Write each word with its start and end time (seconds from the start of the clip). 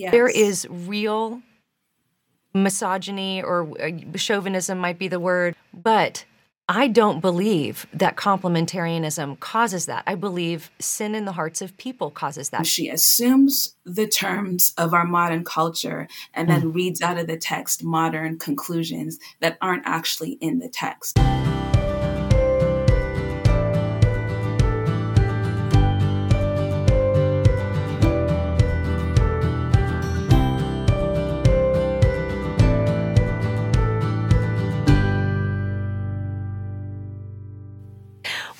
Yes. 0.00 0.12
There 0.12 0.28
is 0.28 0.66
real 0.70 1.42
misogyny 2.54 3.42
or 3.42 3.68
uh, 3.78 3.90
chauvinism, 4.16 4.78
might 4.78 4.98
be 4.98 5.08
the 5.08 5.20
word, 5.20 5.56
but 5.74 6.24
I 6.70 6.88
don't 6.88 7.20
believe 7.20 7.86
that 7.92 8.16
complementarianism 8.16 9.40
causes 9.40 9.84
that. 9.86 10.04
I 10.06 10.14
believe 10.14 10.70
sin 10.78 11.14
in 11.14 11.26
the 11.26 11.32
hearts 11.32 11.60
of 11.60 11.76
people 11.76 12.10
causes 12.10 12.48
that. 12.48 12.66
She 12.66 12.88
assumes 12.88 13.74
the 13.84 14.06
terms 14.06 14.72
of 14.78 14.94
our 14.94 15.04
modern 15.04 15.44
culture 15.44 16.08
and 16.32 16.48
then 16.48 16.62
mm. 16.62 16.74
reads 16.74 17.02
out 17.02 17.18
of 17.18 17.26
the 17.26 17.36
text 17.36 17.84
modern 17.84 18.38
conclusions 18.38 19.18
that 19.40 19.58
aren't 19.60 19.82
actually 19.84 20.38
in 20.40 20.60
the 20.60 20.70
text. 20.70 21.18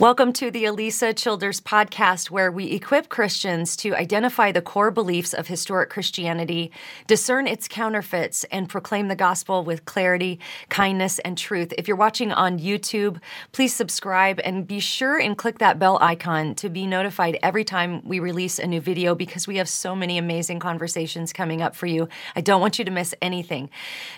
Welcome 0.00 0.32
to 0.32 0.50
the 0.50 0.64
Alisa 0.64 1.14
Childers 1.14 1.60
podcast, 1.60 2.30
where 2.30 2.50
we 2.50 2.70
equip 2.72 3.10
Christians 3.10 3.76
to 3.76 3.94
identify 3.94 4.50
the 4.50 4.62
core 4.62 4.90
beliefs 4.90 5.34
of 5.34 5.46
historic 5.46 5.90
Christianity, 5.90 6.72
discern 7.06 7.46
its 7.46 7.68
counterfeits, 7.68 8.44
and 8.44 8.66
proclaim 8.66 9.08
the 9.08 9.14
gospel 9.14 9.62
with 9.62 9.84
clarity, 9.84 10.40
kindness, 10.70 11.18
and 11.18 11.36
truth. 11.36 11.74
If 11.76 11.86
you're 11.86 11.98
watching 11.98 12.32
on 12.32 12.58
YouTube, 12.58 13.20
please 13.52 13.74
subscribe 13.74 14.40
and 14.42 14.66
be 14.66 14.80
sure 14.80 15.18
and 15.18 15.36
click 15.36 15.58
that 15.58 15.78
bell 15.78 15.98
icon 16.00 16.54
to 16.54 16.70
be 16.70 16.86
notified 16.86 17.38
every 17.42 17.62
time 17.62 18.00
we 18.02 18.20
release 18.20 18.58
a 18.58 18.66
new 18.66 18.80
video 18.80 19.14
because 19.14 19.46
we 19.46 19.58
have 19.58 19.68
so 19.68 19.94
many 19.94 20.16
amazing 20.16 20.60
conversations 20.60 21.30
coming 21.30 21.60
up 21.60 21.76
for 21.76 21.84
you. 21.84 22.08
I 22.34 22.40
don't 22.40 22.62
want 22.62 22.78
you 22.78 22.86
to 22.86 22.90
miss 22.90 23.14
anything. 23.20 23.68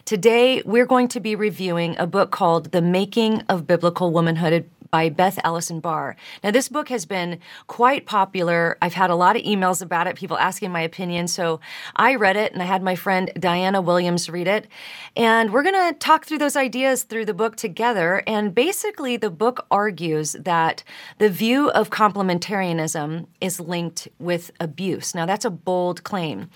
Today, 0.05 0.63
we're 0.65 0.87
going 0.87 1.09
to 1.09 1.19
be 1.19 1.35
reviewing 1.35 1.97
a 1.99 2.07
book 2.07 2.31
called 2.31 2.71
The 2.71 2.83
Making 2.83 3.41
of 3.49 3.67
Biblical 3.67 4.13
Womanhood 4.13 4.71
by 4.93 5.09
Beth 5.09 5.39
Allison 5.43 5.72
Barr. 5.81 6.17
Now, 6.43 6.51
this 6.51 6.69
book 6.69 6.89
has 6.89 7.07
been 7.07 7.39
quite 7.67 8.07
popular. 8.07 8.79
I've 8.83 8.95
had 8.95 9.11
a 9.11 9.15
lot 9.15 9.37
of 9.37 9.43
emails 9.43 9.83
about 9.83 10.07
it, 10.07 10.17
people 10.17 10.39
asking 10.39 10.73
my 10.73 10.81
opinion. 10.81 11.29
So 11.29 11.61
I 11.97 12.15
read 12.15 12.37
it 12.37 12.53
and 12.53 12.63
I 12.63 12.67
had 12.67 12.83
my 12.83 12.97
friend 12.97 13.31
Dianna 13.37 13.83
Williams 13.85 14.29
read 14.29 14.49
it. 14.49 14.69
And 15.17 15.53
we're 15.53 15.63
going 15.63 15.93
to 15.93 15.99
talk 15.99 16.25
through 16.25 16.39
those 16.39 16.57
ideas 16.57 17.05
through 17.05 17.27
the 17.27 17.35
book 17.35 17.57
together. 17.57 18.23
And 18.27 18.55
basically, 18.55 19.17
the 19.17 19.31
book 19.31 19.67
argues 19.71 20.33
that 20.33 20.83
the 21.19 21.29
view 21.29 21.71
of 21.71 21.91
complementarianism 21.91 23.27
is 23.41 23.61
linked 23.61 24.09
with 24.19 24.51
abuse. 24.61 25.15
Now, 25.15 25.27
that's 25.27 25.45
a 25.45 25.51
bold 25.51 26.03
claim. 26.05 26.51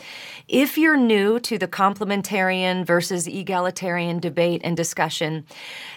If 0.48 0.76
you're 0.78 0.96
new 0.96 1.38
to 1.40 1.58
the 1.58 1.68
complementarian 1.68 2.84
versus 2.84 3.26
egalitarian 3.26 4.18
debate 4.18 4.60
and 4.64 4.76
discussion, 4.76 5.44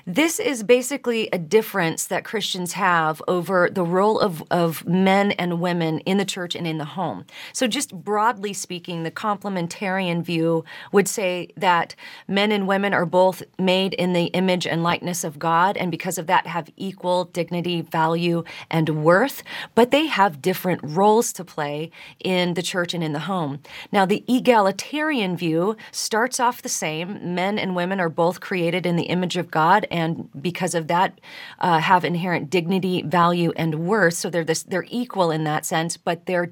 this 0.06 0.40
is 0.40 0.64
basically 0.64 1.30
a 1.32 1.38
difference 1.38 2.06
that 2.08 2.24
Christians 2.24 2.74
have 2.74 3.09
over 3.28 3.70
the 3.72 3.84
role 3.84 4.20
of, 4.20 4.44
of 4.52 4.86
men 4.88 5.32
and 5.34 5.60
women 5.60 6.00
in 6.02 6.18
the 6.18 6.26
church 6.26 6.56
and 6.56 6.68
in 6.68 6.78
the 6.78 6.86
home. 6.86 7.26
So, 7.54 7.68
just 7.68 7.94
broadly 7.94 8.54
speaking, 8.54 9.04
the 9.04 9.12
complementarian 9.12 10.24
view 10.24 10.64
would 10.92 11.08
say 11.08 11.50
that 11.58 11.96
men 12.28 12.52
and 12.52 12.68
women 12.68 12.94
are 12.94 13.06
both 13.06 13.44
made 13.58 13.94
in 13.96 14.14
the 14.14 14.26
image 14.26 14.66
and 14.68 14.84
likeness 14.84 15.24
of 15.24 15.40
God, 15.40 15.78
and 15.78 15.92
because 15.92 16.18
of 16.18 16.28
that, 16.28 16.48
have 16.48 16.70
equal 16.78 17.26
dignity, 17.26 17.82
value, 17.82 18.44
and 18.70 19.04
worth, 19.04 19.44
but 19.76 19.92
they 19.92 20.06
have 20.08 20.42
different 20.42 20.82
roles 20.84 21.34
to 21.34 21.44
play 21.44 21.92
in 22.20 22.54
the 22.54 22.62
church 22.62 22.94
and 22.94 23.04
in 23.04 23.14
the 23.14 23.20
home. 23.20 23.60
Now, 23.92 24.06
the 24.06 24.24
egalitarian 24.28 25.36
view 25.36 25.76
starts 25.92 26.40
off 26.40 26.62
the 26.62 26.70
same. 26.70 27.36
Men 27.36 27.58
and 27.60 27.76
women 27.76 28.00
are 28.00 28.10
both 28.10 28.40
created 28.40 28.86
in 28.86 28.96
the 28.96 29.04
image 29.04 29.38
of 29.38 29.52
God, 29.52 29.88
and 29.92 30.30
because 30.42 30.76
of 30.76 30.88
that, 30.88 31.20
uh, 31.60 31.80
have 31.80 32.04
inherent 32.04 32.50
dignity, 32.50 32.99
value, 33.06 33.52
and 33.56 33.86
worth. 33.86 34.16
So 34.16 34.30
they're 34.30 34.44
this, 34.44 34.64
they're 34.64 34.86
equal 34.90 35.32
in 35.32 35.44
that 35.46 35.66
sense, 35.66 35.98
but 35.98 36.26
they're 36.26 36.52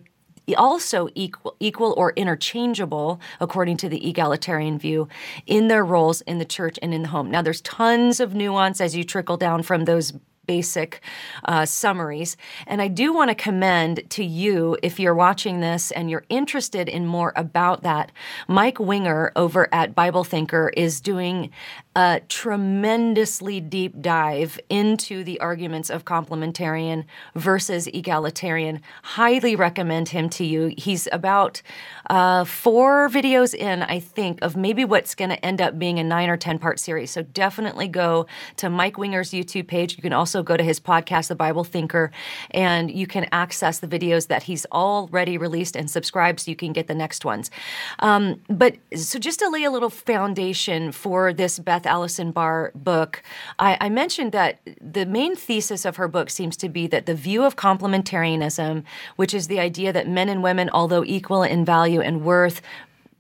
also 0.56 1.10
equal, 1.14 1.56
equal 1.60 1.94
or 1.98 2.14
interchangeable, 2.16 3.20
according 3.40 3.78
to 3.78 3.90
the 3.90 4.08
egalitarian 4.10 4.80
view, 4.80 5.08
in 5.46 5.68
their 5.68 5.84
roles 5.84 6.22
in 6.22 6.38
the 6.38 6.46
church 6.46 6.80
and 6.82 6.94
in 6.94 7.02
the 7.02 7.10
home. 7.10 7.30
Now, 7.30 7.42
there's 7.42 7.62
tons 7.62 8.20
of 8.20 8.34
nuance 8.34 8.80
as 8.80 8.96
you 8.96 9.04
trickle 9.04 9.38
down 9.38 9.64
from 9.64 9.86
those 9.86 10.14
basic 10.46 11.02
uh, 11.44 11.66
summaries. 11.66 12.38
And 12.66 12.82
I 12.82 12.88
do 12.88 13.14
want 13.14 13.30
to 13.30 13.36
commend 13.36 14.10
to 14.12 14.24
you, 14.24 14.78
if 14.82 15.00
you're 15.00 15.14
watching 15.14 15.60
this 15.60 15.92
and 15.92 16.10
you're 16.10 16.24
interested 16.30 16.88
in 16.88 17.06
more 17.06 17.34
about 17.36 17.84
that, 17.84 18.12
Mike 18.48 18.80
Winger 18.80 19.34
over 19.36 19.68
at 19.74 19.94
Bible 19.94 20.24
Thinker 20.24 20.72
is 20.78 21.02
doing 21.02 21.52
a 21.98 22.22
tremendously 22.30 23.60
deep 23.60 24.00
dive 24.00 24.60
into 24.70 25.24
the 25.24 25.40
arguments 25.40 25.90
of 25.90 26.06
complementarian 26.06 27.04
versus 27.34 27.88
egalitarian. 27.88 28.80
Highly 29.02 29.56
recommend 29.56 30.10
him 30.10 30.30
to 30.30 30.46
you. 30.46 30.76
He's 30.78 31.08
about 31.12 31.64
uh, 32.08 32.44
four 32.44 33.10
videos 33.10 33.56
in, 33.56 33.82
I 33.82 34.00
think, 34.00 34.38
of 34.44 34.56
maybe 34.56 34.86
what's 34.86 35.16
going 35.16 35.32
to 35.32 35.44
end 35.44 35.60
up 35.60 35.80
being 35.80 35.98
a 35.98 36.04
nine 36.04 36.30
or 36.30 36.38
10 36.38 36.60
part 36.60 36.80
series. 36.80 37.10
So 37.10 37.24
definitely 37.24 37.88
go 37.88 38.28
to 38.58 38.70
Mike 38.70 39.00
Winger's 39.00 39.32
YouTube 39.32 39.66
page. 39.66 39.98
You 39.98 40.04
can 40.04 40.14
also 40.14 40.44
go 40.44 40.56
to 40.56 40.64
his 40.64 40.80
podcast, 40.80 41.30
The 41.30 41.36
Bible 41.36 41.64
Thinker, 41.64 42.12
and 42.52 42.92
you 42.92 43.08
can 43.08 43.28
access 43.32 43.80
the 43.80 43.88
videos 43.88 44.28
that 44.28 44.44
he's 44.44 44.68
already 44.72 45.40
released 45.40 45.76
and 45.76 45.90
subscribe 45.90 46.40
so 46.40 46.52
you 46.52 46.56
can 46.56 46.74
get 46.74 46.86
the 46.86 46.94
next 46.94 47.26
ones. 47.26 47.50
Um, 47.98 48.40
but 48.48 48.76
so 48.96 49.18
just 49.18 49.40
to 49.40 49.50
lay 49.50 49.64
a 49.64 49.72
little 49.72 49.90
foundation 49.90 50.92
for 50.92 51.34
this 51.34 51.58
Beth 51.58 51.87
Allison 51.88 52.32
Barr 52.32 52.72
book, 52.76 53.24
I, 53.58 53.78
I 53.82 53.90
mentioned 53.90 54.32
that 54.34 54.60
the 54.80 55.06
main 55.06 55.36
thesis 55.36 55.86
of 55.86 55.96
her 55.96 56.08
book 56.08 56.30
seems 56.30 56.56
to 56.58 56.70
be 56.70 56.86
that 56.88 57.06
the 57.06 57.16
view 57.16 57.44
of 57.44 57.56
complementarianism, 57.56 58.84
which 59.16 59.34
is 59.34 59.48
the 59.48 59.60
idea 59.60 59.92
that 59.94 60.08
men 60.08 60.30
and 60.30 60.44
women, 60.44 60.70
although 60.72 61.04
equal 61.04 61.44
in 61.44 61.66
value 61.66 62.02
and 62.02 62.24
worth, 62.24 62.62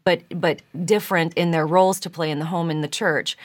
but 0.03 0.21
but 0.29 0.61
different 0.85 1.33
in 1.33 1.51
their 1.51 1.67
roles 1.67 1.99
to 2.01 2.09
play 2.09 2.29
in 2.31 2.39
the 2.39 2.45
home 2.45 2.69
and 2.69 2.83
the 2.83 2.87
church. 2.87 3.37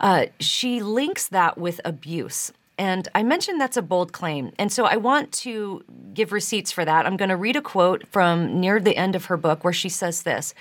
Uh, 0.00 0.26
she 0.38 0.80
links 0.80 1.28
that 1.28 1.58
with 1.58 1.80
abuse. 1.84 2.52
And 2.78 3.08
I 3.12 3.24
mentioned 3.24 3.60
that's 3.60 3.76
a 3.76 3.82
bold 3.82 4.12
claim. 4.12 4.52
And 4.56 4.72
so 4.72 4.84
I 4.84 4.96
want 4.96 5.32
to 5.32 5.84
give 6.14 6.30
receipts 6.30 6.70
for 6.70 6.84
that. 6.84 7.06
I'm 7.06 7.16
going 7.16 7.28
to 7.28 7.36
read 7.36 7.56
a 7.56 7.60
quote 7.60 8.06
from 8.06 8.60
near 8.60 8.78
the 8.78 8.96
end 8.96 9.16
of 9.16 9.24
her 9.26 9.36
book 9.36 9.64
where 9.64 9.72
she 9.72 9.88
says 9.88 10.22
this 10.22 10.54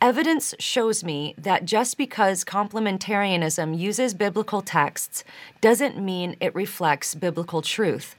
Evidence 0.00 0.54
shows 0.60 1.02
me 1.02 1.34
that 1.36 1.64
just 1.64 1.98
because 1.98 2.44
complementarianism 2.44 3.76
uses 3.76 4.14
biblical 4.14 4.62
texts 4.62 5.24
doesn't 5.60 5.98
mean 5.98 6.36
it 6.38 6.54
reflects 6.54 7.16
biblical 7.16 7.62
truth. 7.62 8.14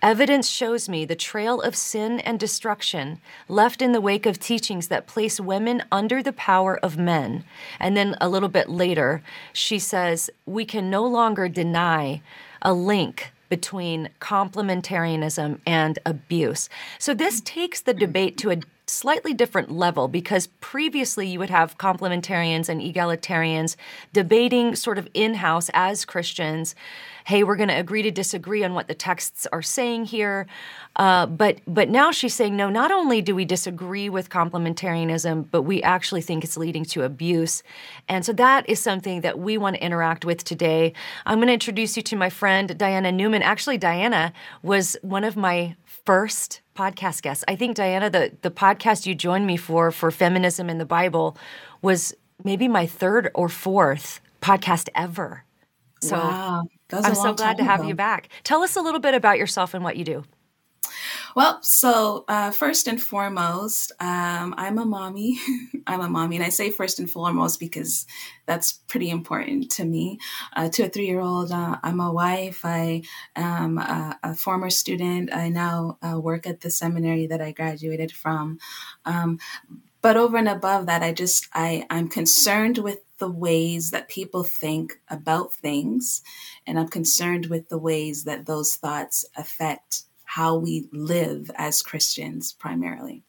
Evidence 0.00 0.48
shows 0.48 0.88
me 0.88 1.04
the 1.04 1.16
trail 1.16 1.60
of 1.60 1.74
sin 1.74 2.20
and 2.20 2.38
destruction 2.38 3.20
left 3.48 3.82
in 3.82 3.90
the 3.90 4.00
wake 4.00 4.26
of 4.26 4.38
teachings 4.38 4.86
that 4.86 5.08
place 5.08 5.40
women 5.40 5.82
under 5.90 6.22
the 6.22 6.32
power 6.32 6.78
of 6.78 6.96
men. 6.96 7.42
And 7.80 7.96
then 7.96 8.16
a 8.20 8.28
little 8.28 8.48
bit 8.48 8.70
later, 8.70 9.20
she 9.52 9.80
says, 9.80 10.30
We 10.46 10.64
can 10.64 10.88
no 10.88 11.04
longer 11.04 11.48
deny 11.48 12.22
a 12.62 12.72
link 12.72 13.32
between 13.48 14.08
complementarianism 14.20 15.58
and 15.66 15.98
abuse. 16.06 16.68
So 17.00 17.12
this 17.12 17.40
takes 17.40 17.80
the 17.80 17.94
debate 17.94 18.38
to 18.38 18.50
a 18.50 18.60
slightly 18.86 19.32
different 19.32 19.70
level 19.70 20.08
because 20.08 20.46
previously 20.60 21.26
you 21.26 21.38
would 21.38 21.50
have 21.50 21.78
complementarians 21.78 22.68
and 22.68 22.80
egalitarians 22.80 23.76
debating 24.12 24.74
sort 24.74 24.98
of 24.98 25.08
in 25.14 25.34
house 25.34 25.70
as 25.72 26.04
Christians. 26.04 26.74
Hey, 27.26 27.42
we're 27.42 27.56
going 27.56 27.70
to 27.70 27.78
agree 27.78 28.02
to 28.02 28.10
disagree 28.10 28.62
on 28.62 28.74
what 28.74 28.86
the 28.86 28.94
texts 28.94 29.46
are 29.50 29.62
saying 29.62 30.04
here. 30.04 30.46
Uh, 30.96 31.26
but 31.26 31.58
but 31.66 31.88
now 31.88 32.10
she's 32.12 32.34
saying 32.34 32.56
no. 32.56 32.68
Not 32.68 32.92
only 32.92 33.20
do 33.20 33.34
we 33.34 33.44
disagree 33.44 34.08
with 34.08 34.28
complementarianism, 34.28 35.46
but 35.50 35.62
we 35.62 35.82
actually 35.82 36.20
think 36.20 36.44
it's 36.44 36.56
leading 36.56 36.84
to 36.86 37.02
abuse, 37.02 37.64
and 38.08 38.24
so 38.24 38.32
that 38.34 38.68
is 38.68 38.78
something 38.78 39.22
that 39.22 39.38
we 39.38 39.58
want 39.58 39.74
to 39.74 39.82
interact 39.82 40.24
with 40.24 40.44
today. 40.44 40.92
I'm 41.26 41.38
going 41.38 41.48
to 41.48 41.54
introduce 41.54 41.96
you 41.96 42.02
to 42.04 42.16
my 42.16 42.30
friend 42.30 42.70
Dianna 42.70 43.12
Newman. 43.12 43.42
Actually, 43.42 43.78
Dianna 43.78 44.32
was 44.62 44.96
one 45.02 45.24
of 45.24 45.36
my 45.36 45.74
first 46.04 46.60
podcast 46.76 47.22
guest. 47.22 47.44
I 47.48 47.56
think 47.56 47.76
Dianna, 47.76 48.10
the 48.10 48.32
the 48.42 48.50
podcast 48.50 49.06
you 49.06 49.14
joined 49.14 49.46
me 49.46 49.56
for 49.56 49.90
for 49.90 50.10
feminism 50.10 50.68
in 50.68 50.78
the 50.78 50.86
Bible 50.86 51.36
was 51.82 52.14
maybe 52.42 52.68
my 52.68 52.86
third 52.86 53.30
or 53.34 53.48
fourth 53.48 54.20
podcast 54.40 54.88
ever. 54.94 55.44
So 56.00 56.16
wow. 56.16 56.64
I'm 56.92 57.14
so 57.14 57.32
glad 57.32 57.56
to 57.56 57.64
have 57.64 57.80
ago. 57.80 57.88
you 57.88 57.94
back. 57.94 58.28
Tell 58.42 58.62
us 58.62 58.76
a 58.76 58.80
little 58.80 59.00
bit 59.00 59.14
about 59.14 59.38
yourself 59.38 59.74
and 59.74 59.82
what 59.82 59.96
you 59.96 60.04
do. 60.04 60.24
Well, 61.34 61.58
so 61.62 62.24
uh, 62.28 62.52
first 62.52 62.86
and 62.86 63.02
foremost, 63.02 63.90
um, 63.98 64.54
I'm 64.56 64.78
a 64.78 64.84
mommy. 64.84 65.38
I'm 65.86 66.00
a 66.00 66.08
mommy, 66.08 66.36
and 66.36 66.44
I 66.44 66.48
say 66.48 66.70
first 66.70 67.00
and 67.00 67.10
foremost 67.10 67.58
because 67.58 68.06
that's 68.46 68.72
pretty 68.72 69.10
important 69.10 69.70
to 69.72 69.84
me. 69.84 70.20
Uh, 70.54 70.68
to 70.70 70.84
a 70.84 70.88
three 70.88 71.06
year 71.06 71.20
old, 71.20 71.50
uh, 71.50 71.76
I'm 71.82 71.98
a 71.98 72.12
wife. 72.12 72.60
I 72.64 73.02
am 73.34 73.78
a, 73.78 74.18
a 74.22 74.34
former 74.34 74.70
student. 74.70 75.34
I 75.34 75.48
now 75.48 75.98
uh, 76.02 76.20
work 76.20 76.46
at 76.46 76.60
the 76.60 76.70
seminary 76.70 77.26
that 77.26 77.40
I 77.40 77.50
graduated 77.50 78.12
from. 78.12 78.58
Um, 79.04 79.38
but 80.02 80.16
over 80.16 80.36
and 80.36 80.48
above 80.48 80.86
that, 80.86 81.02
I 81.02 81.12
just 81.12 81.48
I 81.54 81.86
I'm 81.90 82.08
concerned 82.08 82.78
with 82.78 83.00
the 83.18 83.30
ways 83.30 83.90
that 83.90 84.08
people 84.08 84.44
think 84.44 85.00
about 85.08 85.52
things, 85.52 86.22
and 86.66 86.78
I'm 86.78 86.88
concerned 86.88 87.46
with 87.46 87.68
the 87.70 87.78
ways 87.78 88.24
that 88.24 88.46
those 88.46 88.76
thoughts 88.76 89.24
affect 89.36 90.02
how 90.34 90.56
we 90.56 90.88
live 90.92 91.48
as 91.54 91.80
Christians 91.80 92.52
primarily. 92.52 93.22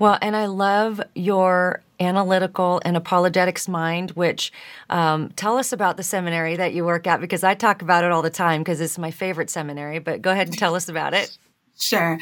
Well, 0.00 0.18
and 0.20 0.34
I 0.34 0.46
love 0.46 1.00
your 1.14 1.84
analytical 2.00 2.82
and 2.84 2.96
apologetics 2.96 3.68
mind, 3.68 4.10
which 4.10 4.52
um, 4.90 5.30
tell 5.36 5.56
us 5.56 5.72
about 5.72 5.96
the 5.96 6.02
seminary 6.02 6.56
that 6.56 6.74
you 6.74 6.84
work 6.84 7.06
at 7.06 7.20
because 7.20 7.44
I 7.44 7.54
talk 7.54 7.80
about 7.80 8.02
it 8.02 8.10
all 8.10 8.22
the 8.22 8.30
time 8.30 8.62
because 8.62 8.80
it's 8.80 8.98
my 8.98 9.12
favorite 9.12 9.50
seminary. 9.50 10.00
But 10.00 10.20
go 10.20 10.32
ahead 10.32 10.48
and 10.48 10.58
tell 10.58 10.74
us 10.74 10.88
about 10.88 11.14
it. 11.14 11.38
Sure. 11.78 12.18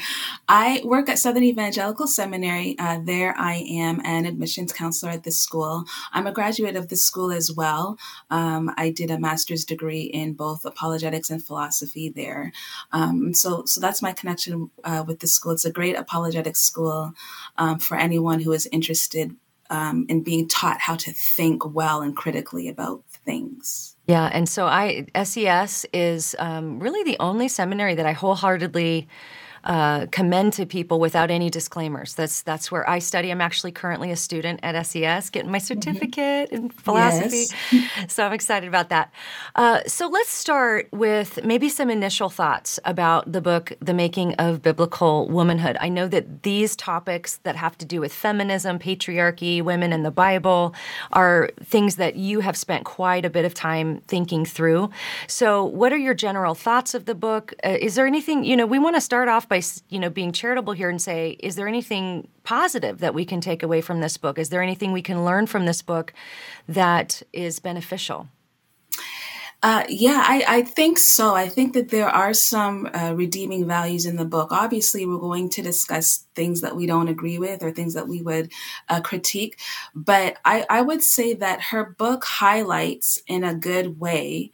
I 0.49 0.81
work 0.83 1.07
at 1.07 1.17
Southern 1.17 1.43
Evangelical 1.43 2.07
Seminary. 2.07 2.75
Uh, 2.77 2.99
there, 3.01 3.33
I 3.37 3.65
am 3.69 4.01
an 4.03 4.25
admissions 4.25 4.73
counselor 4.73 5.13
at 5.13 5.23
this 5.23 5.39
school. 5.39 5.85
I'm 6.11 6.27
a 6.27 6.33
graduate 6.33 6.75
of 6.75 6.89
this 6.89 7.05
school 7.05 7.31
as 7.31 7.51
well. 7.51 7.97
Um, 8.29 8.73
I 8.75 8.89
did 8.89 9.11
a 9.11 9.19
master's 9.19 9.63
degree 9.63 10.03
in 10.03 10.33
both 10.33 10.65
apologetics 10.65 11.29
and 11.29 11.43
philosophy 11.43 12.09
there. 12.09 12.51
Um, 12.91 13.33
so, 13.33 13.63
so 13.65 13.79
that's 13.79 14.01
my 14.01 14.11
connection 14.11 14.71
uh, 14.83 15.05
with 15.07 15.19
the 15.19 15.27
school. 15.27 15.53
It's 15.53 15.63
a 15.63 15.71
great 15.71 15.95
apologetic 15.95 16.57
school 16.57 17.13
um, 17.57 17.79
for 17.79 17.95
anyone 17.95 18.41
who 18.41 18.51
is 18.51 18.67
interested 18.73 19.35
um, 19.69 20.05
in 20.09 20.21
being 20.21 20.47
taught 20.47 20.81
how 20.81 20.95
to 20.95 21.11
think 21.11 21.73
well 21.73 22.01
and 22.01 22.15
critically 22.15 22.67
about 22.67 23.03
things. 23.25 23.95
Yeah, 24.07 24.29
and 24.31 24.47
so 24.47 24.67
I 24.67 25.07
SES 25.23 25.85
is 25.91 26.35
um, 26.37 26.79
really 26.79 27.03
the 27.03 27.17
only 27.19 27.47
seminary 27.47 27.95
that 27.95 28.05
I 28.05 28.11
wholeheartedly 28.11 29.07
uh, 29.65 30.05
commend 30.11 30.53
to 30.53 30.65
people 30.65 30.99
without 30.99 31.31
any 31.31 31.49
disclaimers. 31.49 32.13
That's 32.13 32.41
that's 32.41 32.71
where 32.71 32.87
I 32.89 32.99
study. 32.99 33.31
I'm 33.31 33.41
actually 33.41 33.71
currently 33.71 34.11
a 34.11 34.15
student 34.15 34.59
at 34.63 34.79
SES, 34.85 35.29
getting 35.29 35.51
my 35.51 35.57
mm-hmm. 35.57 35.65
certificate 35.65 36.51
mm-hmm. 36.51 36.65
in 36.65 36.69
philosophy. 36.69 37.45
Yes. 37.71 37.91
So 38.07 38.25
I'm 38.25 38.33
excited 38.33 38.67
about 38.67 38.89
that. 38.89 39.11
Uh, 39.55 39.79
so 39.87 40.07
let's 40.07 40.29
start 40.29 40.87
with 40.91 41.43
maybe 41.43 41.69
some 41.69 41.89
initial 41.89 42.29
thoughts 42.29 42.79
about 42.85 43.31
the 43.31 43.41
book, 43.41 43.73
The 43.79 43.93
Making 43.93 44.35
of 44.35 44.61
Biblical 44.61 45.27
Womanhood. 45.27 45.77
I 45.79 45.89
know 45.89 46.07
that 46.07 46.43
these 46.43 46.75
topics 46.75 47.37
that 47.43 47.55
have 47.55 47.77
to 47.79 47.85
do 47.85 47.99
with 47.99 48.13
feminism, 48.13 48.79
patriarchy, 48.79 49.61
women 49.61 49.91
in 49.91 50.03
the 50.03 50.11
Bible 50.11 50.75
are 51.13 51.49
things 51.63 51.95
that 51.95 52.15
you 52.15 52.41
have 52.41 52.55
spent 52.55 52.85
quite 52.85 53.25
a 53.25 53.29
bit 53.29 53.45
of 53.45 53.53
time 53.53 54.01
thinking 54.07 54.45
through. 54.45 54.89
So, 55.27 55.65
what 55.65 55.91
are 55.91 55.97
your 55.97 56.13
general 56.13 56.53
thoughts 56.53 56.93
of 56.93 57.05
the 57.05 57.15
book? 57.15 57.53
Uh, 57.63 57.77
is 57.79 57.95
there 57.95 58.05
anything, 58.05 58.43
you 58.43 58.55
know, 58.55 58.65
we 58.65 58.79
want 58.79 58.95
to 58.95 59.01
start 59.01 59.27
off 59.29 59.49
by 59.49 59.54
by 59.55 59.61
you 59.89 59.99
know 59.99 60.09
being 60.09 60.31
charitable 60.31 60.73
here 60.73 60.89
and 60.89 61.01
say, 61.01 61.37
is 61.39 61.55
there 61.55 61.67
anything 61.67 62.27
positive 62.43 62.99
that 62.99 63.13
we 63.13 63.25
can 63.25 63.39
take 63.39 63.63
away 63.63 63.81
from 63.81 64.01
this 64.01 64.17
book? 64.17 64.37
Is 64.37 64.49
there 64.49 64.61
anything 64.61 64.91
we 64.91 65.01
can 65.01 65.23
learn 65.23 65.47
from 65.47 65.65
this 65.65 65.81
book 65.81 66.13
that 66.67 67.21
is 67.31 67.59
beneficial? 67.59 68.27
Uh, 69.63 69.83
yeah, 69.89 70.23
I, 70.27 70.45
I, 70.47 70.61
think 70.61 70.99
so. 70.99 71.33
I 71.33 71.47
think 71.47 71.73
that 71.73 71.89
there 71.89 72.09
are 72.09 72.35
some 72.35 72.87
uh, 72.93 73.13
redeeming 73.15 73.65
values 73.65 74.05
in 74.05 74.15
the 74.15 74.25
book. 74.25 74.51
Obviously, 74.51 75.07
we're 75.07 75.17
going 75.17 75.49
to 75.51 75.63
discuss 75.63 76.27
things 76.35 76.61
that 76.61 76.75
we 76.75 76.85
don't 76.85 77.07
agree 77.07 77.39
with 77.39 77.63
or 77.63 77.71
things 77.71 77.95
that 77.95 78.07
we 78.07 78.21
would 78.21 78.51
uh, 78.89 79.01
critique. 79.01 79.57
But 79.95 80.37
I, 80.45 80.67
I, 80.69 80.81
would 80.81 81.01
say 81.01 81.33
that 81.35 81.61
her 81.71 81.95
book 81.97 82.25
highlights 82.25 83.19
in 83.25 83.43
a 83.43 83.55
good 83.55 83.99
way 83.99 84.51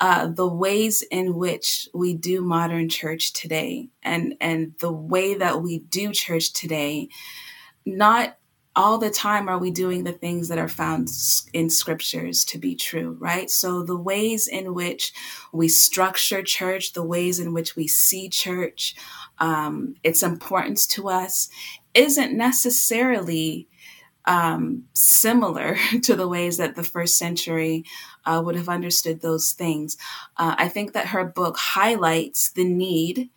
uh, 0.00 0.26
the 0.26 0.48
ways 0.48 1.02
in 1.10 1.34
which 1.34 1.88
we 1.92 2.14
do 2.14 2.40
modern 2.40 2.88
church 2.88 3.32
today 3.32 3.88
and 4.02 4.34
and 4.40 4.74
the 4.78 4.92
way 4.92 5.34
that 5.34 5.62
we 5.62 5.80
do 5.80 6.12
church 6.12 6.52
today 6.52 7.08
not 7.84 8.36
all 8.76 8.98
the 8.98 9.10
time 9.10 9.48
are 9.48 9.58
we 9.58 9.70
doing 9.70 10.04
the 10.04 10.12
things 10.12 10.48
that 10.48 10.58
are 10.58 10.68
found 10.68 11.08
in 11.52 11.68
scriptures 11.68 12.44
to 12.44 12.56
be 12.56 12.76
true, 12.76 13.16
right? 13.18 13.50
So 13.50 13.82
the 13.82 13.96
ways 13.96 14.46
in 14.46 14.74
which 14.74 15.12
we 15.52 15.68
structure 15.68 16.42
church, 16.42 16.92
the 16.92 17.02
ways 17.02 17.40
in 17.40 17.52
which 17.52 17.74
we 17.74 17.88
see 17.88 18.28
church, 18.28 18.94
um, 19.38 19.96
its 20.04 20.22
importance 20.22 20.86
to 20.88 21.08
us 21.08 21.48
isn't 21.94 22.36
necessarily 22.36 23.66
um, 24.30 24.84
similar 24.94 25.76
to 26.04 26.14
the 26.14 26.28
ways 26.28 26.56
that 26.58 26.76
the 26.76 26.84
first 26.84 27.18
century 27.18 27.84
uh, 28.24 28.40
would 28.42 28.54
have 28.54 28.68
understood 28.68 29.20
those 29.20 29.52
things. 29.52 29.96
Uh, 30.36 30.54
I 30.56 30.68
think 30.68 30.92
that 30.92 31.08
her 31.08 31.24
book 31.24 31.56
highlights 31.58 32.52
the 32.52 32.64
need 32.64 33.28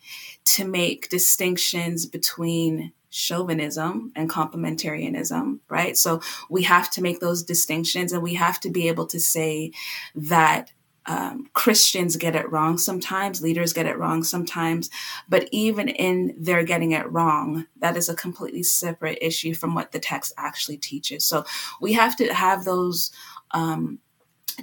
to 0.44 0.64
make 0.64 1.08
distinctions 1.08 2.06
between 2.06 2.92
chauvinism 3.10 4.12
and 4.14 4.30
complementarianism, 4.30 5.58
right? 5.68 5.96
So 5.96 6.20
we 6.48 6.62
have 6.62 6.90
to 6.92 7.02
make 7.02 7.18
those 7.18 7.42
distinctions 7.42 8.12
and 8.12 8.22
we 8.22 8.34
have 8.34 8.60
to 8.60 8.70
be 8.70 8.86
able 8.88 9.06
to 9.06 9.18
say 9.18 9.72
that 10.14 10.70
um, 11.06 11.48
Christians 11.52 12.16
get 12.16 12.34
it 12.34 12.50
wrong 12.50 12.78
sometimes, 12.78 13.42
leaders 13.42 13.72
get 13.72 13.86
it 13.86 13.98
wrong 13.98 14.24
sometimes, 14.24 14.90
but 15.28 15.48
even 15.52 15.88
in 15.88 16.34
their 16.38 16.64
getting 16.64 16.92
it 16.92 17.10
wrong, 17.10 17.66
that 17.78 17.96
is 17.96 18.08
a 18.08 18.14
completely 18.14 18.62
separate 18.62 19.18
issue 19.20 19.54
from 19.54 19.74
what 19.74 19.92
the 19.92 19.98
text 19.98 20.32
actually 20.38 20.78
teaches. 20.78 21.24
So 21.26 21.44
we 21.80 21.92
have 21.92 22.16
to 22.16 22.32
have 22.32 22.64
those 22.64 23.10
um, 23.50 23.98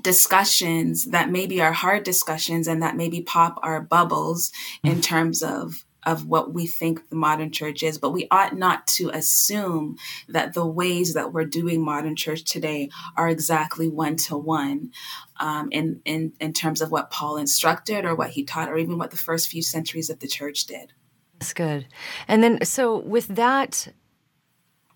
discussions 0.01 1.05
that 1.05 1.29
maybe 1.29 1.61
are 1.61 1.73
hard 1.73 2.03
discussions 2.03 2.67
and 2.67 2.81
that 2.81 2.95
maybe 2.95 3.21
pop 3.21 3.59
our 3.61 3.81
bubbles 3.81 4.51
in 4.83 4.93
mm-hmm. 4.93 5.01
terms 5.01 5.43
of 5.43 5.85
of 6.05 6.25
what 6.25 6.53
we 6.53 6.65
think 6.65 7.09
the 7.09 7.15
modern 7.15 7.51
church 7.51 7.83
is, 7.83 7.97
but 7.97 8.09
we 8.09 8.27
ought 8.31 8.57
not 8.57 8.87
to 8.87 9.09
assume 9.09 9.97
that 10.27 10.53
the 10.53 10.65
ways 10.65 11.13
that 11.13 11.31
we're 11.31 11.45
doing 11.45 11.83
modern 11.83 12.15
church 12.15 12.43
today 12.43 12.89
are 13.15 13.29
exactly 13.29 13.87
one 13.87 14.15
to 14.15 14.35
one 14.35 14.91
Um, 15.41 15.69
in 15.71 16.01
in 16.05 16.33
in 16.39 16.53
terms 16.53 16.81
of 16.81 16.91
what 16.91 17.09
Paul 17.09 17.37
instructed 17.37 18.05
or 18.05 18.15
what 18.15 18.29
he 18.29 18.43
taught, 18.43 18.69
or 18.69 18.77
even 18.77 18.97
what 18.97 19.11
the 19.11 19.17
first 19.17 19.49
few 19.49 19.63
centuries 19.63 20.09
of 20.09 20.19
the 20.19 20.27
church 20.27 20.65
did. 20.65 20.93
That's 21.39 21.53
good. 21.53 21.87
And 22.27 22.43
then, 22.43 22.63
so 22.63 22.99
with 22.99 23.27
that 23.29 23.87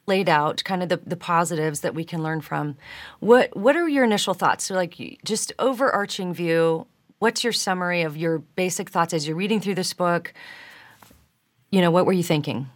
laid 0.05 0.29
out, 0.29 0.63
kind 0.63 0.83
of 0.83 0.89
the, 0.89 0.97
the 1.03 1.17
positives 1.17 1.79
that 1.79 1.95
we 1.95 2.03
can 2.03 2.21
learn 2.21 2.41
from, 2.41 2.77
what 3.19 3.57
what 3.57 3.75
are 3.75 3.89
your 3.89 4.03
initial 4.03 4.35
thoughts? 4.35 4.65
So, 4.65 4.75
like, 4.75 5.19
just 5.25 5.51
overarching 5.57 6.33
view. 6.33 6.85
What's 7.17 7.43
your 7.43 7.53
summary 7.53 8.03
of 8.03 8.15
your 8.15 8.39
basic 8.39 8.89
thoughts 8.89 9.13
as 9.13 9.27
you're 9.27 9.37
reading 9.37 9.59
through 9.59 9.75
this 9.75 9.93
book? 9.93 10.33
you 11.75 11.81
know, 11.81 11.91
what 11.91 12.05
were 12.05 12.13
you 12.13 12.23
thinking? 12.23 12.69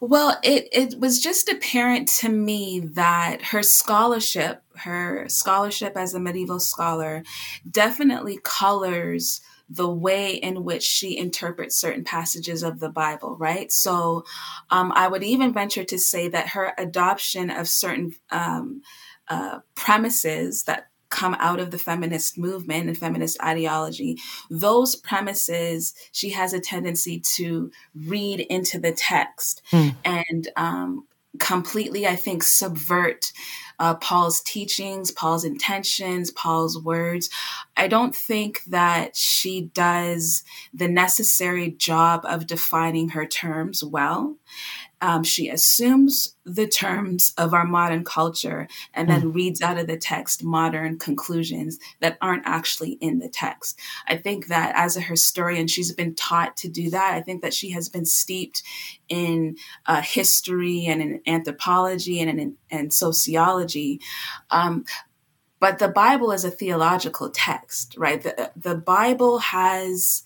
Well, 0.00 0.38
it, 0.42 0.68
it 0.72 0.98
was 0.98 1.20
just 1.20 1.50
apparent 1.50 2.08
to 2.20 2.30
me 2.30 2.80
that 2.80 3.42
her 3.42 3.62
scholarship, 3.62 4.62
her 4.76 5.28
scholarship 5.28 5.94
as 5.94 6.14
a 6.14 6.20
medieval 6.20 6.58
scholar, 6.58 7.22
definitely 7.70 8.40
colors 8.42 9.42
the 9.68 9.88
way 9.88 10.34
in 10.34 10.64
which 10.64 10.82
she 10.82 11.16
interprets 11.16 11.76
certain 11.76 12.02
passages 12.02 12.62
of 12.62 12.80
the 12.80 12.88
Bible, 12.88 13.36
right? 13.36 13.70
So 13.70 14.24
um, 14.70 14.90
I 14.96 15.06
would 15.06 15.22
even 15.22 15.52
venture 15.52 15.84
to 15.84 15.98
say 15.98 16.28
that 16.28 16.48
her 16.48 16.72
adoption 16.78 17.50
of 17.50 17.68
certain 17.68 18.16
um, 18.30 18.82
uh, 19.28 19.60
premises 19.76 20.64
that 20.64 20.89
come 21.10 21.36
out 21.38 21.60
of 21.60 21.70
the 21.70 21.78
feminist 21.78 22.38
movement 22.38 22.88
and 22.88 22.96
feminist 22.96 23.40
ideology, 23.42 24.18
those 24.48 24.96
premises 24.96 25.94
she 26.12 26.30
has 26.30 26.52
a 26.52 26.60
tendency 26.60 27.20
to 27.20 27.70
read 27.94 28.40
into 28.40 28.78
the 28.78 28.92
text 28.92 29.62
mm. 29.72 29.94
and 30.04 30.48
um, 30.56 31.06
completely, 31.38 32.06
I 32.06 32.16
think, 32.16 32.42
subvert 32.42 33.32
uh, 33.78 33.94
Paul's 33.94 34.42
teachings, 34.42 35.10
Paul's 35.10 35.44
intentions, 35.44 36.30
Paul's 36.30 36.78
words. 36.78 37.30
I 37.76 37.88
don't 37.88 38.14
think 38.14 38.62
that 38.64 39.16
she 39.16 39.62
does 39.72 40.44
the 40.74 40.86
necessary 40.86 41.70
job 41.70 42.20
of 42.24 42.46
defining 42.46 43.10
her 43.10 43.24
terms 43.24 43.82
well. 43.82 44.36
Um, 45.00 45.24
she 45.24 45.48
assumes 45.48 46.34
the 46.44 46.66
terms 46.66 47.32
of 47.38 47.54
our 47.54 47.64
modern 47.64 48.04
culture 48.04 48.68
and 48.92 49.08
then 49.08 49.22
mm. 49.22 49.34
reads 49.34 49.62
out 49.62 49.78
of 49.78 49.86
the 49.86 49.96
text 49.96 50.44
modern 50.44 50.98
conclusions 50.98 51.78
that 52.00 52.18
aren't 52.20 52.46
actually 52.46 52.92
in 52.92 53.18
the 53.18 53.28
text. 53.28 53.78
I 54.06 54.16
think 54.16 54.48
that 54.48 54.72
as 54.74 54.96
a 54.96 55.00
historian, 55.00 55.68
she's 55.68 55.92
been 55.92 56.14
taught 56.14 56.56
to 56.58 56.68
do 56.68 56.90
that. 56.90 57.14
I 57.14 57.20
think 57.20 57.42
that 57.42 57.54
she 57.54 57.70
has 57.70 57.88
been 57.88 58.04
steeped 58.04 58.62
in 59.08 59.56
uh, 59.86 60.02
history 60.02 60.86
and 60.86 61.00
in 61.00 61.20
anthropology 61.26 62.20
and 62.20 62.40
in, 62.40 62.56
in 62.68 62.90
sociology. 62.90 64.00
Um, 64.50 64.84
but 65.60 65.78
the 65.78 65.88
Bible 65.88 66.32
is 66.32 66.44
a 66.44 66.50
theological 66.50 67.30
text, 67.30 67.94
right? 67.98 68.22
The, 68.22 68.50
the 68.56 68.74
Bible 68.74 69.38
has 69.38 70.24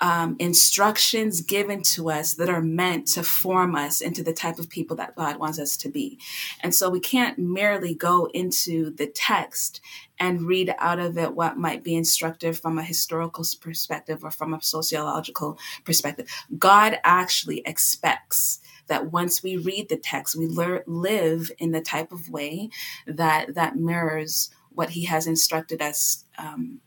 um, 0.00 0.36
instructions 0.38 1.40
given 1.40 1.82
to 1.82 2.10
us 2.10 2.34
that 2.34 2.48
are 2.48 2.60
meant 2.60 3.06
to 3.08 3.22
form 3.22 3.74
us 3.74 4.00
into 4.00 4.22
the 4.22 4.32
type 4.32 4.58
of 4.58 4.68
people 4.68 4.96
that 4.96 5.16
God 5.16 5.38
wants 5.38 5.58
us 5.58 5.76
to 5.78 5.88
be. 5.88 6.18
And 6.60 6.74
so 6.74 6.90
we 6.90 7.00
can't 7.00 7.38
merely 7.38 7.94
go 7.94 8.28
into 8.34 8.90
the 8.90 9.06
text 9.06 9.80
and 10.18 10.42
read 10.42 10.74
out 10.78 10.98
of 10.98 11.18
it 11.18 11.34
what 11.34 11.58
might 11.58 11.84
be 11.84 11.94
instructive 11.94 12.58
from 12.58 12.78
a 12.78 12.82
historical 12.82 13.44
perspective 13.60 14.24
or 14.24 14.30
from 14.30 14.54
a 14.54 14.62
sociological 14.62 15.58
perspective. 15.84 16.28
God 16.58 16.98
actually 17.04 17.60
expects 17.66 18.60
that 18.88 19.12
once 19.12 19.42
we 19.42 19.56
read 19.56 19.88
the 19.88 19.96
text, 19.96 20.36
we 20.36 20.46
live 20.46 21.50
in 21.58 21.72
the 21.72 21.80
type 21.80 22.12
of 22.12 22.30
way 22.30 22.70
that 23.06 23.54
that 23.54 23.76
mirrors 23.76 24.50
what 24.70 24.90
He 24.90 25.04
has 25.06 25.26
instructed 25.26 25.82
us 25.82 26.24
um, 26.38 26.80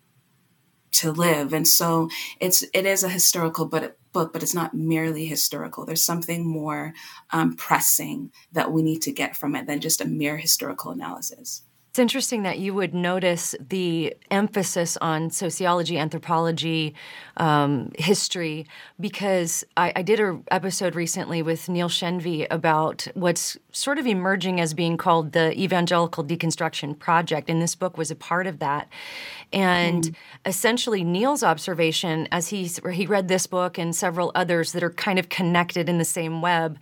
to 0.91 1.11
live. 1.11 1.53
And 1.53 1.67
so 1.67 2.09
it's 2.39 2.63
it 2.73 2.85
is 2.85 3.03
a 3.03 3.09
historical 3.09 3.65
but 3.65 3.97
book, 4.11 4.33
but 4.33 4.43
it's 4.43 4.55
not 4.55 4.73
merely 4.73 5.25
historical. 5.25 5.85
There's 5.85 6.03
something 6.03 6.45
more 6.45 6.93
um, 7.31 7.55
pressing 7.55 8.31
that 8.51 8.71
we 8.71 8.81
need 8.81 9.01
to 9.03 9.11
get 9.11 9.35
from 9.35 9.55
it 9.55 9.67
than 9.67 9.79
just 9.79 10.01
a 10.01 10.05
mere 10.05 10.37
historical 10.37 10.91
analysis. 10.91 11.63
It's 11.89 11.97
interesting 11.97 12.43
that 12.43 12.59
you 12.59 12.75
would 12.75 12.93
notice 12.93 13.55
the 13.59 14.15
emphasis 14.29 14.95
on 14.97 15.31
sociology, 15.31 15.97
anthropology, 15.97 16.93
um, 17.37 17.91
history, 17.97 18.67
because 18.99 19.63
I, 19.75 19.91
I 19.95 20.01
did 20.03 20.19
an 20.19 20.43
episode 20.51 20.93
recently 20.93 21.41
with 21.41 21.67
Neil 21.67 21.89
Shenvi 21.89 22.45
about 22.51 23.07
what's 23.15 23.57
sort 23.71 23.97
of 23.97 24.05
emerging 24.05 24.61
as 24.61 24.75
being 24.75 24.97
called 24.97 25.31
the 25.31 25.59
Evangelical 25.59 26.23
Deconstruction 26.23 26.97
Project, 26.99 27.49
and 27.49 27.59
this 27.59 27.73
book 27.73 27.97
was 27.97 28.11
a 28.11 28.15
part 28.15 28.45
of 28.45 28.59
that. 28.59 28.87
And 29.51 30.03
mm. 30.03 30.15
essentially, 30.45 31.03
Neil's 31.03 31.41
observation, 31.41 32.27
as 32.31 32.49
he 32.49 32.69
he 32.93 33.07
read 33.07 33.27
this 33.29 33.47
book 33.47 33.79
and 33.79 33.95
several 33.95 34.31
others 34.35 34.73
that 34.73 34.83
are 34.83 34.91
kind 34.91 35.17
of 35.17 35.29
connected 35.29 35.89
in 35.89 35.97
the 35.97 36.05
same 36.05 36.39
web, 36.39 36.77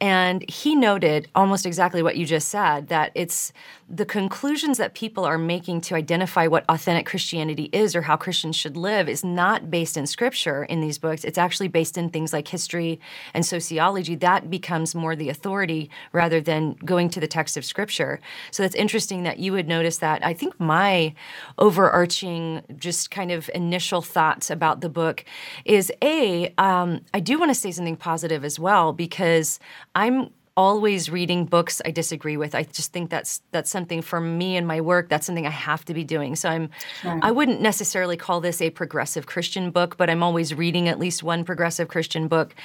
and 0.00 0.48
he 0.48 0.76
noted 0.76 1.28
almost 1.34 1.66
exactly 1.66 2.02
what 2.04 2.16
you 2.16 2.24
just 2.24 2.48
said 2.48 2.86
that 2.88 3.10
it's 3.16 3.52
the 3.90 4.04
conclusions 4.04 4.78
that 4.78 4.94
people 4.94 5.24
are 5.24 5.38
making 5.38 5.80
to 5.80 5.96
identify 5.96 6.46
what 6.46 6.64
authentic 6.68 7.04
Christianity 7.04 7.68
is 7.72 7.96
or 7.96 8.02
how 8.02 8.16
Christians 8.16 8.54
should 8.54 8.76
live 8.76 9.08
is 9.08 9.24
not 9.24 9.70
based 9.70 9.96
in 9.96 10.06
scripture 10.06 10.62
in 10.64 10.80
these 10.80 10.98
books. 10.98 11.24
It's 11.24 11.38
actually 11.38 11.68
based 11.68 11.98
in 11.98 12.10
things 12.10 12.32
like 12.32 12.46
history 12.46 13.00
and 13.34 13.44
sociology. 13.44 14.14
That 14.14 14.50
becomes 14.50 14.94
more 14.94 15.16
the 15.16 15.30
authority 15.30 15.90
rather 16.12 16.40
than 16.40 16.74
going 16.84 17.08
to 17.10 17.20
the 17.20 17.26
text 17.26 17.56
of 17.56 17.64
scripture. 17.64 18.20
So 18.52 18.62
that's 18.62 18.76
interesting 18.76 19.24
that 19.24 19.38
you 19.40 19.52
would 19.52 19.66
notice 19.66 19.98
that. 19.98 20.24
I 20.24 20.32
think 20.32 20.60
my 20.60 21.14
overarching, 21.56 22.62
just 22.76 23.10
kind 23.10 23.32
of 23.32 23.50
initial 23.52 24.02
thoughts 24.02 24.48
about 24.48 24.80
the 24.80 24.88
book 24.88 25.24
is 25.64 25.90
A, 26.02 26.54
um, 26.58 27.00
I 27.12 27.20
do 27.20 27.36
want 27.38 27.50
to 27.50 27.54
say 27.54 27.72
something 27.72 27.96
positive 27.96 28.44
as 28.44 28.60
well 28.60 28.92
because 28.92 29.58
I'm 29.94 30.30
always 30.58 31.08
reading 31.08 31.44
books 31.44 31.80
I 31.84 31.92
disagree 31.92 32.36
with. 32.36 32.52
I 32.52 32.64
just 32.64 32.92
think 32.92 33.10
that's 33.10 33.42
that's 33.52 33.70
something 33.70 34.02
for 34.02 34.20
me 34.20 34.56
and 34.56 34.66
my 34.66 34.80
work. 34.80 35.08
That's 35.08 35.24
something 35.24 35.46
I 35.46 35.50
have 35.50 35.84
to 35.84 35.94
be 35.94 36.02
doing. 36.02 36.34
So 36.34 36.48
I'm 36.48 36.70
sure. 37.00 37.20
I 37.22 37.30
wouldn't 37.30 37.60
necessarily 37.60 38.16
call 38.16 38.40
this 38.40 38.60
a 38.60 38.70
progressive 38.70 39.26
Christian 39.26 39.70
book, 39.70 39.96
but 39.96 40.10
I'm 40.10 40.20
always 40.20 40.52
reading 40.52 40.88
at 40.88 40.98
least 40.98 41.22
one 41.22 41.44
progressive 41.44 41.86
Christian 41.86 42.26
book. 42.26 42.56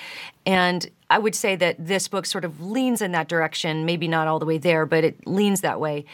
And 0.44 0.90
I 1.12 1.20
would 1.20 1.36
say 1.36 1.56
that 1.58 1.76
this 1.86 2.08
book 2.08 2.26
sort 2.26 2.46
of 2.46 2.60
leans 2.60 3.00
in 3.00 3.12
that 3.12 3.28
direction, 3.28 3.86
maybe 3.86 4.08
not 4.08 4.28
all 4.28 4.40
the 4.40 4.48
way 4.48 4.58
there, 4.58 4.88
but 4.88 5.04
it 5.04 5.28
leans 5.28 5.62
that 5.62 5.80
way. 5.80 6.06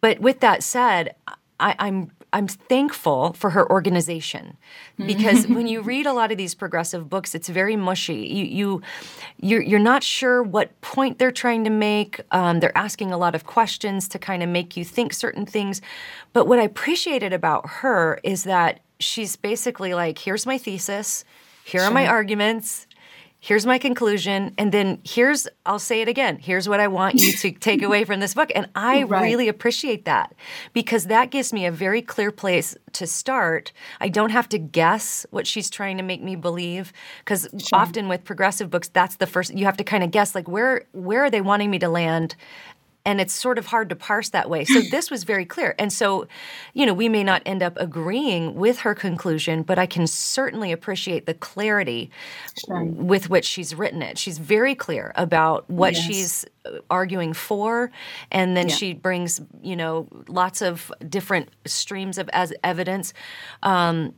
But 0.00 0.20
with 0.20 0.38
that 0.40 0.62
said, 0.62 1.16
I, 1.58 1.74
I'm 1.80 2.12
I'm 2.32 2.46
thankful 2.46 3.32
for 3.32 3.50
her 3.50 3.70
organization 3.70 4.56
because 4.98 5.46
when 5.46 5.66
you 5.66 5.80
read 5.92 6.06
a 6.06 6.12
lot 6.12 6.30
of 6.30 6.38
these 6.38 6.54
progressive 6.54 7.08
books, 7.08 7.34
it's 7.34 7.48
very 7.48 7.76
mushy. 7.76 8.26
You 8.26 8.44
you 8.44 8.82
you're, 9.38 9.62
you're 9.62 9.78
not 9.78 10.02
sure 10.02 10.42
what 10.42 10.80
point 10.80 11.18
they're 11.18 11.32
trying 11.32 11.64
to 11.64 11.70
make. 11.70 12.20
Um, 12.30 12.60
they're 12.60 12.76
asking 12.76 13.10
a 13.10 13.18
lot 13.18 13.34
of 13.34 13.46
questions 13.46 14.08
to 14.08 14.18
kind 14.18 14.42
of 14.42 14.48
make 14.48 14.76
you 14.76 14.84
think 14.84 15.12
certain 15.12 15.46
things. 15.46 15.80
But 16.32 16.46
what 16.46 16.58
I 16.58 16.62
appreciated 16.62 17.32
about 17.32 17.68
her 17.68 18.20
is 18.22 18.44
that 18.44 18.80
she's 18.98 19.36
basically 19.36 19.94
like, 19.94 20.18
here's 20.18 20.46
my 20.46 20.58
thesis, 20.58 21.24
here 21.64 21.80
sure. 21.80 21.90
are 21.90 21.94
my 21.94 22.06
arguments, 22.06 22.86
here's 23.40 23.64
my 23.64 23.78
conclusion 23.78 24.54
and 24.58 24.70
then 24.70 25.00
here's 25.02 25.48
i'll 25.64 25.78
say 25.78 26.02
it 26.02 26.08
again 26.08 26.38
here's 26.38 26.68
what 26.68 26.78
i 26.78 26.86
want 26.86 27.14
you 27.14 27.32
to 27.32 27.50
take 27.60 27.82
away 27.82 28.04
from 28.04 28.20
this 28.20 28.34
book 28.34 28.52
and 28.54 28.68
i 28.74 29.02
right. 29.04 29.22
really 29.22 29.48
appreciate 29.48 30.04
that 30.04 30.34
because 30.72 31.06
that 31.06 31.30
gives 31.30 31.52
me 31.52 31.64
a 31.64 31.72
very 31.72 32.02
clear 32.02 32.30
place 32.30 32.76
to 32.92 33.06
start 33.06 33.72
i 34.00 34.08
don't 34.08 34.30
have 34.30 34.48
to 34.48 34.58
guess 34.58 35.24
what 35.30 35.46
she's 35.46 35.70
trying 35.70 35.96
to 35.96 36.02
make 36.02 36.22
me 36.22 36.36
believe 36.36 36.92
because 37.24 37.48
sure. 37.58 37.78
often 37.78 38.08
with 38.08 38.22
progressive 38.24 38.70
books 38.70 38.88
that's 38.88 39.16
the 39.16 39.26
first 39.26 39.54
you 39.54 39.64
have 39.64 39.76
to 39.76 39.84
kind 39.84 40.04
of 40.04 40.10
guess 40.10 40.34
like 40.34 40.46
where 40.46 40.84
where 40.92 41.24
are 41.24 41.30
they 41.30 41.40
wanting 41.40 41.70
me 41.70 41.78
to 41.78 41.88
land 41.88 42.36
and 43.04 43.20
it's 43.20 43.32
sort 43.32 43.58
of 43.58 43.66
hard 43.66 43.88
to 43.88 43.96
parse 43.96 44.28
that 44.30 44.50
way. 44.50 44.64
So 44.64 44.80
this 44.90 45.10
was 45.10 45.24
very 45.24 45.44
clear. 45.44 45.74
And 45.78 45.92
so, 45.92 46.28
you 46.74 46.84
know, 46.84 46.92
we 46.92 47.08
may 47.08 47.24
not 47.24 47.42
end 47.46 47.62
up 47.62 47.76
agreeing 47.78 48.54
with 48.54 48.80
her 48.80 48.94
conclusion, 48.94 49.62
but 49.62 49.78
I 49.78 49.86
can 49.86 50.06
certainly 50.06 50.70
appreciate 50.70 51.26
the 51.26 51.34
clarity 51.34 52.10
sure. 52.66 52.84
with 52.84 53.30
which 53.30 53.46
she's 53.46 53.74
written 53.74 54.02
it. 54.02 54.18
She's 54.18 54.38
very 54.38 54.74
clear 54.74 55.12
about 55.16 55.68
what 55.70 55.94
yes. 55.94 56.04
she's 56.04 56.46
uh, 56.66 56.78
arguing 56.90 57.32
for 57.32 57.90
and 58.30 58.56
then 58.56 58.68
yeah. 58.68 58.74
she 58.74 58.92
brings, 58.92 59.40
you 59.62 59.76
know, 59.76 60.06
lots 60.28 60.60
of 60.60 60.92
different 61.08 61.48
streams 61.64 62.18
of 62.18 62.28
as 62.32 62.52
evidence. 62.62 63.14
Um, 63.62 64.14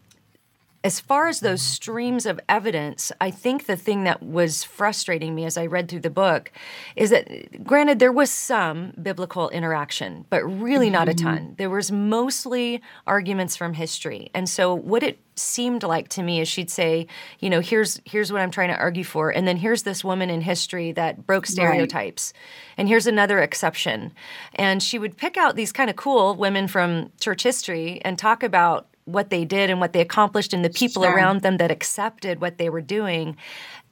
as 0.84 0.98
far 0.98 1.28
as 1.28 1.40
those 1.40 1.62
streams 1.62 2.26
of 2.26 2.40
evidence, 2.48 3.12
I 3.20 3.30
think 3.30 3.66
the 3.66 3.76
thing 3.76 4.02
that 4.04 4.22
was 4.22 4.64
frustrating 4.64 5.34
me 5.34 5.44
as 5.44 5.56
I 5.56 5.66
read 5.66 5.88
through 5.88 6.00
the 6.00 6.10
book 6.10 6.50
is 6.96 7.10
that, 7.10 7.62
granted, 7.64 8.00
there 8.00 8.10
was 8.10 8.30
some 8.30 8.92
biblical 9.00 9.48
interaction, 9.50 10.24
but 10.28 10.42
really 10.42 10.90
not 10.90 11.08
a 11.08 11.14
ton. 11.14 11.38
Mm-hmm. 11.38 11.54
There 11.54 11.70
was 11.70 11.92
mostly 11.92 12.82
arguments 13.06 13.56
from 13.56 13.74
history. 13.74 14.30
And 14.34 14.48
so, 14.48 14.74
what 14.74 15.04
it 15.04 15.20
seemed 15.36 15.82
like 15.82 16.08
to 16.08 16.22
me 16.22 16.40
is 16.40 16.48
she'd 16.48 16.70
say, 16.70 17.06
you 17.38 17.48
know, 17.48 17.60
here's 17.60 18.00
here's 18.04 18.32
what 18.32 18.42
I'm 18.42 18.50
trying 18.50 18.68
to 18.68 18.76
argue 18.76 19.04
for, 19.04 19.30
and 19.30 19.46
then 19.46 19.56
here's 19.56 19.84
this 19.84 20.04
woman 20.04 20.30
in 20.30 20.40
history 20.40 20.92
that 20.92 21.26
broke 21.26 21.46
stereotypes, 21.46 22.32
right. 22.34 22.74
and 22.76 22.88
here's 22.88 23.06
another 23.06 23.40
exception, 23.40 24.12
and 24.54 24.82
she 24.82 24.98
would 24.98 25.16
pick 25.16 25.36
out 25.36 25.56
these 25.56 25.72
kind 25.72 25.88
of 25.88 25.96
cool 25.96 26.34
women 26.34 26.68
from 26.68 27.12
church 27.20 27.44
history 27.44 28.00
and 28.04 28.18
talk 28.18 28.42
about 28.42 28.88
what 29.04 29.30
they 29.30 29.44
did 29.44 29.70
and 29.70 29.80
what 29.80 29.92
they 29.92 30.00
accomplished 30.00 30.52
and 30.52 30.64
the 30.64 30.70
people 30.70 31.02
sure. 31.02 31.14
around 31.14 31.42
them 31.42 31.56
that 31.56 31.70
accepted 31.70 32.40
what 32.40 32.58
they 32.58 32.68
were 32.68 32.80
doing 32.80 33.36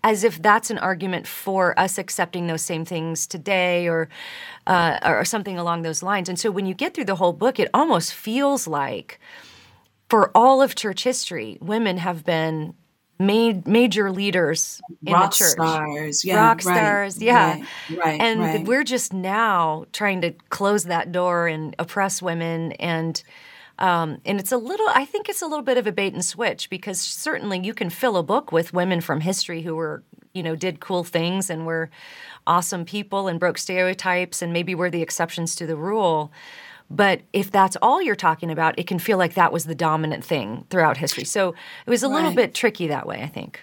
as 0.03 0.25
if 0.25 0.41
that's 0.41 0.71
an 0.71 0.79
argument 0.79 1.27
for 1.27 1.79
us 1.79 1.99
accepting 1.99 2.47
those 2.47 2.63
same 2.63 2.85
things 2.85 3.27
today 3.27 3.89
or 3.89 4.09
uh, 4.67 4.99
or 5.05 5.25
something 5.25 5.59
along 5.59 5.83
those 5.83 6.03
lines. 6.03 6.29
And 6.29 6.39
so 6.39 6.51
when 6.51 6.65
you 6.65 6.75
get 6.75 6.95
through 6.95 7.05
the 7.07 7.17
whole 7.17 7.33
book 7.33 7.59
it 7.59 7.69
almost 7.75 8.15
feels 8.15 8.67
like 8.67 9.21
for 10.09 10.31
all 10.35 10.63
of 10.63 10.75
church 10.75 11.05
history 11.05 11.59
women 11.61 11.99
have 11.99 12.25
been 12.25 12.75
made 13.21 13.69
major 13.69 14.11
leaders 14.11 14.81
in 15.05 15.13
rock 15.13 15.33
the 15.33 15.37
church. 15.37 15.51
stars. 15.51 16.25
Yeah, 16.25 16.37
rock 16.37 16.65
right, 16.65 16.77
stars 16.77 17.23
yeah. 17.23 17.59
Right, 17.91 17.99
right, 17.99 18.21
and 18.21 18.41
right. 18.41 18.67
we're 18.67 18.85
just 18.85 19.13
now 19.13 19.85
trying 19.93 20.23
to 20.23 20.33
close 20.49 20.85
that 20.85 21.13
door 21.13 21.47
and 21.47 21.77
oppress 21.79 22.23
women 22.23 22.73
and 22.73 23.23
um, 23.81 24.21
and 24.27 24.39
it's 24.39 24.53
a 24.53 24.59
little, 24.59 24.89
I 24.91 25.07
think 25.07 25.29
it's 25.29 25.41
a 25.41 25.47
little 25.47 25.65
bit 25.65 25.79
of 25.79 25.87
a 25.87 25.93
bait 25.93 26.13
and 26.13 26.25
switch 26.25 26.69
because 26.69 27.01
certainly 27.01 27.59
you 27.59 27.73
can 27.73 27.89
fill 27.89 28.19
a 28.19 28.23
book 28.23 28.53
with 28.53 28.75
women 28.75 29.01
from 29.01 29.21
history 29.21 29.63
who 29.63 29.75
were, 29.75 30.03
you 30.35 30.43
know, 30.43 30.55
did 30.55 30.81
cool 30.81 31.03
things 31.03 31.49
and 31.49 31.67
were 31.67 31.91
awesome 32.47 32.85
people 32.85 33.27
and 33.27 33.41
broke 33.41 33.57
stereotypes 33.57 34.43
and 34.43 34.53
maybe 34.53 34.75
were 34.75 34.91
the 34.91 35.01
exceptions 35.01 35.57
to 35.57 35.67
the 35.67 35.77
rule. 35.77 36.31
But 36.91 37.23
if 37.33 37.51
that's 37.51 37.77
all 37.81 38.03
you're 38.03 38.17
talking 38.17 38.51
about, 38.51 38.79
it 38.79 38.87
can 38.87 38.99
feel 38.99 39.17
like 39.17 39.35
that 39.35 39.53
was 39.53 39.65
the 39.65 39.75
dominant 39.75 40.25
thing 40.25 40.67
throughout 40.69 40.99
history. 40.99 41.25
So 41.25 41.55
it 41.87 41.91
was 41.91 42.03
a 42.03 42.09
right. 42.09 42.17
little 42.17 42.35
bit 42.35 42.55
tricky 42.55 42.89
that 42.89 43.07
way, 43.07 43.23
I 43.23 43.29
think. 43.29 43.61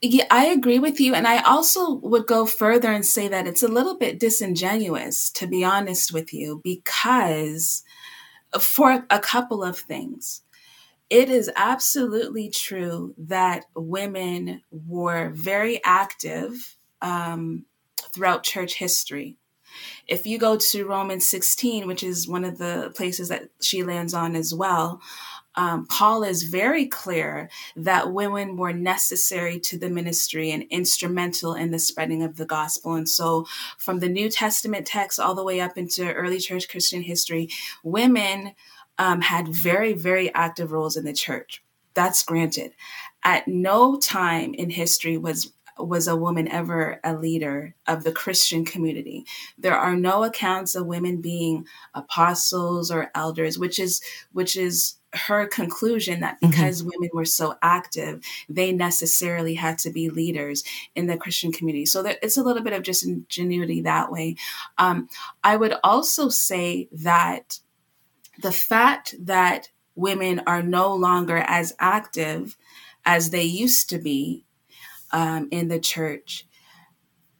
Yeah, 0.00 0.26
I 0.30 0.46
agree 0.46 0.78
with 0.78 1.00
you. 1.00 1.14
And 1.14 1.26
I 1.26 1.42
also 1.42 1.94
would 1.94 2.26
go 2.26 2.46
further 2.46 2.92
and 2.92 3.04
say 3.04 3.28
that 3.28 3.46
it's 3.46 3.62
a 3.62 3.68
little 3.68 3.96
bit 3.96 4.20
disingenuous, 4.20 5.30
to 5.32 5.46
be 5.46 5.64
honest 5.64 6.12
with 6.12 6.32
you, 6.32 6.60
because 6.62 7.82
for 8.58 9.06
a 9.10 9.20
couple 9.20 9.62
of 9.62 9.78
things. 9.78 10.42
It 11.08 11.30
is 11.30 11.50
absolutely 11.54 12.50
true 12.50 13.14
that 13.16 13.66
women 13.74 14.62
were 14.70 15.30
very 15.30 15.80
active 15.84 16.76
um, 17.00 17.64
throughout 18.12 18.42
church 18.42 18.74
history. 18.74 19.36
If 20.08 20.26
you 20.26 20.38
go 20.38 20.56
to 20.56 20.86
Romans 20.86 21.28
16, 21.28 21.86
which 21.86 22.02
is 22.02 22.28
one 22.28 22.44
of 22.44 22.58
the 22.58 22.92
places 22.94 23.28
that 23.28 23.50
she 23.60 23.82
lands 23.82 24.14
on 24.14 24.34
as 24.34 24.54
well, 24.54 25.00
um, 25.56 25.86
Paul 25.86 26.22
is 26.22 26.42
very 26.42 26.86
clear 26.86 27.48
that 27.76 28.12
women 28.12 28.56
were 28.56 28.72
necessary 28.72 29.58
to 29.60 29.78
the 29.78 29.88
ministry 29.88 30.50
and 30.50 30.64
instrumental 30.64 31.54
in 31.54 31.70
the 31.70 31.78
spreading 31.78 32.22
of 32.22 32.36
the 32.36 32.44
gospel. 32.44 32.94
And 32.94 33.08
so, 33.08 33.46
from 33.78 34.00
the 34.00 34.08
New 34.08 34.28
Testament 34.28 34.86
text 34.86 35.18
all 35.18 35.34
the 35.34 35.44
way 35.44 35.60
up 35.60 35.78
into 35.78 36.12
early 36.12 36.38
church 36.38 36.68
Christian 36.68 37.02
history, 37.02 37.48
women 37.82 38.54
um, 38.98 39.20
had 39.20 39.48
very, 39.48 39.92
very 39.92 40.32
active 40.34 40.72
roles 40.72 40.96
in 40.96 41.04
the 41.04 41.12
church. 41.12 41.62
That's 41.94 42.22
granted. 42.22 42.72
At 43.24 43.48
no 43.48 43.98
time 43.98 44.54
in 44.54 44.70
history 44.70 45.16
was 45.16 45.52
was 45.78 46.08
a 46.08 46.16
woman 46.16 46.48
ever 46.48 47.00
a 47.04 47.14
leader 47.14 47.74
of 47.86 48.02
the 48.02 48.12
Christian 48.12 48.64
community. 48.64 49.26
There 49.58 49.76
are 49.76 49.94
no 49.94 50.24
accounts 50.24 50.74
of 50.74 50.86
women 50.86 51.20
being 51.20 51.66
apostles 51.94 52.90
or 52.90 53.10
elders, 53.14 53.58
which 53.58 53.78
is 53.78 54.00
which 54.32 54.56
is 54.56 54.96
her 55.16 55.46
conclusion 55.46 56.20
that 56.20 56.36
mm-hmm. 56.36 56.50
because 56.50 56.80
mm-hmm. 56.80 56.90
women 56.94 57.10
were 57.12 57.24
so 57.24 57.54
active, 57.62 58.22
they 58.48 58.72
necessarily 58.72 59.54
had 59.54 59.78
to 59.78 59.90
be 59.90 60.10
leaders 60.10 60.64
in 60.94 61.06
the 61.06 61.16
Christian 61.16 61.52
community. 61.52 61.86
So 61.86 62.02
there, 62.02 62.16
it's 62.22 62.36
a 62.36 62.42
little 62.42 62.62
bit 62.62 62.72
of 62.72 62.82
just 62.82 63.04
ingenuity 63.04 63.82
that 63.82 64.10
way. 64.10 64.36
Um, 64.78 65.08
I 65.42 65.56
would 65.56 65.74
also 65.82 66.28
say 66.28 66.88
that 66.92 67.60
the 68.42 68.52
fact 68.52 69.14
that 69.20 69.70
women 69.94 70.42
are 70.46 70.62
no 70.62 70.94
longer 70.94 71.38
as 71.38 71.74
active 71.78 72.56
as 73.04 73.30
they 73.30 73.44
used 73.44 73.88
to 73.90 73.98
be 73.98 74.44
um, 75.12 75.48
in 75.50 75.68
the 75.68 75.80
church 75.80 76.46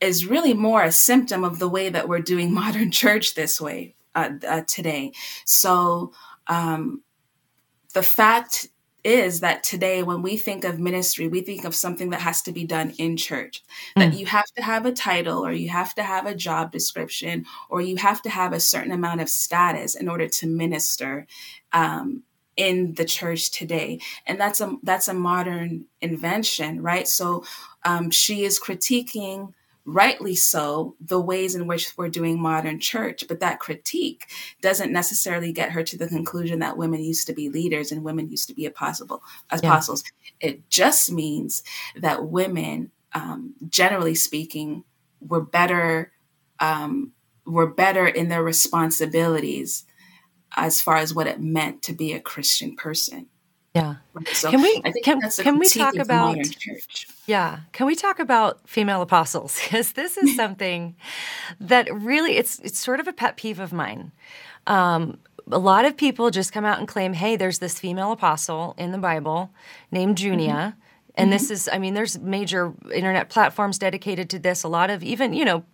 is 0.00 0.26
really 0.26 0.54
more 0.54 0.82
a 0.82 0.92
symptom 0.92 1.44
of 1.44 1.58
the 1.58 1.68
way 1.68 1.88
that 1.88 2.08
we're 2.08 2.20
doing 2.20 2.52
modern 2.62 2.90
church 2.90 3.34
this 3.34 3.60
way 3.60 3.94
uh, 4.14 4.30
uh, 4.48 4.62
today. 4.62 5.12
So 5.44 6.12
um, 6.46 7.02
the 7.96 8.02
fact 8.02 8.68
is 9.04 9.40
that 9.40 9.62
today 9.62 10.02
when 10.02 10.20
we 10.20 10.36
think 10.36 10.64
of 10.64 10.78
ministry 10.78 11.28
we 11.28 11.40
think 11.40 11.64
of 11.64 11.74
something 11.74 12.10
that 12.10 12.20
has 12.20 12.42
to 12.42 12.52
be 12.52 12.66
done 12.66 12.92
in 12.98 13.16
church. 13.16 13.62
Mm. 13.96 14.00
that 14.00 14.18
you 14.18 14.26
have 14.26 14.44
to 14.54 14.62
have 14.62 14.84
a 14.84 14.92
title 14.92 15.46
or 15.46 15.52
you 15.52 15.70
have 15.70 15.94
to 15.94 16.02
have 16.02 16.26
a 16.26 16.34
job 16.34 16.72
description 16.72 17.46
or 17.70 17.80
you 17.80 17.96
have 17.96 18.20
to 18.20 18.28
have 18.28 18.52
a 18.52 18.60
certain 18.60 18.92
amount 18.92 19.22
of 19.22 19.30
status 19.30 19.94
in 19.94 20.10
order 20.10 20.28
to 20.28 20.46
minister 20.46 21.26
um, 21.72 22.22
in 22.58 22.92
the 22.94 23.06
church 23.06 23.50
today. 23.50 23.98
And 24.26 24.38
that's 24.38 24.60
a 24.60 24.76
that's 24.82 25.08
a 25.08 25.14
modern 25.14 25.86
invention 26.02 26.82
right? 26.82 27.08
So 27.08 27.44
um, 27.86 28.10
she 28.10 28.44
is 28.44 28.60
critiquing 28.60 29.54
rightly 29.86 30.34
so, 30.34 30.96
the 31.00 31.20
ways 31.20 31.54
in 31.54 31.66
which 31.66 31.96
we're 31.96 32.08
doing 32.08 32.40
modern 32.40 32.78
church. 32.80 33.24
But 33.28 33.40
that 33.40 33.60
critique 33.60 34.26
doesn't 34.60 34.92
necessarily 34.92 35.52
get 35.52 35.70
her 35.70 35.82
to 35.84 35.96
the 35.96 36.08
conclusion 36.08 36.58
that 36.58 36.76
women 36.76 37.02
used 37.02 37.26
to 37.28 37.32
be 37.32 37.48
leaders 37.48 37.92
and 37.92 38.04
women 38.04 38.28
used 38.28 38.48
to 38.48 38.54
be 38.54 38.66
apostle, 38.66 39.22
apostles. 39.50 40.04
Yeah. 40.40 40.50
It 40.50 40.68
just 40.68 41.10
means 41.10 41.62
that 41.96 42.26
women, 42.26 42.90
um, 43.14 43.54
generally 43.68 44.16
speaking, 44.16 44.84
were 45.20 45.40
better 45.40 46.12
um, 46.58 47.12
were 47.46 47.66
better 47.66 48.06
in 48.06 48.28
their 48.28 48.42
responsibilities 48.42 49.84
as 50.56 50.80
far 50.80 50.96
as 50.96 51.14
what 51.14 51.26
it 51.26 51.40
meant 51.40 51.82
to 51.82 51.92
be 51.92 52.12
a 52.12 52.20
Christian 52.20 52.74
person. 52.74 53.28
Yeah. 53.76 53.96
So 54.32 54.50
can 54.50 54.62
we 54.62 54.80
can, 55.02 55.20
can 55.20 55.58
we 55.58 55.68
talk 55.68 55.96
about 55.96 56.38
Yeah. 57.26 57.60
Can 57.72 57.86
we 57.86 57.94
talk 57.94 58.18
about 58.18 58.66
female 58.68 59.02
apostles? 59.02 59.60
Because 59.66 59.92
this 59.92 60.16
is 60.16 60.34
something 60.42 60.96
that 61.60 61.92
really 61.92 62.36
it's 62.36 62.58
it's 62.60 62.78
sort 62.78 63.00
of 63.00 63.08
a 63.08 63.12
pet 63.12 63.36
peeve 63.36 63.60
of 63.60 63.72
mine. 63.72 64.12
Um, 64.66 65.18
a 65.50 65.58
lot 65.58 65.84
of 65.84 65.96
people 65.96 66.30
just 66.30 66.52
come 66.52 66.64
out 66.64 66.78
and 66.78 66.88
claim, 66.88 67.12
hey, 67.12 67.36
there's 67.36 67.58
this 67.58 67.78
female 67.78 68.12
apostle 68.12 68.74
in 68.78 68.92
the 68.92 68.98
Bible 68.98 69.50
named 69.90 70.18
Junia. 70.18 70.52
Mm-hmm. 70.52 70.80
And 71.18 71.28
mm-hmm. 71.28 71.30
this 71.30 71.50
is, 71.50 71.68
I 71.72 71.78
mean, 71.78 71.94
there's 71.94 72.18
major 72.18 72.74
internet 72.92 73.28
platforms 73.28 73.78
dedicated 73.78 74.28
to 74.30 74.38
this. 74.38 74.64
A 74.64 74.68
lot 74.68 74.90
of 74.90 75.02
even, 75.02 75.32
you 75.32 75.44
know, 75.44 75.64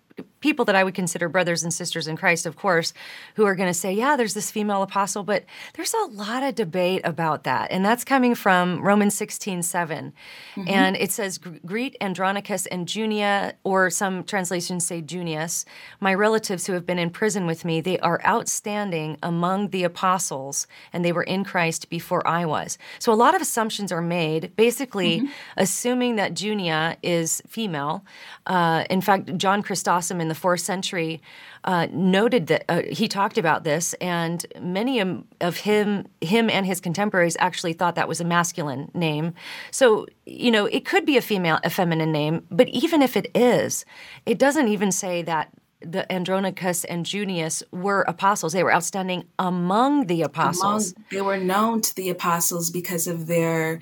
people 0.43 0.65
that 0.67 0.75
I 0.75 0.85
would 0.85 0.95
consider 0.95 1.29
brothers 1.29 1.63
and 1.63 1.73
sisters 1.73 2.07
in 2.07 2.17
Christ, 2.17 2.45
of 2.45 2.57
course, 2.57 2.93
who 3.37 3.47
are 3.47 3.55
going 3.55 3.69
to 3.69 3.75
say, 3.75 3.93
yeah, 3.93 4.17
there's 4.17 4.35
this 4.35 4.51
female 4.51 4.83
apostle, 4.83 5.23
but 5.23 5.45
there's 5.75 5.95
a 5.95 6.07
lot 6.07 6.43
of 6.43 6.55
debate 6.55 7.01
about 7.05 7.45
that. 7.45 7.71
And 7.71 7.85
that's 7.85 8.05
coming 8.05 8.35
from 8.35 8.83
Romans 8.83 9.15
16, 9.15 9.63
7. 9.63 10.13
Mm-hmm. 10.57 10.69
And 10.69 10.97
it 10.97 11.13
says, 11.13 11.39
Greet 11.39 11.97
Andronicus 12.01 12.67
and 12.67 12.93
Junia, 12.93 13.55
or 13.65 13.89
some 13.89 14.25
translations 14.25 14.85
say 14.85 15.01
Junius, 15.01 15.65
my 16.01 16.13
relatives 16.13 16.67
who 16.67 16.73
have 16.73 16.85
been 16.85 16.99
in 16.99 17.11
prison 17.11 17.47
with 17.47 17.65
me. 17.65 17.81
They 17.81 17.99
are 18.01 18.21
outstanding 18.27 19.19
among 19.23 19.69
the 19.69 19.85
apostles, 19.85 20.67
and 20.93 21.05
they 21.05 21.13
were 21.13 21.23
in 21.23 21.45
Christ 21.45 21.89
before 21.89 22.27
I 22.27 22.45
was. 22.45 22.79
So 22.99 23.13
a 23.13 23.15
lot 23.15 23.35
of 23.35 23.41
assumptions 23.41 23.93
are 23.93 24.03
made, 24.03 24.55
basically 24.57 25.19
mm-hmm. 25.19 25.33
assuming 25.57 26.17
that 26.17 26.35
Junia 26.35 26.97
is 27.03 27.41
female. 27.47 28.05
Uh, 28.47 28.85
in 28.91 29.01
fact, 29.01 29.37
John 29.37 29.63
In 30.11 30.29
the 30.29 30.35
fourth 30.35 30.61
century 30.61 31.21
uh, 31.65 31.87
noted 31.91 32.47
that 32.49 32.65
uh, 32.69 32.83
he 32.91 33.09
talked 33.09 33.39
about 33.39 33.65
this, 33.65 33.95
and 33.95 34.45
many 34.61 35.01
of 35.01 35.57
him, 35.59 36.07
him 36.21 36.51
and 36.51 36.67
his 36.67 36.81
contemporaries 36.81 37.37
actually 37.39 37.73
thought 37.73 37.95
that 37.95 38.09
was 38.09 38.21
a 38.21 38.25
masculine 38.25 38.91
name. 38.95 39.35
So 39.71 40.07
you 40.27 40.51
know, 40.51 40.67
it 40.67 40.85
could 40.85 41.05
be 41.05 41.17
a 41.17 41.23
female, 41.23 41.59
a 41.65 41.71
feminine 41.71 42.13
name, 42.13 42.47
but 42.51 42.69
even 42.69 43.03
if 43.03 43.17
it 43.17 43.31
is, 43.35 43.85
it 44.27 44.39
doesn't 44.39 44.69
even 44.69 44.93
say 44.93 45.23
that 45.23 45.53
the 45.85 46.11
Andronicus 46.13 46.85
and 46.85 47.05
Junius 47.05 47.63
were 47.73 48.03
apostles. 48.03 48.53
They 48.53 48.63
were 48.63 48.75
outstanding 48.75 49.25
among 49.39 50.07
the 50.07 50.23
apostles. 50.23 50.93
Among, 50.93 51.05
they 51.11 51.23
were 51.23 51.39
known 51.39 51.81
to 51.83 51.95
the 51.97 52.09
apostles 52.09 52.71
because 52.71 53.07
of 53.07 53.27
their 53.27 53.81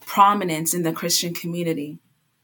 prominence 0.00 0.74
in 0.74 0.82
the 0.82 0.92
Christian 0.92 1.34
community. 1.34 1.98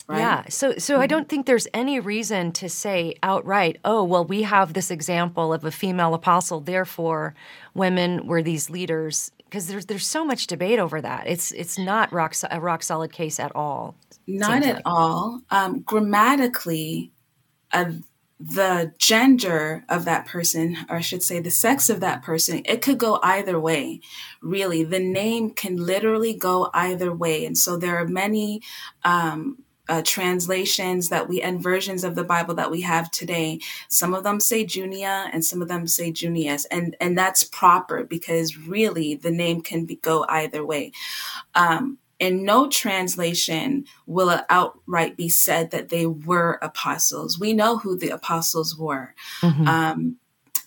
Right? 0.08 0.18
Yeah. 0.18 0.44
So 0.48 0.74
so 0.78 0.94
mm-hmm. 0.94 1.02
I 1.02 1.06
don't 1.06 1.28
think 1.28 1.46
there's 1.46 1.66
any 1.74 1.98
reason 1.98 2.52
to 2.52 2.68
say 2.68 3.16
outright, 3.22 3.78
oh, 3.84 4.04
well, 4.04 4.24
we 4.24 4.42
have 4.42 4.72
this 4.72 4.90
example 4.90 5.52
of 5.52 5.64
a 5.64 5.70
female 5.70 6.14
apostle, 6.14 6.60
therefore 6.60 7.34
women 7.74 8.26
were 8.26 8.42
these 8.42 8.70
leaders 8.70 9.32
because 9.46 9.66
there's 9.66 9.86
there's 9.86 10.06
so 10.06 10.24
much 10.24 10.46
debate 10.46 10.78
over 10.78 11.00
that. 11.00 11.26
It's 11.26 11.52
it's 11.52 11.78
not 11.78 12.12
rock 12.12 12.34
a 12.50 12.60
rock 12.60 12.82
solid 12.82 13.12
case 13.12 13.40
at 13.40 13.54
all. 13.56 13.94
Not 14.26 14.64
at 14.64 14.76
like. 14.76 14.82
all. 14.84 15.40
Um, 15.50 15.80
grammatically, 15.80 17.12
uh, 17.72 17.92
the 18.38 18.92
gender 18.98 19.84
of 19.88 20.04
that 20.04 20.26
person, 20.26 20.76
or 20.88 20.96
I 20.96 21.00
should 21.00 21.22
say 21.22 21.40
the 21.40 21.50
sex 21.50 21.88
of 21.88 22.00
that 22.00 22.22
person, 22.22 22.62
it 22.64 22.82
could 22.82 22.98
go 22.98 23.18
either 23.22 23.58
way. 23.58 24.00
Really, 24.42 24.84
the 24.84 25.00
name 25.00 25.50
can 25.50 25.76
literally 25.76 26.34
go 26.34 26.70
either 26.74 27.14
way, 27.14 27.46
and 27.46 27.56
so 27.56 27.76
there 27.76 27.96
are 27.96 28.06
many 28.06 28.60
um, 29.04 29.64
uh, 29.88 30.02
translations 30.04 31.08
that 31.08 31.28
we 31.28 31.40
and 31.42 31.62
versions 31.62 32.04
of 32.04 32.14
the 32.14 32.24
Bible 32.24 32.54
that 32.54 32.70
we 32.70 32.80
have 32.82 33.10
today. 33.10 33.60
Some 33.88 34.14
of 34.14 34.24
them 34.24 34.40
say 34.40 34.64
Junia 34.64 35.30
and 35.32 35.44
some 35.44 35.62
of 35.62 35.68
them 35.68 35.86
say 35.86 36.10
Junius, 36.12 36.64
and 36.66 36.96
and 37.00 37.16
that's 37.16 37.44
proper 37.44 38.04
because 38.04 38.56
really 38.56 39.14
the 39.14 39.30
name 39.30 39.60
can 39.60 39.84
be, 39.84 39.96
go 39.96 40.24
either 40.28 40.64
way. 40.64 40.92
Um, 41.54 41.98
in 42.18 42.44
no 42.44 42.68
translation 42.68 43.84
will 44.06 44.30
it 44.30 44.44
outright 44.48 45.16
be 45.16 45.28
said 45.28 45.70
that 45.70 45.90
they 45.90 46.06
were 46.06 46.58
apostles. 46.62 47.38
We 47.38 47.52
know 47.52 47.76
who 47.76 47.96
the 47.96 48.08
apostles 48.08 48.76
were. 48.76 49.14
Mm-hmm. 49.42 49.68
Um, 49.68 50.16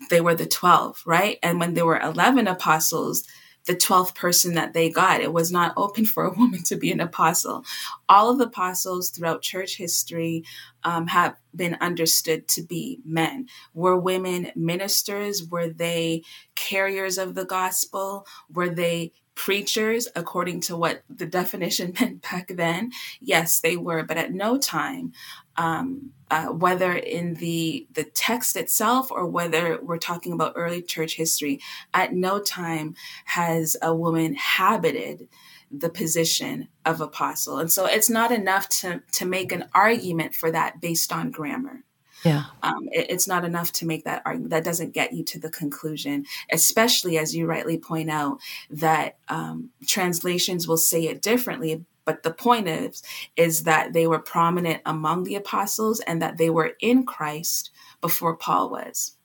they 0.10 0.22
were 0.22 0.36
the 0.36 0.46
12, 0.46 1.04
right? 1.06 1.40
And 1.44 1.60
when 1.60 1.74
there 1.74 1.86
were 1.86 2.00
11 2.00 2.48
apostles, 2.48 3.24
the 3.66 3.76
12th 3.76 4.16
person 4.16 4.56
that 4.56 4.74
they 4.74 4.90
got. 4.90 5.22
It 5.22 5.34
was 5.34 5.52
not 5.52 5.74
open 5.78 6.06
for 6.06 6.24
a 6.24 6.34
woman 6.38 6.64
to 6.64 6.76
be 6.76 6.92
an 6.92 7.00
apostle. 7.00 7.66
All 8.08 8.30
of 8.30 8.38
the 8.38 8.46
apostles 8.46 9.10
throughout 9.10 9.42
church 9.42 9.78
history 9.78 10.44
um, 10.84 11.08
have 11.08 11.36
been 11.56 11.78
understood 11.82 12.48
to 12.50 12.64
be 12.64 13.00
men. 13.06 13.48
Were 13.74 13.98
women 13.98 14.52
ministers? 14.56 15.44
Were 15.44 15.70
they 15.70 16.24
carriers 16.56 17.18
of 17.18 17.36
the 17.36 17.46
gospel? 17.46 18.26
Were 18.52 18.70
they 18.70 19.14
preachers 19.36 20.08
according 20.16 20.60
to 20.60 20.76
what 20.76 21.02
the 21.10 21.26
definition 21.40 21.94
meant 22.00 22.22
back 22.22 22.52
then? 22.56 22.92
Yes, 23.20 23.60
they 23.60 23.78
were, 23.78 24.04
but 24.04 24.18
at 24.18 24.34
no 24.34 24.58
time 24.58 25.14
um, 25.60 26.12
uh, 26.32 26.46
whether 26.46 26.94
in 26.94 27.36
the 27.36 27.86
the 27.92 28.06
text 28.06 28.56
itself 28.56 29.12
or 29.12 29.28
whether 29.28 29.78
we're 29.82 29.98
talking 29.98 30.32
about 30.32 30.54
early 30.56 30.82
church 30.82 31.16
history, 31.16 31.60
at 31.94 32.14
no 32.14 32.40
time 32.40 32.96
has 33.26 33.76
a 33.82 33.94
woman 33.94 34.36
habited 34.36 35.28
the 35.70 35.90
position 35.90 36.70
of 36.86 37.02
apostle, 37.02 37.60
and 37.60 37.72
so 37.72 37.86
it's 37.86 38.10
not 38.10 38.32
enough 38.32 38.70
to 38.70 39.02
to 39.12 39.26
make 39.26 39.52
an 39.52 39.66
argument 39.76 40.34
for 40.34 40.50
that 40.50 40.80
based 40.80 41.12
on 41.12 41.30
grammar. 41.30 41.84
Yeah. 42.24 42.46
Um, 42.64 42.90
it, 42.92 43.08
it's 43.10 43.28
not 43.28 43.46
enough 43.46 43.72
to 43.74 43.86
make 43.86 44.06
that 44.06 44.22
argument. 44.26 44.52
That 44.52 44.64
doesn't 44.64 44.94
get 44.94 45.14
you 45.14 45.24
to 45.26 45.40
the 45.40 45.50
conclusion, 45.50 46.26
especially 46.52 47.18
as 47.18 47.36
you 47.36 47.46
rightly 47.46 47.78
point 47.78 48.10
out 48.10 48.40
that 48.70 49.18
um, 49.28 49.70
translations 49.86 50.68
will 50.68 50.78
say 50.78 51.06
it 51.06 51.22
differently 51.22 51.86
But 52.10 52.24
the 52.24 52.34
point 52.34 52.68
is, 52.68 53.04
is 53.36 53.66
that 53.66 53.94
they 53.94 54.08
were 54.08 54.18
prominent 54.18 54.82
among 54.84 55.26
the 55.26 55.36
apostles 55.36 56.00
and 56.00 56.20
that 56.24 56.40
they 56.40 56.50
were 56.50 56.72
in 56.82 57.06
Christ 57.06 57.70
before 58.02 58.36
Paul 58.36 58.72
was. 58.72 59.16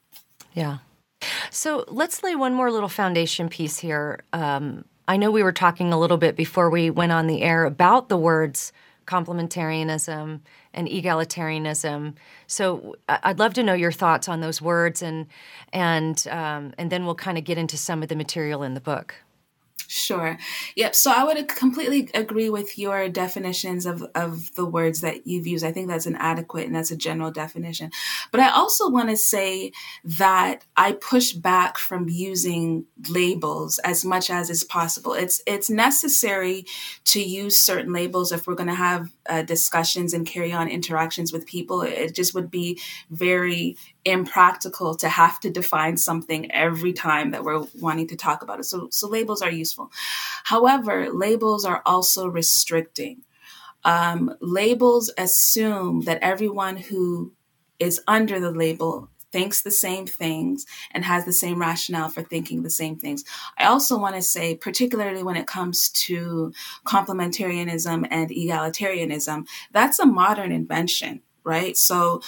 Yeah. 0.53 0.81
So 1.49 1.87
let's 1.89 2.23
lay 2.23 2.35
one 2.35 2.53
more 2.53 2.71
little 2.71 2.91
foundation 2.91 3.49
piece 3.49 3.79
here. 3.79 4.23
Um, 4.35 4.85
I 5.09 5.17
know 5.17 5.31
we 5.31 5.43
were 5.43 5.51
talking 5.51 5.95
a 5.95 5.99
little 5.99 6.19
bit 6.19 6.37
before 6.37 6.69
we 6.69 6.91
went 6.91 7.11
on 7.11 7.27
the 7.27 7.41
air 7.41 7.65
about 7.65 8.11
the 8.11 8.19
words 8.19 8.71
complementarianism 9.07 10.41
and 10.75 10.89
egalitarianism. 10.89 12.17
So 12.47 12.97
I'd 13.09 13.39
love 13.39 13.55
to 13.55 13.63
know 13.63 13.73
your 13.73 13.93
thoughts 13.93 14.29
on 14.29 14.43
those 14.43 14.61
words, 14.61 15.01
and 15.01 15.27
and 15.73 16.23
um, 16.31 16.75
and 16.77 16.93
then 16.93 17.07
we'll 17.07 17.15
kind 17.15 17.39
of 17.39 17.45
get 17.45 17.57
into 17.57 17.79
some 17.79 18.03
of 18.03 18.11
the 18.11 18.17
material 18.17 18.63
in 18.63 18.75
the 18.75 18.81
book. 18.81 19.15
Sure. 19.89 20.39
Yep. 20.77 20.95
So 20.95 21.13
I 21.15 21.25
would 21.25 21.49
completely 21.49 22.11
agree 22.15 22.51
with 22.51 22.79
your 22.79 23.09
definitions 23.09 23.87
of, 23.87 24.03
of 24.15 24.55
the 24.55 24.65
words 24.65 25.01
that 25.03 25.27
you've 25.27 25.47
used. 25.47 25.65
I 25.65 25.73
think 25.73 25.89
that's 25.89 26.07
an 26.07 26.17
adequate 26.17 26.67
and 26.67 26.75
that's 26.75 26.91
a 26.91 26.97
general 26.97 27.31
definition. 27.31 27.91
But 28.31 28.41
I 28.41 28.51
also 28.51 28.89
want 28.89 29.11
to 29.11 29.17
say 29.17 29.73
that 30.05 30.65
I 30.77 30.93
push 30.93 31.33
back 31.33 31.79
from 31.79 32.09
using 32.09 32.87
labels 33.09 33.79
as 33.81 34.05
much 34.05 34.31
as 34.31 34.51
is 34.51 34.65
possible. 34.65 35.13
It's 35.13 35.43
it's 35.47 35.71
necessary 35.71 36.67
to 37.07 37.23
use 37.23 37.61
certain 37.61 37.93
labels 37.93 38.33
if 38.33 38.47
we're 38.47 38.55
going 38.55 38.69
to 38.69 38.75
have 38.75 39.11
uh, 39.29 39.43
discussions 39.43 40.13
and 40.15 40.27
carry 40.27 40.53
on 40.53 40.69
interactions 40.69 41.33
with 41.33 41.47
people. 41.47 41.83
It 41.83 42.15
just 42.15 42.35
would 42.35 42.51
be 42.51 42.81
very 43.11 43.77
impractical 44.05 44.95
to 44.97 45.09
have 45.09 45.41
to 45.41 45.51
define 45.51 45.97
something 45.97 46.51
every 46.53 46.93
time 46.93 47.31
that 47.31 47.45
we're 47.45 47.65
wanting 47.81 48.09
to 48.09 48.17
talk 48.17 48.43
about 48.43 48.61
it. 48.61 48.65
So, 48.65 48.89
so 48.91 49.09
labels 49.09 49.43
are 49.43 49.51
useful. 49.51 49.91
However, 50.45 51.11
labels 51.13 51.65
are 51.65 51.83
also 51.87 52.27
restricting. 52.27 53.23
Um, 53.85 54.35
labels 54.41 55.13
assume 55.19 56.03
that 56.03 56.19
everyone 56.23 56.77
who 56.77 57.33
is 57.79 58.01
under 58.07 58.41
the 58.41 58.51
label 58.51 59.11
thinks 59.35 59.63
the 59.63 59.71
same 59.73 60.07
things 60.07 60.65
and 60.93 61.05
has 61.05 61.25
the 61.25 61.33
same 61.33 61.61
rationale 61.61 62.09
for 62.09 62.23
thinking 62.23 62.63
the 62.63 62.71
same 62.71 62.97
things. 62.97 63.25
I 63.59 63.65
also 63.65 63.99
want 63.99 64.15
to 64.15 64.23
say, 64.23 64.55
particularly 64.55 65.25
when 65.25 65.37
it 65.37 65.49
comes 65.49 65.89
to 66.07 66.53
complementarianism 66.87 68.07
and 68.13 68.31
egalitarianism, 68.31 69.49
that's 69.73 69.99
a 69.99 70.07
modern 70.07 70.53
invention 70.53 71.21
right? 71.47 71.77
So, 71.77 72.23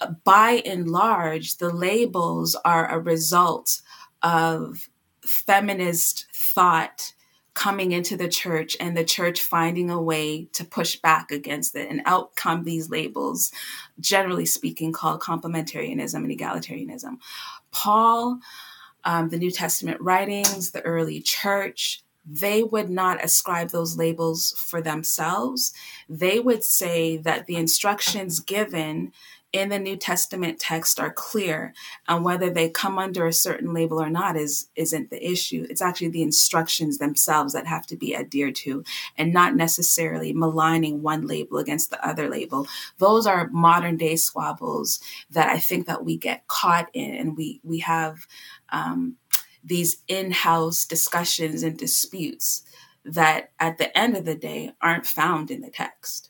uh, 0.00 0.12
by 0.22 0.62
and 0.64 0.86
large, 0.88 1.56
the 1.56 1.70
labels 1.70 2.54
are 2.64 2.88
a 2.88 3.00
result 3.00 3.82
of 4.22 4.88
feminist 5.22 6.28
thought 6.32 7.12
coming 7.54 7.92
into 7.92 8.16
the 8.16 8.28
church 8.28 8.76
and 8.80 8.96
the 8.96 9.04
church 9.04 9.42
finding 9.42 9.90
a 9.90 10.00
way 10.00 10.44
to 10.52 10.64
push 10.64 10.96
back 10.96 11.30
against 11.30 11.74
it 11.74 11.90
and 11.90 12.02
out 12.04 12.34
come 12.36 12.64
these 12.64 12.90
labels, 12.90 13.52
generally 13.98 14.46
speaking, 14.46 14.92
called 14.92 15.20
complementarianism 15.20 16.14
and 16.14 16.30
egalitarianism. 16.30 17.18
Paul, 17.70 18.38
um, 19.04 19.28
the 19.28 19.38
New 19.38 19.50
Testament 19.50 20.00
writings, 20.00 20.70
the 20.70 20.82
early 20.82 21.20
church, 21.20 22.02
they 22.24 22.62
would 22.62 22.90
not 22.90 23.24
ascribe 23.24 23.70
those 23.70 23.96
labels 23.96 24.54
for 24.56 24.80
themselves. 24.80 25.72
They 26.08 26.38
would 26.38 26.62
say 26.62 27.16
that 27.18 27.46
the 27.46 27.56
instructions 27.56 28.40
given 28.40 29.12
in 29.52 29.68
the 29.68 29.78
New 29.78 29.96
Testament 29.96 30.60
text 30.60 31.00
are 31.00 31.12
clear, 31.12 31.74
and 32.06 32.24
whether 32.24 32.50
they 32.50 32.68
come 32.68 32.98
under 32.98 33.26
a 33.26 33.32
certain 33.32 33.74
label 33.74 34.00
or 34.00 34.10
not 34.10 34.36
is 34.36 34.68
isn't 34.76 35.10
the 35.10 35.24
issue. 35.28 35.66
It's 35.68 35.82
actually 35.82 36.10
the 36.10 36.22
instructions 36.22 36.98
themselves 36.98 37.52
that 37.52 37.66
have 37.66 37.86
to 37.86 37.96
be 37.96 38.14
adhered 38.14 38.54
to, 38.56 38.84
and 39.18 39.32
not 39.32 39.56
necessarily 39.56 40.32
maligning 40.32 41.02
one 41.02 41.26
label 41.26 41.58
against 41.58 41.90
the 41.90 42.06
other 42.06 42.28
label. 42.28 42.68
Those 42.98 43.26
are 43.26 43.48
modern 43.48 43.96
day 43.96 44.16
squabbles 44.16 45.00
that 45.30 45.48
I 45.48 45.58
think 45.58 45.86
that 45.86 46.04
we 46.04 46.16
get 46.16 46.46
caught 46.46 46.88
in, 46.92 47.14
and 47.14 47.36
we 47.36 47.60
we 47.64 47.80
have. 47.80 48.26
Um, 48.70 49.16
these 49.62 49.98
in-house 50.08 50.86
discussions 50.86 51.62
and 51.62 51.76
disputes 51.76 52.62
that 53.04 53.50
at 53.60 53.76
the 53.76 53.96
end 53.96 54.16
of 54.16 54.24
the 54.24 54.34
day 54.34 54.72
aren't 54.80 55.04
found 55.06 55.50
in 55.50 55.60
the 55.60 55.70
text. 55.70 56.29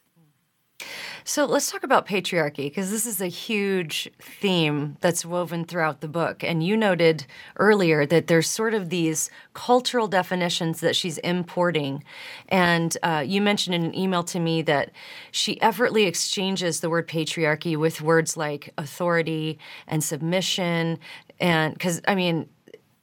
So 1.24 1.44
let's 1.44 1.70
talk 1.70 1.84
about 1.84 2.06
patriarchy 2.06 2.64
because 2.64 2.90
this 2.90 3.06
is 3.06 3.20
a 3.20 3.26
huge 3.26 4.10
theme 4.20 4.96
that's 5.00 5.24
woven 5.24 5.64
throughout 5.64 6.00
the 6.00 6.08
book. 6.08 6.42
And 6.42 6.62
you 6.62 6.76
noted 6.76 7.26
earlier 7.56 8.06
that 8.06 8.26
there's 8.26 8.48
sort 8.48 8.74
of 8.74 8.90
these 8.90 9.30
cultural 9.54 10.08
definitions 10.08 10.80
that 10.80 10.96
she's 10.96 11.18
importing. 11.18 12.02
And 12.48 12.96
uh, 13.02 13.24
you 13.26 13.40
mentioned 13.40 13.74
in 13.74 13.84
an 13.84 13.94
email 13.96 14.22
to 14.24 14.40
me 14.40 14.62
that 14.62 14.90
she 15.30 15.60
effortlessly 15.60 16.04
exchanges 16.04 16.80
the 16.80 16.90
word 16.90 17.08
patriarchy 17.08 17.76
with 17.76 18.00
words 18.00 18.36
like 18.36 18.72
authority 18.78 19.58
and 19.86 20.02
submission. 20.02 20.98
And 21.38 21.74
because, 21.74 22.00
I 22.06 22.14
mean, 22.14 22.48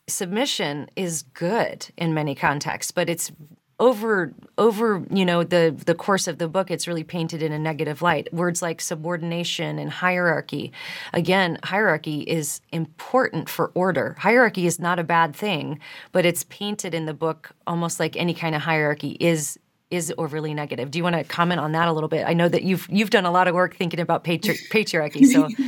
submission 0.07 0.89
is 0.95 1.23
good 1.33 1.87
in 1.97 2.13
many 2.13 2.33
contexts, 2.33 2.91
but 2.91 3.09
it's 3.09 3.31
over 3.79 4.33
over 4.57 5.05
you 5.11 5.23
know 5.23 5.43
the 5.43 5.75
the 5.85 5.93
course 5.93 6.27
of 6.27 6.39
the 6.39 6.47
book 6.47 6.71
it's 6.71 6.87
really 6.87 7.03
painted 7.03 7.43
in 7.43 7.51
a 7.51 7.59
negative 7.59 8.01
light. 8.01 8.31
Words 8.33 8.61
like 8.61 8.81
subordination 8.81 9.77
and 9.77 9.91
hierarchy 9.91 10.71
again 11.13 11.59
hierarchy 11.63 12.21
is 12.21 12.61
important 12.71 13.49
for 13.49 13.71
order. 13.75 14.15
Hierarchy 14.19 14.65
is 14.65 14.79
not 14.79 14.97
a 14.97 15.03
bad 15.03 15.35
thing 15.35 15.79
but 16.11 16.25
it's 16.25 16.43
painted 16.45 16.93
in 16.95 17.05
the 17.05 17.13
book 17.13 17.51
almost 17.67 17.99
like 17.99 18.15
any 18.15 18.33
kind 18.33 18.55
of 18.55 18.61
hierarchy 18.61 19.17
is 19.19 19.59
is 19.89 20.13
overly 20.17 20.53
negative. 20.53 20.91
Do 20.91 20.97
you 20.97 21.03
want 21.03 21.15
to 21.15 21.23
comment 21.23 21.61
on 21.61 21.71
that 21.71 21.87
a 21.87 21.93
little 21.93 22.09
bit? 22.09 22.25
I 22.27 22.33
know 22.33 22.49
that 22.49 22.63
you've 22.63 22.87
you've 22.89 23.11
done 23.11 23.25
a 23.25 23.31
lot 23.31 23.47
of 23.47 23.53
work 23.53 23.75
thinking 23.75 23.99
about 23.99 24.23
patri- 24.23 24.57
patriarchy 24.71 25.25
so. 25.25 25.49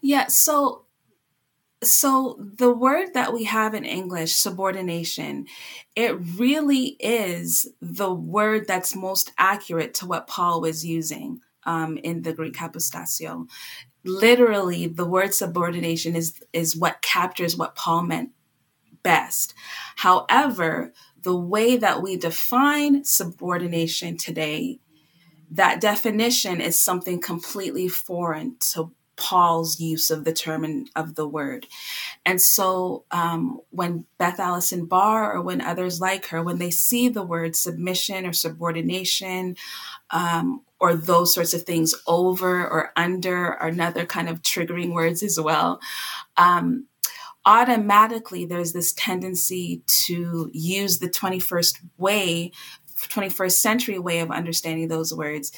Yeah 0.00 0.26
so 0.28 0.84
so 1.82 2.36
the 2.56 2.72
word 2.72 3.14
that 3.14 3.32
we 3.32 3.44
have 3.44 3.74
in 3.74 3.84
English, 3.84 4.34
subordination, 4.34 5.46
it 5.94 6.18
really 6.36 6.96
is 6.98 7.68
the 7.80 8.12
word 8.12 8.66
that's 8.66 8.96
most 8.96 9.32
accurate 9.38 9.94
to 9.94 10.06
what 10.06 10.26
Paul 10.26 10.60
was 10.60 10.84
using 10.84 11.40
um, 11.64 11.96
in 11.98 12.22
the 12.22 12.32
Greek 12.32 12.54
hypotasso. 12.54 13.48
Literally, 14.04 14.86
the 14.86 15.04
word 15.04 15.34
subordination 15.34 16.16
is 16.16 16.40
is 16.52 16.76
what 16.76 17.02
captures 17.02 17.56
what 17.56 17.74
Paul 17.74 18.02
meant 18.02 18.30
best. 19.02 19.54
However, 19.96 20.92
the 21.22 21.36
way 21.36 21.76
that 21.76 22.02
we 22.02 22.16
define 22.16 23.04
subordination 23.04 24.16
today, 24.16 24.80
that 25.50 25.80
definition 25.80 26.60
is 26.60 26.78
something 26.78 27.20
completely 27.20 27.88
foreign 27.88 28.56
to 28.72 28.92
Paul's 29.18 29.80
use 29.80 30.10
of 30.10 30.24
the 30.24 30.32
term 30.32 30.64
and 30.64 30.88
of 30.96 31.16
the 31.16 31.26
word. 31.28 31.66
And 32.24 32.40
so 32.40 33.04
um, 33.10 33.60
when 33.70 34.06
Beth 34.16 34.38
Allison 34.38 34.86
Barr 34.86 35.34
or 35.34 35.42
when 35.42 35.60
others 35.60 36.00
like 36.00 36.26
her, 36.26 36.42
when 36.42 36.58
they 36.58 36.70
see 36.70 37.08
the 37.08 37.24
word 37.24 37.56
submission 37.56 38.24
or 38.24 38.32
subordination 38.32 39.56
um, 40.10 40.62
or 40.80 40.94
those 40.94 41.34
sorts 41.34 41.52
of 41.52 41.64
things 41.64 41.94
over 42.06 42.66
or 42.66 42.92
under 42.96 43.54
are 43.54 43.68
another 43.68 44.06
kind 44.06 44.28
of 44.28 44.42
triggering 44.42 44.94
words 44.94 45.22
as 45.22 45.38
well. 45.40 45.80
Um, 46.36 46.86
automatically, 47.44 48.44
there's 48.44 48.72
this 48.72 48.92
tendency 48.92 49.82
to 50.04 50.48
use 50.52 51.00
the 51.00 51.10
21st 51.10 51.80
way 51.98 52.52
21st 53.06 53.52
century 53.52 53.96
way 53.96 54.18
of 54.18 54.32
understanding 54.32 54.88
those 54.88 55.14
words 55.14 55.52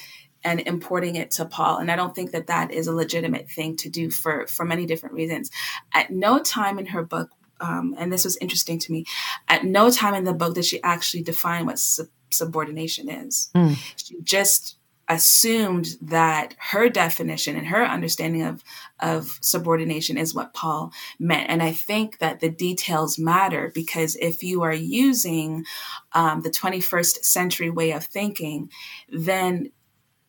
and 0.45 0.61
importing 0.61 1.17
it 1.17 1.31
to 1.33 1.45
Paul. 1.45 1.79
And 1.79 1.91
I 1.91 1.97
don't 1.97 2.15
think 2.15 2.33
that 2.33 2.47
that 2.47 2.73
is 2.73 2.87
a 2.87 2.95
legitimate 2.95 3.51
thing 3.51 3.77
to 3.77 3.91
do 3.91 4.11
for, 4.11 4.47
for 4.47 4.65
many 4.65 4.87
different 4.87 5.15
reasons. 5.15 5.51
At 5.93 6.11
no 6.11 6.39
time 6.39 6.79
in 6.79 6.87
her 6.87 7.03
book, 7.03 7.31
um, 7.61 7.95
and 7.99 8.13
this 8.13 8.25
was 8.25 8.39
interesting 8.39 8.79
to 8.79 8.93
me, 8.93 9.05
at 9.49 9.65
no 9.65 9.91
time 9.91 10.15
in 10.15 10.25
the 10.25 10.33
book 10.33 10.55
did 10.55 10.65
she 10.65 10.83
actually 10.83 11.23
define 11.23 11.67
what 11.67 11.79
sub- 11.79 12.09
subordination 12.31 13.11
is. 13.11 13.51
Mm. 13.55 13.77
She 13.97 14.17
just 14.23 14.77
assumed 15.11 15.97
that 16.01 16.55
her 16.59 16.89
definition 16.89 17.57
and 17.57 17.67
her 17.67 17.85
understanding 17.85 18.43
of, 18.43 18.63
of 19.01 19.39
subordination 19.43 20.17
is 20.17 20.33
what 20.33 20.55
Paul 20.55 20.93
meant. 21.19 21.51
And 21.51 21.61
I 21.63 21.73
think 21.73 22.19
that 22.19 22.39
the 22.39 22.49
details 22.49 23.19
matter 23.19 23.73
because 23.75 24.15
if 24.17 24.45
you 24.45 24.63
are 24.63 24.73
using 24.73 25.65
um, 26.13 26.43
the 26.43 26.51
21st 26.51 27.25
century 27.25 27.71
way 27.71 27.91
of 27.91 28.05
thinking, 28.05 28.71
then 29.09 29.73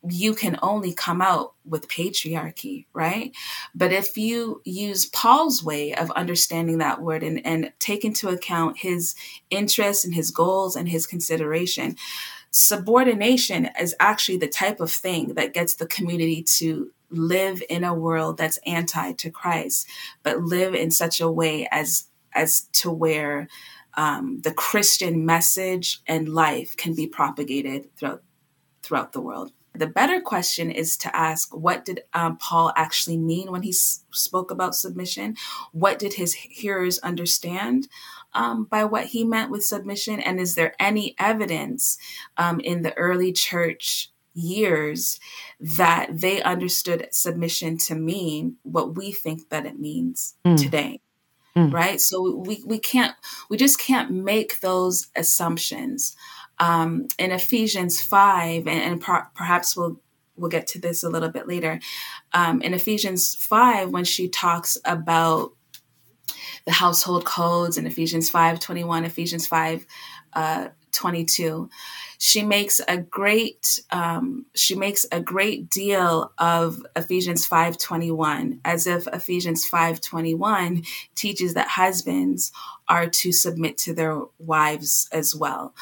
you 0.08 0.34
can 0.34 0.58
only 0.62 0.92
come 0.92 1.22
out 1.22 1.54
with 1.64 1.88
patriarchy, 1.88 2.86
right? 2.92 3.32
But 3.74 3.92
if 3.92 4.16
you 4.16 4.60
use 4.64 5.06
Paul's 5.06 5.62
way 5.62 5.94
of 5.94 6.10
understanding 6.12 6.78
that 6.78 7.00
word 7.00 7.22
and, 7.22 7.44
and 7.46 7.72
take 7.78 8.04
into 8.04 8.28
account 8.28 8.78
his 8.78 9.14
interests 9.50 10.04
and 10.04 10.14
his 10.14 10.30
goals 10.30 10.74
and 10.74 10.88
his 10.88 11.06
consideration, 11.06 11.96
subordination 12.50 13.68
is 13.80 13.94
actually 14.00 14.38
the 14.38 14.48
type 14.48 14.80
of 14.80 14.90
thing 14.90 15.34
that 15.34 15.54
gets 15.54 15.74
the 15.74 15.86
community 15.86 16.42
to 16.42 16.90
live 17.10 17.62
in 17.68 17.84
a 17.84 17.94
world 17.94 18.38
that's 18.38 18.58
anti 18.66 19.12
to 19.12 19.30
Christ, 19.30 19.86
but 20.22 20.42
live 20.42 20.74
in 20.74 20.90
such 20.90 21.20
a 21.20 21.30
way 21.30 21.68
as 21.70 22.08
as 22.34 22.62
to 22.72 22.90
where 22.90 23.48
um, 23.94 24.40
the 24.40 24.54
Christian 24.54 25.26
message 25.26 26.00
and 26.06 26.28
life 26.28 26.76
can 26.76 26.94
be 26.94 27.06
propagated 27.06 27.94
throughout 27.96 28.22
throughout 28.82 29.12
the 29.12 29.20
world. 29.20 29.52
The 29.74 29.86
better 29.86 30.20
question 30.20 30.70
is 30.70 30.96
to 30.98 31.16
ask 31.16 31.54
what 31.54 31.84
did 31.84 32.02
um, 32.12 32.36
Paul 32.36 32.72
actually 32.76 33.16
mean 33.16 33.50
when 33.50 33.62
he 33.62 33.70
s- 33.70 34.04
spoke 34.10 34.50
about 34.50 34.74
submission? 34.74 35.36
What 35.72 35.98
did 35.98 36.14
his 36.14 36.34
hearers 36.34 36.98
understand 36.98 37.88
um, 38.34 38.64
by 38.64 38.84
what 38.84 39.06
he 39.06 39.24
meant 39.24 39.50
with 39.50 39.64
submission? 39.64 40.20
And 40.20 40.38
is 40.38 40.54
there 40.54 40.74
any 40.78 41.14
evidence 41.18 41.96
um, 42.36 42.60
in 42.60 42.82
the 42.82 42.96
early 42.98 43.32
church 43.32 44.10
years 44.34 45.18
that 45.60 46.08
they 46.10 46.42
understood 46.42 47.08
submission 47.10 47.76
to 47.76 47.94
mean 47.94 48.56
what 48.62 48.94
we 48.96 49.12
think 49.12 49.48
that 49.48 49.66
it 49.66 49.78
means 49.78 50.34
mm. 50.44 50.56
today? 50.56 51.00
Mm. 51.56 51.72
Right. 51.72 52.00
So 52.00 52.36
we, 52.36 52.62
we 52.64 52.78
can't, 52.78 53.14
we 53.50 53.58
just 53.58 53.78
can't 53.78 54.10
make 54.10 54.60
those 54.60 55.08
assumptions 55.14 56.16
um, 56.62 57.08
in 57.18 57.32
Ephesians 57.32 58.00
5, 58.00 58.68
and, 58.68 58.68
and 58.68 59.00
per- 59.00 59.28
perhaps 59.34 59.76
we'll 59.76 60.00
we'll 60.36 60.48
get 60.48 60.68
to 60.68 60.80
this 60.80 61.02
a 61.02 61.10
little 61.10 61.28
bit 61.28 61.46
later. 61.48 61.80
Um, 62.32 62.62
in 62.62 62.72
Ephesians 62.72 63.34
5, 63.34 63.90
when 63.90 64.04
she 64.04 64.28
talks 64.28 64.78
about 64.84 65.52
the 66.64 66.72
household 66.72 67.24
codes 67.24 67.76
in 67.76 67.86
Ephesians 67.86 68.30
5 68.30 68.60
21, 68.60 69.04
Ephesians 69.04 69.46
5 69.46 69.86
uh, 70.34 70.68
22, 70.92 71.68
she 72.18 72.44
makes 72.44 72.80
a 72.86 72.96
great 72.96 73.80
um, 73.90 74.46
she 74.54 74.76
makes 74.76 75.04
a 75.10 75.20
great 75.20 75.68
deal 75.68 76.32
of 76.38 76.80
Ephesians 76.94 77.44
5 77.44 77.76
21 77.76 78.60
as 78.64 78.86
if 78.86 79.08
Ephesians 79.08 79.66
5 79.66 80.00
21 80.00 80.84
teaches 81.16 81.54
that 81.54 81.66
husbands 81.66 82.52
are 82.88 83.08
to 83.08 83.32
submit 83.32 83.76
to 83.78 83.92
their 83.92 84.20
wives 84.38 85.08
as 85.12 85.34
well. 85.34 85.74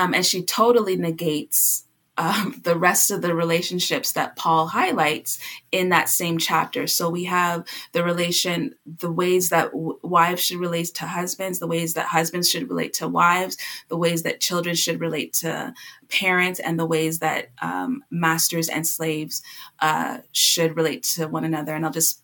Um, 0.00 0.14
and 0.14 0.24
she 0.24 0.42
totally 0.42 0.96
negates 0.96 1.84
um, 2.16 2.58
the 2.64 2.76
rest 2.76 3.10
of 3.10 3.20
the 3.20 3.34
relationships 3.34 4.12
that 4.12 4.34
Paul 4.34 4.68
highlights 4.68 5.38
in 5.70 5.90
that 5.90 6.08
same 6.08 6.38
chapter. 6.38 6.86
So 6.86 7.10
we 7.10 7.24
have 7.24 7.66
the 7.92 8.02
relation, 8.02 8.74
the 8.86 9.12
ways 9.12 9.50
that 9.50 9.72
w- 9.72 9.98
wives 10.02 10.42
should 10.42 10.56
relate 10.56 10.86
to 10.94 11.06
husbands, 11.06 11.58
the 11.58 11.66
ways 11.66 11.94
that 11.94 12.06
husbands 12.06 12.48
should 12.48 12.70
relate 12.70 12.94
to 12.94 13.08
wives, 13.08 13.58
the 13.88 13.98
ways 13.98 14.22
that 14.22 14.40
children 14.40 14.74
should 14.74 15.00
relate 15.00 15.34
to 15.34 15.74
parents, 16.08 16.60
and 16.60 16.78
the 16.78 16.86
ways 16.86 17.18
that 17.18 17.50
um, 17.60 18.02
masters 18.10 18.70
and 18.70 18.86
slaves 18.86 19.42
uh, 19.80 20.18
should 20.32 20.76
relate 20.76 21.02
to 21.02 21.28
one 21.28 21.44
another. 21.44 21.74
And 21.74 21.84
I'll 21.84 21.92
just 21.92 22.22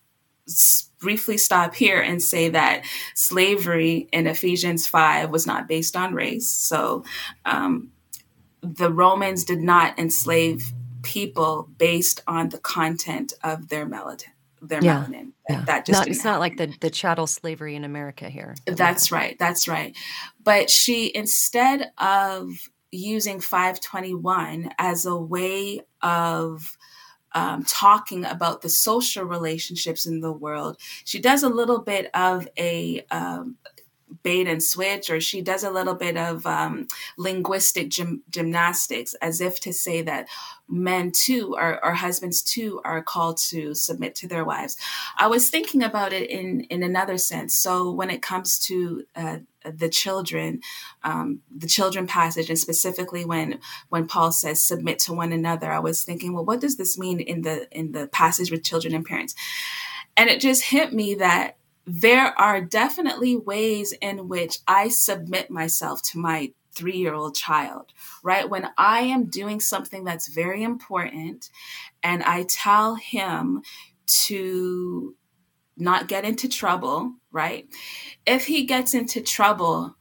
briefly 0.98 1.38
stop 1.38 1.74
here 1.74 2.00
and 2.00 2.22
say 2.22 2.48
that 2.50 2.84
slavery 3.14 4.08
in 4.12 4.26
Ephesians 4.26 4.86
5 4.86 5.30
was 5.30 5.46
not 5.46 5.68
based 5.68 5.96
on 5.96 6.14
race. 6.14 6.48
So 6.48 7.04
um, 7.44 7.90
the 8.62 8.90
Romans 8.90 9.44
did 9.44 9.60
not 9.60 9.98
enslave 9.98 10.72
people 11.02 11.68
based 11.78 12.22
on 12.26 12.48
the 12.48 12.58
content 12.58 13.32
of 13.44 13.68
their 13.68 13.86
melanin. 13.86 14.24
Their 14.62 14.82
yeah. 14.82 15.04
melanin. 15.04 15.32
Yeah. 15.48 15.64
That 15.64 15.86
just 15.86 16.00
not, 16.00 16.08
it's 16.08 16.18
happen. 16.18 16.32
not 16.32 16.40
like 16.40 16.56
the, 16.56 16.74
the 16.80 16.90
chattel 16.90 17.26
slavery 17.26 17.76
in 17.76 17.84
America 17.84 18.28
here. 18.28 18.56
That's 18.66 19.12
right. 19.12 19.38
That's 19.38 19.68
right. 19.68 19.96
But 20.42 20.70
she, 20.70 21.12
instead 21.14 21.92
of 21.98 22.50
using 22.90 23.40
521 23.40 24.70
as 24.78 25.06
a 25.06 25.16
way 25.16 25.80
of 26.02 26.76
um, 27.36 27.64
talking 27.64 28.24
about 28.24 28.62
the 28.62 28.68
social 28.70 29.22
relationships 29.22 30.06
in 30.06 30.20
the 30.22 30.32
world. 30.32 30.78
She 31.04 31.20
does 31.20 31.42
a 31.42 31.50
little 31.50 31.80
bit 31.80 32.10
of 32.14 32.48
a 32.58 33.04
um, 33.10 33.56
bait 34.26 34.48
and 34.48 34.60
switch, 34.60 35.08
or 35.08 35.20
she 35.20 35.40
does 35.40 35.62
a 35.62 35.70
little 35.70 35.94
bit 35.94 36.16
of 36.16 36.44
um, 36.46 36.88
linguistic 37.16 37.88
gym- 37.88 38.24
gymnastics, 38.28 39.14
as 39.22 39.40
if 39.40 39.60
to 39.60 39.72
say 39.72 40.02
that 40.02 40.26
men 40.68 41.12
too, 41.12 41.54
or, 41.56 41.84
or 41.84 41.94
husbands 41.94 42.42
too, 42.42 42.80
are 42.84 43.04
called 43.04 43.36
to 43.36 43.72
submit 43.72 44.16
to 44.16 44.26
their 44.26 44.44
wives. 44.44 44.76
I 45.16 45.28
was 45.28 45.48
thinking 45.48 45.80
about 45.80 46.12
it 46.12 46.28
in 46.28 46.62
in 46.62 46.82
another 46.82 47.18
sense. 47.18 47.54
So 47.54 47.92
when 47.92 48.10
it 48.10 48.20
comes 48.20 48.58
to 48.66 49.04
uh, 49.14 49.38
the 49.64 49.88
children, 49.88 50.60
um, 51.04 51.42
the 51.56 51.68
children 51.68 52.08
passage, 52.08 52.50
and 52.50 52.58
specifically 52.58 53.24
when 53.24 53.60
when 53.90 54.08
Paul 54.08 54.32
says 54.32 54.66
submit 54.66 54.98
to 55.00 55.12
one 55.12 55.32
another, 55.32 55.70
I 55.70 55.78
was 55.78 56.02
thinking, 56.02 56.34
well, 56.34 56.44
what 56.44 56.60
does 56.60 56.76
this 56.76 56.98
mean 56.98 57.20
in 57.20 57.42
the 57.42 57.68
in 57.70 57.92
the 57.92 58.08
passage 58.08 58.50
with 58.50 58.64
children 58.64 58.92
and 58.92 59.06
parents? 59.06 59.36
And 60.16 60.28
it 60.28 60.40
just 60.40 60.62
hit 60.64 60.92
me 60.92 61.14
that 61.14 61.58
there 61.86 62.38
are 62.38 62.60
definitely 62.60 63.36
ways 63.36 63.94
in 64.02 64.28
which 64.28 64.58
I 64.66 64.88
submit 64.88 65.50
myself 65.50 66.02
to 66.10 66.18
my 66.18 66.52
three 66.72 66.96
year 66.96 67.14
old 67.14 67.34
child, 67.34 67.92
right? 68.22 68.48
When 68.50 68.68
I 68.76 69.00
am 69.00 69.26
doing 69.26 69.60
something 69.60 70.04
that's 70.04 70.28
very 70.28 70.62
important 70.62 71.48
and 72.02 72.22
I 72.22 72.44
tell 72.48 72.96
him 72.96 73.62
to 74.24 75.14
not 75.76 76.08
get 76.08 76.24
into 76.24 76.48
trouble, 76.48 77.14
right? 77.30 77.66
If 78.26 78.46
he 78.46 78.64
gets 78.64 78.92
into 78.94 79.20
trouble, 79.20 79.96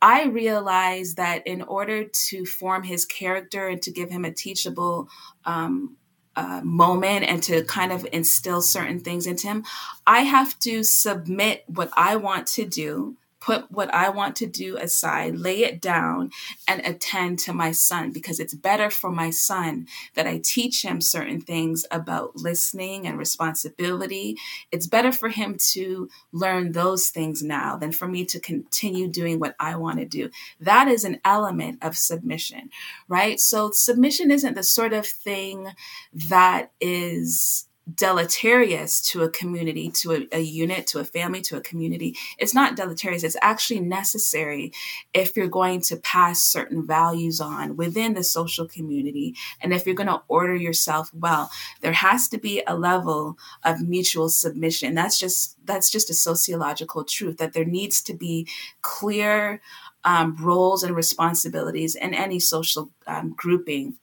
I 0.00 0.24
realize 0.24 1.14
that 1.14 1.46
in 1.46 1.62
order 1.62 2.04
to 2.28 2.44
form 2.44 2.82
his 2.82 3.04
character 3.04 3.68
and 3.68 3.80
to 3.82 3.92
give 3.92 4.10
him 4.10 4.24
a 4.24 4.32
teachable 4.32 5.08
um, 5.44 5.96
uh, 6.36 6.60
moment 6.64 7.24
and 7.24 7.42
to 7.42 7.62
kind 7.64 7.92
of 7.92 8.06
instill 8.12 8.62
certain 8.62 9.00
things 9.00 9.26
into 9.26 9.46
him, 9.46 9.64
I 10.06 10.20
have 10.20 10.58
to 10.60 10.82
submit 10.82 11.64
what 11.66 11.90
I 11.96 12.16
want 12.16 12.46
to 12.48 12.64
do 12.64 13.16
put 13.42 13.70
what 13.72 13.92
I 13.92 14.08
want 14.08 14.36
to 14.36 14.46
do 14.46 14.76
aside, 14.76 15.36
lay 15.36 15.64
it 15.64 15.80
down, 15.80 16.30
and 16.68 16.80
attend 16.84 17.40
to 17.40 17.52
my 17.52 17.72
son 17.72 18.12
because 18.12 18.38
it's 18.38 18.54
better 18.54 18.88
for 18.88 19.10
my 19.10 19.30
son 19.30 19.88
that 20.14 20.28
I 20.28 20.40
teach 20.42 20.84
him 20.84 21.00
certain 21.00 21.40
things 21.40 21.84
about 21.90 22.36
listening 22.36 23.06
and 23.06 23.18
responsibility. 23.18 24.36
It's 24.70 24.86
better 24.86 25.10
for 25.10 25.28
him 25.28 25.56
to 25.72 26.08
learn 26.30 26.70
those 26.70 27.10
things 27.10 27.42
now 27.42 27.76
than 27.76 27.90
for 27.90 28.06
me 28.06 28.24
to 28.26 28.38
continue 28.38 29.08
doing 29.08 29.40
what 29.40 29.56
I 29.58 29.74
want 29.74 29.98
to 29.98 30.04
do. 30.04 30.30
That 30.60 30.86
is 30.86 31.04
an 31.04 31.18
element 31.24 31.78
of 31.82 31.96
submission, 31.96 32.70
right? 33.08 33.40
So, 33.40 33.72
submission 33.72 34.30
isn't 34.30 34.54
the 34.54 34.62
sort 34.62 34.92
of 34.92 35.04
thing 35.04 35.72
that 36.12 36.70
is 36.80 37.66
deleterious 37.92 39.00
to 39.00 39.22
a 39.22 39.28
community, 39.28 39.90
to 39.90 40.12
a, 40.12 40.36
a, 40.36 40.40
unit, 40.40 40.86
to 40.86 41.00
a 41.00 41.04
family, 41.04 41.40
to 41.40 41.56
a 41.56 41.60
community. 41.60 42.16
It's 42.38 42.54
not 42.54 42.76
deleterious. 42.76 43.24
It's 43.24 43.36
actually 43.42 43.80
necessary 43.80 44.72
if 45.12 45.36
you're 45.36 45.48
going 45.48 45.80
to 45.82 45.96
pass 45.96 46.44
certain 46.44 46.86
values 46.86 47.40
on 47.40 47.76
within 47.76 48.14
the 48.14 48.22
social 48.22 48.66
community. 48.66 49.34
And 49.60 49.72
if 49.72 49.84
you're 49.84 49.96
going 49.96 50.06
to 50.06 50.22
order 50.28 50.54
yourself 50.54 51.12
well, 51.12 51.50
there 51.80 51.92
has 51.92 52.28
to 52.28 52.38
be 52.38 52.62
a 52.66 52.76
level 52.76 53.36
of 53.64 53.80
mutual 53.80 54.28
submission. 54.28 54.94
That's 54.94 55.18
just, 55.18 55.56
that's 55.66 55.90
just 55.90 56.10
a 56.10 56.14
sociological 56.14 57.04
truth 57.04 57.38
that 57.38 57.52
there 57.52 57.64
needs 57.64 58.00
to 58.02 58.14
be 58.14 58.46
clear 58.82 59.60
um, 60.04 60.36
roles 60.40 60.82
and 60.82 60.96
responsibilities 60.96 61.94
in 61.94 62.14
any 62.14 62.38
social 62.38 62.90
um, 63.06 63.34
grouping 63.36 63.96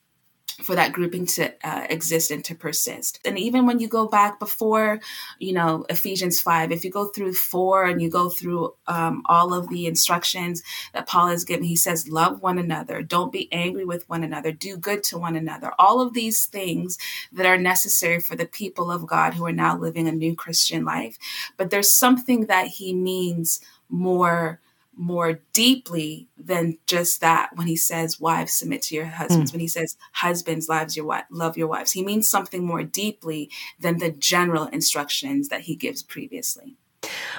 for 0.61 0.75
that 0.75 0.91
grouping 0.91 1.25
to 1.25 1.53
uh, 1.63 1.85
exist 1.89 2.31
and 2.31 2.43
to 2.45 2.55
persist. 2.55 3.19
And 3.25 3.37
even 3.37 3.65
when 3.65 3.79
you 3.79 3.87
go 3.87 4.07
back 4.07 4.39
before, 4.39 4.99
you 5.39 5.53
know, 5.53 5.85
Ephesians 5.89 6.41
5, 6.41 6.71
if 6.71 6.83
you 6.83 6.91
go 6.91 7.05
through 7.05 7.33
4 7.33 7.85
and 7.85 8.01
you 8.01 8.09
go 8.09 8.29
through 8.29 8.73
um, 8.87 9.23
all 9.25 9.53
of 9.53 9.69
the 9.69 9.85
instructions 9.87 10.61
that 10.93 11.07
Paul 11.07 11.27
has 11.27 11.45
given, 11.45 11.63
he 11.63 11.75
says, 11.75 12.09
love 12.09 12.41
one 12.41 12.57
another, 12.57 13.01
don't 13.01 13.31
be 13.31 13.51
angry 13.51 13.85
with 13.85 14.07
one 14.09 14.23
another, 14.23 14.51
do 14.51 14.77
good 14.77 15.03
to 15.05 15.17
one 15.17 15.35
another. 15.35 15.71
All 15.79 16.01
of 16.01 16.13
these 16.13 16.45
things 16.45 16.97
that 17.31 17.45
are 17.45 17.57
necessary 17.57 18.19
for 18.19 18.35
the 18.35 18.45
people 18.45 18.91
of 18.91 19.07
God 19.07 19.33
who 19.33 19.45
are 19.45 19.51
now 19.51 19.77
living 19.77 20.07
a 20.07 20.11
new 20.11 20.35
Christian 20.35 20.83
life. 20.83 21.17
But 21.57 21.69
there's 21.69 21.91
something 21.91 22.47
that 22.47 22.67
he 22.67 22.93
means 22.93 23.61
more 23.89 24.59
more 24.99 25.39
deeply 25.53 26.27
than 26.37 26.77
just 26.85 27.21
that 27.21 27.49
when 27.55 27.67
he 27.67 27.75
says 27.77 28.19
wives 28.19 28.51
submit 28.51 28.81
to 28.81 28.95
your 28.95 29.05
husbands. 29.05 29.51
Mm. 29.51 29.53
when 29.53 29.61
he 29.61 29.67
says 29.67 29.95
husbands 30.11 30.67
lives 30.67 30.97
your 30.97 31.05
wife 31.05 31.23
love 31.31 31.57
your 31.57 31.67
wives. 31.67 31.93
He 31.93 32.03
means 32.03 32.27
something 32.27 32.65
more 32.65 32.83
deeply 32.83 33.49
than 33.79 33.99
the 33.99 34.11
general 34.11 34.65
instructions 34.67 35.47
that 35.47 35.61
he 35.61 35.75
gives 35.77 36.03
previously. 36.03 36.75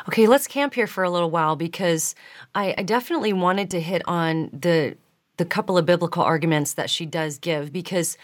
Okay 0.08 0.26
let's 0.26 0.46
camp 0.46 0.72
here 0.72 0.86
for 0.86 1.04
a 1.04 1.10
little 1.10 1.30
while 1.30 1.54
because 1.54 2.14
I, 2.54 2.74
I 2.78 2.82
definitely 2.82 3.34
wanted 3.34 3.70
to 3.72 3.80
hit 3.80 4.00
on 4.08 4.48
the 4.54 4.96
the 5.36 5.44
couple 5.44 5.76
of 5.76 5.84
biblical 5.84 6.22
arguments 6.22 6.74
that 6.74 6.88
she 6.88 7.04
does 7.04 7.38
give 7.38 7.72
because 7.72 8.16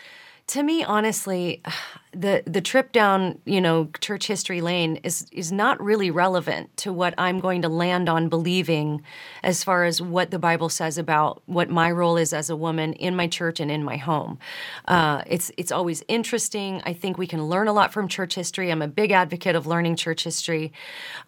To 0.48 0.62
me, 0.62 0.84
honestly, 0.84 1.62
the 2.12 2.42
the 2.46 2.62
trip 2.62 2.92
down, 2.92 3.38
you 3.44 3.60
know, 3.60 3.90
church 4.00 4.26
history 4.26 4.62
lane 4.62 4.96
is 5.02 5.26
is 5.32 5.52
not 5.52 5.82
really 5.82 6.10
relevant 6.10 6.74
to 6.78 6.92
what 6.92 7.12
I'm 7.18 7.40
going 7.40 7.60
to 7.62 7.68
land 7.68 8.08
on 8.08 8.30
believing 8.30 9.02
as 9.42 9.62
far 9.62 9.84
as 9.84 10.00
what 10.00 10.30
the 10.30 10.38
Bible 10.38 10.70
says 10.70 10.96
about 10.96 11.42
what 11.44 11.68
my 11.68 11.90
role 11.90 12.16
is 12.16 12.32
as 12.32 12.48
a 12.48 12.56
woman 12.56 12.94
in 12.94 13.14
my 13.16 13.26
church 13.26 13.60
and 13.60 13.70
in 13.70 13.84
my 13.84 13.98
home. 13.98 14.38
Uh, 14.86 15.22
it's 15.26 15.50
it's 15.58 15.72
always 15.72 16.02
interesting. 16.08 16.80
I 16.86 16.94
think 16.94 17.18
we 17.18 17.26
can 17.26 17.44
learn 17.44 17.68
a 17.68 17.72
lot 17.72 17.92
from 17.92 18.08
church 18.08 18.34
history. 18.34 18.70
I'm 18.70 18.82
a 18.82 18.88
big 18.88 19.10
advocate 19.10 19.56
of 19.56 19.66
learning 19.66 19.96
church 19.96 20.24
history, 20.24 20.72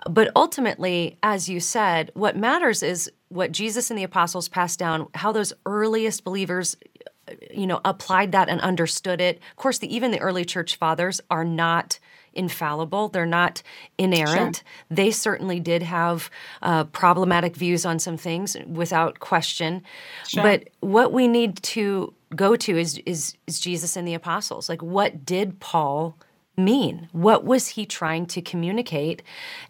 but 0.09 0.31
ultimately, 0.35 1.19
as 1.23 1.49
you 1.51 1.61
said, 1.61 2.11
what 2.15 2.37
matters 2.37 2.83
is 2.83 3.11
what 3.29 3.53
Jesus 3.53 3.91
and 3.91 3.99
the 3.99 4.05
apostles 4.05 4.49
passed 4.49 4.79
down, 4.79 5.07
how 5.15 5.33
those 5.33 5.53
earliest 5.67 6.25
believers 6.25 6.77
you 7.51 7.67
know, 7.67 7.81
applied 7.85 8.33
that 8.33 8.49
and 8.49 8.61
understood 8.61 9.21
it. 9.21 9.41
Of 9.51 9.57
course, 9.57 9.79
the, 9.79 9.95
even 9.95 10.11
the 10.11 10.21
early 10.21 10.45
church 10.45 10.77
fathers 10.77 11.21
are 11.31 11.45
not 11.45 11.99
infallible. 12.35 13.09
They're 13.09 13.27
not 13.27 13.63
inerrant. 13.97 14.57
Sure. 14.57 14.65
They 14.91 15.11
certainly 15.11 15.61
did 15.61 15.83
have 15.83 16.31
uh, 16.63 16.85
problematic 16.85 17.57
views 17.57 17.85
on 17.85 17.99
some 17.99 18.17
things, 18.17 18.57
without 18.67 19.19
question. 19.19 19.83
Sure. 20.27 20.43
But 20.43 20.69
what 20.81 21.13
we 21.13 21.27
need 21.27 21.63
to 21.63 22.15
go 22.37 22.57
to 22.57 22.79
is, 22.79 22.99
is 23.07 23.35
is 23.47 23.59
Jesus 23.59 23.97
and 23.97 24.07
the 24.07 24.15
apostles. 24.15 24.69
Like, 24.69 24.83
what 24.83 25.25
did 25.25 25.59
Paul? 25.61 26.17
Mean? 26.59 27.09
What 27.13 27.45
was 27.45 27.69
he 27.69 27.87
trying 27.87 28.27
to 28.27 28.43
communicate? 28.43 29.23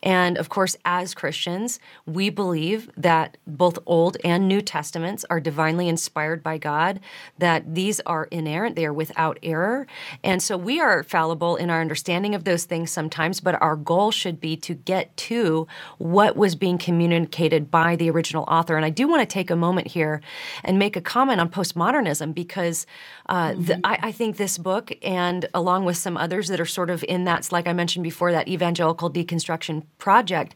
And 0.02 0.38
of 0.38 0.48
course, 0.48 0.76
as 0.84 1.14
Christians, 1.14 1.78
we 2.06 2.30
believe 2.30 2.90
that 2.96 3.36
both 3.46 3.78
Old 3.86 4.16
and 4.24 4.48
New 4.48 4.62
Testaments 4.62 5.24
are 5.30 5.40
divinely 5.40 5.88
inspired 5.88 6.42
by 6.42 6.58
God, 6.58 7.00
that 7.38 7.74
these 7.74 8.00
are 8.00 8.24
inerrant, 8.24 8.74
they 8.74 8.86
are 8.86 8.92
without 8.92 9.38
error. 9.42 9.86
And 10.24 10.42
so 10.42 10.56
we 10.56 10.80
are 10.80 11.02
fallible 11.02 11.56
in 11.56 11.70
our 11.70 11.80
understanding 11.80 12.34
of 12.34 12.44
those 12.44 12.64
things 12.64 12.90
sometimes, 12.90 13.40
but 13.40 13.60
our 13.60 13.76
goal 13.76 14.10
should 14.10 14.40
be 14.40 14.56
to 14.56 14.74
get 14.74 15.16
to 15.16 15.66
what 15.98 16.36
was 16.36 16.54
being 16.54 16.78
communicated 16.78 17.70
by 17.70 17.96
the 17.96 18.10
original 18.10 18.44
author. 18.48 18.76
And 18.76 18.84
I 18.84 18.90
do 18.90 19.06
want 19.06 19.20
to 19.20 19.26
take 19.26 19.50
a 19.50 19.56
moment 19.56 19.88
here 19.88 20.20
and 20.64 20.78
make 20.78 20.96
a 20.96 21.00
comment 21.00 21.40
on 21.40 21.50
postmodernism 21.50 22.34
because 22.34 22.86
uh, 23.28 23.50
mm-hmm. 23.50 23.62
the, 23.64 23.80
I, 23.84 23.98
I 24.04 24.12
think 24.12 24.36
this 24.36 24.58
book, 24.58 24.92
and 25.02 25.46
along 25.52 25.84
with 25.84 25.96
some 25.96 26.16
others 26.16 26.48
that 26.48 26.60
are 26.60 26.66
sort 26.78 26.90
of 26.90 27.04
in 27.08 27.24
that, 27.24 27.50
like 27.50 27.66
I 27.66 27.72
mentioned 27.72 28.04
before, 28.04 28.30
that 28.30 28.46
evangelical 28.46 29.10
deconstruction 29.10 29.82
project, 29.98 30.54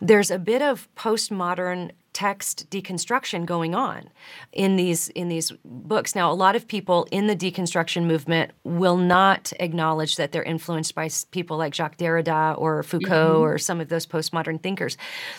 there's 0.00 0.30
a 0.30 0.38
bit 0.38 0.62
of 0.62 0.88
postmodern 0.96 1.90
text 2.18 2.68
deconstruction 2.68 3.46
going 3.46 3.76
on 3.76 4.10
in 4.52 4.74
these 4.74 5.08
in 5.10 5.28
these 5.28 5.52
books. 5.64 6.16
Now, 6.16 6.32
a 6.32 6.34
lot 6.34 6.56
of 6.56 6.66
people 6.66 7.06
in 7.12 7.28
the 7.28 7.36
deconstruction 7.36 8.06
movement 8.06 8.50
will 8.64 8.96
not 8.96 9.52
acknowledge 9.60 10.16
that 10.16 10.32
they're 10.32 10.42
influenced 10.42 10.96
by 10.96 11.08
people 11.30 11.56
like 11.56 11.76
Jacques 11.76 11.96
Derrida 11.96 12.58
or 12.58 12.82
Foucault 12.82 13.34
mm-hmm. 13.34 13.42
or 13.44 13.56
some 13.56 13.80
of 13.80 13.88
those 13.88 14.04
postmodern 14.04 14.60
thinkers. 14.60 14.96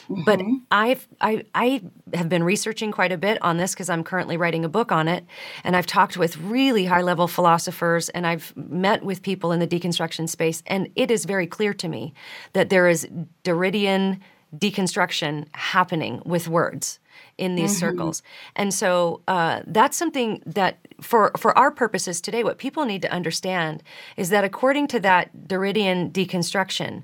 Mm-hmm. 0.08 0.22
But 0.24 0.40
I've 0.72 1.06
I 1.20 1.44
I 1.54 1.82
have 2.14 2.30
been 2.30 2.46
researching 2.46 2.94
quite 2.94 3.12
a 3.12 3.18
bit 3.18 3.38
on 3.42 3.58
this 3.58 3.74
because 3.74 3.90
I'm 3.90 4.06
currently 4.06 4.38
writing 4.38 4.64
a 4.64 4.70
book 4.70 4.90
on 4.94 5.10
it, 5.10 5.26
and 5.66 5.76
I've 5.76 5.86
talked 5.86 6.16
with 6.16 6.38
really 6.38 6.86
high 6.86 7.02
level 7.02 7.28
philosophers 7.28 8.08
and 8.08 8.26
I've 8.26 8.56
met 8.56 9.04
with 9.04 9.22
people 9.22 9.52
in 9.52 9.60
the 9.60 9.68
deconstruction 9.68 10.30
space, 10.30 10.64
and 10.66 10.88
it 10.96 11.12
is 11.12 11.26
very 11.26 11.46
clear 11.46 11.74
to 11.74 11.90
me 11.90 12.14
that 12.54 12.70
there 12.70 12.88
is 12.88 13.06
Derridian 13.44 14.22
deconstruction 14.56 15.48
happening 15.54 16.22
with 16.26 16.48
words 16.48 17.00
in 17.38 17.56
these 17.56 17.72
mm-hmm. 17.72 17.80
circles. 17.80 18.24
And 18.56 18.74
so 18.74 19.22
uh, 19.28 19.62
that's 19.68 19.98
something 19.98 20.42
that, 20.46 20.78
for, 21.02 21.32
for 21.38 21.58
our 21.58 21.72
purposes 21.72 22.22
today, 22.22 22.44
what 22.44 22.58
people 22.58 22.86
need 22.86 23.02
to 23.04 23.12
understand 23.12 23.84
is 24.18 24.30
that 24.30 24.44
according 24.44 24.88
to 24.88 25.00
that 25.02 25.30
Derridian 25.48 26.12
deconstruction, 26.12 27.04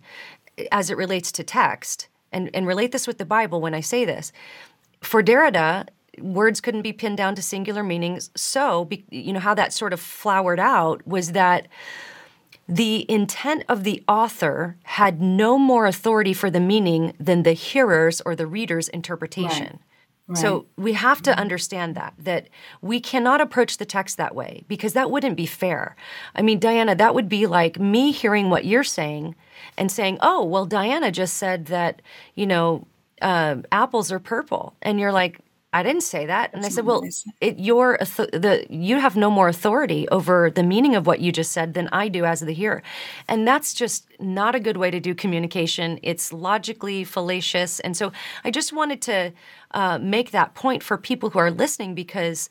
as 0.72 0.90
it 0.90 0.98
relates 0.98 1.32
to 1.34 1.44
text, 1.44 2.08
and, 2.32 2.50
and 2.54 2.68
relate 2.68 2.92
this 2.92 3.08
with 3.08 3.18
the 3.18 3.26
Bible 3.26 3.62
when 3.62 3.74
I 3.74 3.80
say 3.80 4.04
this, 4.04 4.34
for 5.02 5.24
Derrida, 5.24 5.88
words 6.20 6.60
couldn't 6.60 6.82
be 6.82 6.94
pinned 6.94 7.18
down 7.18 7.36
to 7.36 7.42
singular 7.42 7.84
meanings. 7.84 8.30
So, 8.36 8.90
you 9.10 9.32
know, 9.34 9.40
how 9.40 9.54
that 9.54 9.74
sort 9.74 9.94
of 9.94 10.00
flowered 10.00 10.60
out 10.60 11.06
was 11.08 11.32
that 11.32 11.68
the 12.68 13.10
intent 13.10 13.64
of 13.70 13.84
the 13.84 14.04
author 14.08 14.78
had 14.84 15.22
no 15.22 15.58
more 15.58 15.86
authority 15.86 16.34
for 16.34 16.50
the 16.50 16.60
meaning 16.60 17.14
than 17.20 17.44
the 17.44 17.54
hearer's 17.54 18.22
or 18.22 18.36
the 18.36 18.48
reader's 18.48 18.88
interpretation. 18.90 19.66
Right. 19.66 19.80
Right. 20.28 20.40
So 20.40 20.66
we 20.76 20.94
have 20.94 21.22
to 21.24 21.38
understand 21.38 21.94
that 21.96 22.16
that 22.18 22.48
we 22.82 23.00
cannot 23.00 23.42
approach 23.42 23.78
the 23.78 23.86
text 23.86 24.18
that 24.18 24.34
way 24.34 24.64
because 24.68 24.94
that 24.94 25.12
wouldn't 25.12 25.38
be 25.38 25.46
fair. 25.46 25.96
I 26.36 26.42
mean, 26.42 26.60
Dianna, 26.60 26.98
that 26.98 27.14
would 27.14 27.30
be 27.30 27.46
like 27.46 27.80
me 27.80 28.12
hearing 28.12 28.50
what 28.50 28.66
you're 28.66 28.84
saying 28.84 29.36
and 29.78 29.92
saying, 29.92 30.18
"Oh, 30.22 30.44
well, 30.44 30.68
Dianna 30.68 31.12
just 31.12 31.36
said 31.36 31.68
that 31.68 32.02
you 32.34 32.48
know 32.48 32.88
uh, 33.22 33.58
apples 33.72 34.12
are 34.12 34.18
purple," 34.18 34.74
and 34.82 35.00
you're 35.00 35.12
like, 35.12 35.42
I 35.76 35.84
didn't 35.84 36.04
say 36.04 36.26
that. 36.26 36.54
And 36.54 36.64
That's 36.64 36.74
I 36.74 36.76
said, 36.78 36.86
well, 36.86 37.04
it, 37.42 37.60
your 37.60 37.98
the 38.00 38.66
you 38.70 38.98
have 39.02 39.18
no 39.18 39.30
more 39.30 39.50
authority 39.50 40.08
over 40.08 40.50
the 40.50 40.64
meaning 40.64 40.96
of 40.96 41.06
what 41.06 41.20
you 41.20 41.34
just 41.34 41.52
said 41.52 41.74
than 41.74 41.90
I 41.92 42.08
do 42.08 42.24
as 42.24 42.40
the 42.40 42.54
hearer. 42.54 42.82
And 43.28 43.46
that's 43.46 43.74
just 43.74 44.08
not 44.18 44.56
a 44.56 44.62
good 44.62 44.78
way 44.78 44.90
to 44.90 45.02
do 45.02 45.14
communication. 45.14 46.00
It's 46.02 46.32
logically 46.32 47.04
fallacious. 47.04 47.82
And 47.82 47.98
so 47.98 48.14
I 48.46 48.52
just 48.52 48.72
wanted 48.72 49.02
to 49.02 49.34
uh, 49.72 49.98
make 49.98 50.32
that 50.32 50.54
point 50.54 50.82
for 50.82 50.98
people 50.98 51.32
who 51.32 51.40
are 51.40 51.52
listening 51.52 51.94
because 51.94 52.50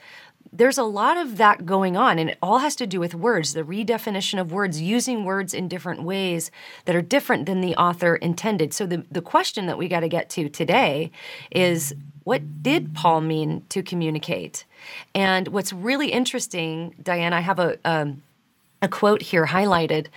there's 0.52 0.76
a 0.76 0.84
lot 0.84 1.16
of 1.16 1.38
that 1.38 1.64
going 1.64 1.96
on, 1.96 2.18
and 2.18 2.30
it 2.30 2.38
all 2.42 2.58
has 2.58 2.76
to 2.76 2.86
do 2.86 3.00
with 3.00 3.14
words, 3.14 3.54
the 3.54 3.62
redefinition 3.62 4.38
of 4.38 4.52
words, 4.52 4.80
using 4.80 5.24
words 5.24 5.54
in 5.54 5.66
different 5.66 6.02
ways 6.02 6.50
that 6.84 6.94
are 6.94 7.02
different 7.02 7.46
than 7.46 7.62
the 7.62 7.74
author 7.74 8.16
intended. 8.16 8.72
So, 8.72 8.86
the, 8.86 9.04
the 9.10 9.22
question 9.22 9.66
that 9.66 9.78
we 9.78 9.88
got 9.88 10.00
to 10.00 10.08
get 10.08 10.28
to 10.30 10.48
today 10.48 11.10
is 11.50 11.94
what 12.24 12.62
did 12.62 12.94
Paul 12.94 13.20
mean 13.20 13.64
to 13.68 13.82
communicate? 13.82 14.64
And 15.14 15.48
what's 15.48 15.72
really 15.72 16.10
interesting, 16.10 16.94
Diane, 17.02 17.32
I 17.32 17.40
have 17.40 17.58
a, 17.58 17.78
um, 17.84 18.22
a 18.82 18.88
quote 18.88 19.22
here 19.22 19.46
highlighted 19.46 20.08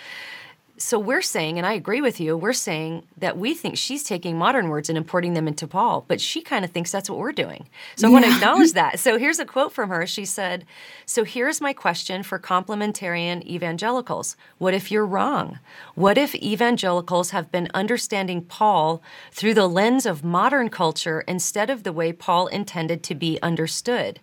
so 0.78 1.00
we're 1.00 1.22
saying, 1.24 1.58
and 1.58 1.66
I 1.66 1.74
agree 1.74 2.02
with 2.02 2.20
you, 2.20 2.38
we're 2.38 2.54
saying 2.54 3.04
that 3.18 3.38
we 3.38 3.54
think 3.54 3.78
she's 3.78 4.04
taking 4.04 4.38
modern 4.38 4.70
words 4.70 4.90
and 4.90 4.98
importing 4.98 5.34
them 5.34 5.48
into 5.48 5.68
Paul, 5.68 6.06
but 6.08 6.22
she 6.22 6.42
kind 6.42 6.64
of 6.64 6.72
thinks 6.72 6.92
that's 6.92 7.10
what 7.10 7.18
we're 7.18 7.32
doing. 7.32 7.68
So 7.96 8.08
I 8.08 8.12
want 8.12 8.26
to 8.26 8.34
acknowledge 8.34 8.74
that. 8.74 9.00
So 9.00 9.18
here's 9.18 9.40
a 9.40 9.46
quote 9.46 9.74
from 9.74 9.90
her. 9.90 10.06
She 10.06 10.24
said, 10.24 10.66
So 11.06 11.24
here's 11.24 11.60
my 11.60 11.74
question 11.74 12.22
for 12.22 12.38
complementarian 12.38 13.44
evangelicals 13.46 14.38
What 14.60 14.74
if 14.74 14.92
you're 14.92 15.06
wrong? 15.06 15.60
What 15.96 16.18
if 16.18 16.36
evangelicals 16.36 17.32
have 17.32 17.52
been 17.52 17.70
understanding 17.74 18.44
Paul 18.44 19.02
through 19.32 19.56
the 19.56 19.68
lens 19.68 20.06
of 20.06 20.24
modern 20.24 20.70
culture 20.70 21.22
instead 21.22 21.70
of 21.70 21.84
the 21.84 21.94
way 21.94 22.14
Paul 22.14 22.48
intended 22.48 23.02
to 23.04 23.16
be 23.16 23.40
understood? 23.42 24.20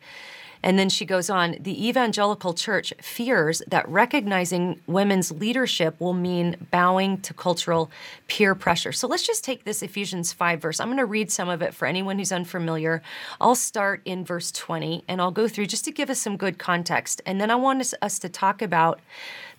And 0.65 0.79
then 0.79 0.89
she 0.89 1.05
goes 1.05 1.29
on 1.29 1.57
the 1.61 1.87
evangelical 1.89 2.55
church 2.55 2.95
fears 2.99 3.61
that 3.69 3.87
recognizing 3.87 4.81
women's 4.87 5.31
leadership 5.31 6.01
will 6.01 6.15
mean 6.15 6.57
bowing 6.71 7.19
to 7.21 7.35
cultural 7.35 7.91
peer 8.29 8.55
pressure. 8.55 8.91
So 8.91 9.07
let's 9.07 9.27
just 9.27 9.45
take 9.45 9.65
this 9.65 9.83
Ephesians 9.83 10.33
5 10.33 10.63
verse. 10.63 10.81
I'm 10.81 10.89
going 10.89 10.97
to 10.97 11.05
read 11.05 11.31
some 11.31 11.51
of 11.51 11.61
it 11.61 11.75
for 11.75 11.85
anyone 11.85 12.19
who's 12.19 12.33
unfamiliar. 12.33 13.03
I'll 13.43 13.55
start 13.55 14.01
in 14.07 14.25
verse 14.25 14.51
20 14.53 15.05
and 15.07 15.21
I'll 15.21 15.31
go 15.31 15.49
through 15.49 15.67
just 15.67 15.85
to 15.85 15.93
give 15.93 16.09
us 16.09 16.19
some 16.19 16.39
good 16.39 16.59
context. 16.59 17.21
And 17.27 17.39
then 17.39 17.51
I 17.51 17.57
want 17.57 17.95
us, 18.01 18.19
to 18.19 18.29
talk 18.31 18.63
about 18.63 19.01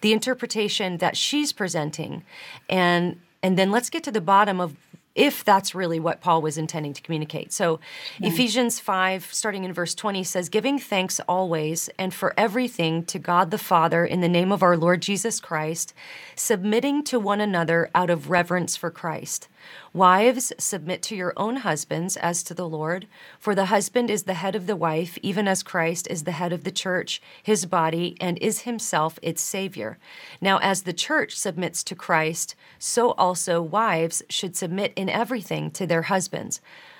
the 0.01 0.11
interpretation 0.11 0.97
that 0.97 1.15
she's 1.15 1.51
presenting 1.51 2.23
and 2.67 3.19
and 3.43 3.59
then 3.59 3.69
let's 3.69 3.91
get 3.91 4.03
to 4.05 4.11
the 4.11 4.21
bottom 4.21 4.59
of 4.59 4.75
if 5.15 5.45
that's 5.45 5.73
really 5.73 5.99
what 5.99 6.21
Paul 6.21 6.41
was 6.41 6.57
intending 6.57 6.93
to 6.93 7.01
communicate. 7.01 7.53
So, 7.53 7.79
yeah. 8.19 8.27
Ephesians 8.27 8.79
5, 8.79 9.33
starting 9.33 9.63
in 9.63 9.73
verse 9.73 9.95
20, 9.95 10.23
says, 10.23 10.49
Giving 10.49 10.77
thanks 10.77 11.21
always 11.21 11.89
and 11.97 12.13
for 12.13 12.33
everything 12.37 13.05
to 13.05 13.17
God 13.17 13.49
the 13.49 13.57
Father 13.57 14.05
in 14.05 14.19
the 14.19 14.27
name 14.27 14.51
of 14.51 14.61
our 14.61 14.75
Lord 14.75 15.01
Jesus 15.01 15.39
Christ, 15.39 15.93
submitting 16.35 17.03
to 17.05 17.19
one 17.19 17.39
another 17.39 17.89
out 17.95 18.09
of 18.09 18.29
reverence 18.29 18.75
for 18.75 18.91
Christ. 18.91 19.47
Wives, 19.93 20.51
submit 20.57 21.01
to 21.03 21.15
your 21.15 21.33
own 21.37 21.57
husbands 21.57 22.17
as 22.17 22.43
to 22.43 22.53
the 22.53 22.67
Lord, 22.67 23.07
for 23.39 23.55
the 23.55 23.65
husband 23.65 24.09
is 24.09 24.23
the 24.23 24.33
head 24.35 24.55
of 24.55 24.67
the 24.67 24.75
wife, 24.75 25.17
even 25.21 25.47
as 25.47 25.63
Christ 25.63 26.07
is 26.09 26.23
the 26.23 26.33
head 26.33 26.51
of 26.51 26.63
the 26.63 26.71
church, 26.71 27.21
his 27.41 27.65
body, 27.65 28.17
and 28.19 28.37
is 28.39 28.61
himself 28.61 29.17
its 29.21 29.41
Savior. 29.41 29.97
Now, 30.41 30.59
as 30.59 30.83
the 30.83 30.93
church 30.93 31.37
submits 31.37 31.83
to 31.85 31.95
Christ, 31.95 32.55
so 32.77 33.11
also 33.11 33.61
wives 33.61 34.23
should 34.29 34.55
submit 34.55 34.93
in 34.95 35.09
everything 35.09 35.71
to 35.71 35.87
their 35.87 36.03
husbands. 36.03 36.61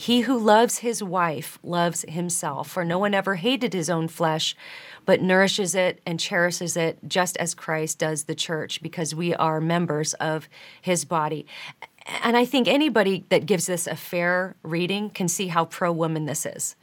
He 0.00 0.20
who 0.20 0.38
loves 0.38 0.78
his 0.78 1.02
wife 1.02 1.58
loves 1.60 2.04
himself, 2.08 2.70
for 2.70 2.84
no 2.84 3.00
one 3.00 3.14
ever 3.14 3.34
hated 3.34 3.72
his 3.72 3.90
own 3.90 4.06
flesh 4.06 4.54
but 5.04 5.20
nourishes 5.20 5.74
it 5.74 6.00
and 6.06 6.20
cherishes 6.20 6.76
it 6.76 7.00
just 7.08 7.36
as 7.38 7.52
Christ 7.52 7.98
does 7.98 8.22
the 8.24 8.36
church 8.36 8.80
because 8.80 9.12
we 9.12 9.34
are 9.34 9.60
members 9.60 10.14
of 10.14 10.48
his 10.80 11.04
body. 11.04 11.46
And 12.22 12.36
I 12.36 12.44
think 12.44 12.68
anybody 12.68 13.24
that 13.30 13.44
gives 13.44 13.66
this 13.66 13.88
a 13.88 13.96
fair 13.96 14.54
reading 14.62 15.10
can 15.10 15.26
see 15.26 15.48
how 15.48 15.64
pro 15.64 15.90
woman 15.90 16.26
this 16.26 16.46
is. 16.46 16.76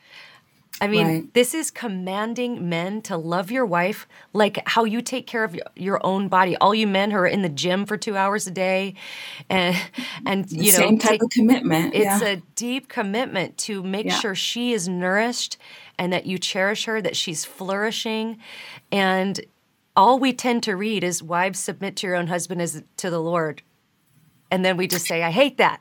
I 0.82 0.88
mean, 0.88 1.08
right. 1.08 1.34
this 1.34 1.54
is 1.54 1.72
commanding 1.72 2.68
men 2.68 3.02
to 3.04 3.16
love 3.16 3.50
your 3.50 3.66
wife 3.66 4.08
like 4.34 4.62
how 4.68 4.84
you 4.84 5.02
take 5.02 5.26
care 5.26 5.46
of 5.46 5.58
your 5.76 6.06
own 6.06 6.28
body. 6.28 6.58
All 6.58 6.76
you 6.76 6.86
men 6.86 7.12
who 7.12 7.18
are 7.18 7.28
in 7.28 7.44
the 7.44 7.50
gym 7.50 7.86
for 7.86 7.96
two 7.96 8.18
hours 8.18 8.46
a 8.46 8.52
day, 8.52 8.96
and 9.50 9.76
and 10.26 10.52
you 10.52 10.72
the 10.74 10.80
know, 10.80 10.86
same 10.86 11.00
type 11.00 11.12
take, 11.12 11.24
of 11.24 11.30
commitment. 11.30 11.94
It's 11.94 12.22
yeah. 12.22 12.28
a 12.28 12.36
deep 12.56 12.90
commitment 12.90 13.58
to 13.60 13.84
make 13.84 14.08
yeah. 14.08 14.20
sure 14.20 14.36
she 14.36 14.74
is 14.74 14.88
nourished 14.90 15.58
and 15.98 16.12
that 16.12 16.26
you 16.26 16.38
cherish 16.38 16.86
her, 16.86 17.02
that 17.02 17.16
she's 17.16 17.46
flourishing. 17.46 18.38
And 18.92 19.40
all 19.96 20.20
we 20.20 20.34
tend 20.34 20.64
to 20.64 20.76
read 20.76 21.04
is 21.04 21.24
wives 21.24 21.60
submit 21.60 21.96
to 21.98 22.08
your 22.08 22.18
own 22.18 22.28
husband 22.28 22.62
as 22.62 22.84
to 22.98 23.10
the 23.10 23.22
Lord. 23.22 23.62
And 24.52 24.64
then 24.64 24.78
we 24.78 24.88
just 24.88 25.08
say, 25.08 25.24
I 25.24 25.32
hate 25.32 25.58
that. 25.58 25.80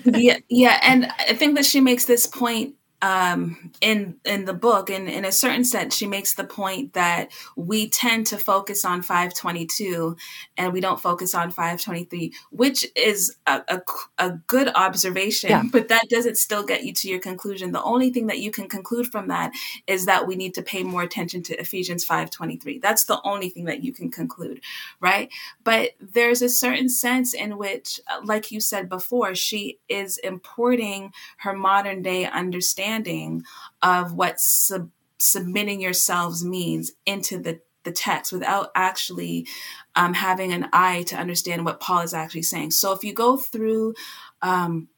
yeah, 0.04 0.38
yeah. 0.48 0.80
And 0.82 1.10
I 1.18 1.34
think 1.34 1.56
that 1.56 1.64
she 1.64 1.80
makes 1.80 2.04
this 2.04 2.26
point 2.26 2.74
um, 3.02 3.72
in 3.80 4.16
in 4.24 4.46
the 4.46 4.54
book, 4.54 4.88
and 4.88 5.08
in 5.08 5.24
a 5.24 5.32
certain 5.32 5.64
sense, 5.64 5.94
she 5.94 6.06
makes 6.06 6.34
the 6.34 6.44
point 6.44 6.94
that 6.94 7.30
we 7.54 7.88
tend 7.88 8.26
to 8.28 8.38
focus 8.38 8.84
on 8.84 9.02
522 9.02 10.16
and 10.56 10.72
we 10.72 10.80
don't 10.80 11.00
focus 11.00 11.34
on 11.34 11.50
523, 11.50 12.32
which 12.50 12.86
is 12.96 13.36
a, 13.46 13.62
a, 13.68 13.82
a 14.18 14.30
good 14.46 14.68
observation, 14.74 15.50
yeah. 15.50 15.62
but 15.70 15.88
that 15.88 16.08
doesn't 16.08 16.38
still 16.38 16.64
get 16.64 16.84
you 16.84 16.94
to 16.94 17.08
your 17.08 17.18
conclusion. 17.18 17.72
The 17.72 17.82
only 17.82 18.10
thing 18.10 18.28
that 18.28 18.38
you 18.38 18.50
can 18.50 18.68
conclude 18.68 19.08
from 19.08 19.28
that 19.28 19.52
is 19.86 20.06
that 20.06 20.26
we 20.26 20.34
need 20.34 20.54
to 20.54 20.62
pay 20.62 20.82
more 20.82 21.02
attention 21.02 21.42
to 21.44 21.60
Ephesians 21.60 22.04
523. 22.04 22.78
That's 22.78 23.04
the 23.04 23.20
only 23.24 23.50
thing 23.50 23.64
that 23.66 23.82
you 23.82 23.92
can 23.92 24.10
conclude, 24.10 24.62
right? 25.00 25.28
But 25.64 25.90
there's 26.00 26.40
a 26.40 26.48
certain 26.48 26.88
sense 26.88 27.34
in 27.34 27.58
which, 27.58 28.00
like 28.24 28.50
you 28.50 28.60
said 28.60 28.88
before, 28.88 29.34
she 29.34 29.78
is 29.88 30.16
importing 30.18 31.12
her 31.38 31.52
modern 31.52 32.00
day 32.00 32.24
understanding 32.24 32.85
understanding 32.86 33.44
of 33.82 34.12
what 34.12 34.40
sub- 34.40 34.90
submitting 35.18 35.80
yourselves 35.80 36.44
means 36.44 36.92
into 37.04 37.38
the 37.38 37.60
the 37.84 37.92
text 37.92 38.32
without 38.32 38.70
actually 38.74 39.46
um, 39.94 40.12
having 40.12 40.52
an 40.52 40.68
eye 40.72 41.04
to 41.04 41.14
understand 41.14 41.64
what 41.64 41.78
Paul 41.78 42.00
is 42.00 42.12
actually 42.12 42.42
saying. 42.42 42.72
So 42.72 42.90
if 42.90 43.04
you 43.04 43.12
go 43.14 43.36
through, 43.36 43.94
um, 44.42 44.88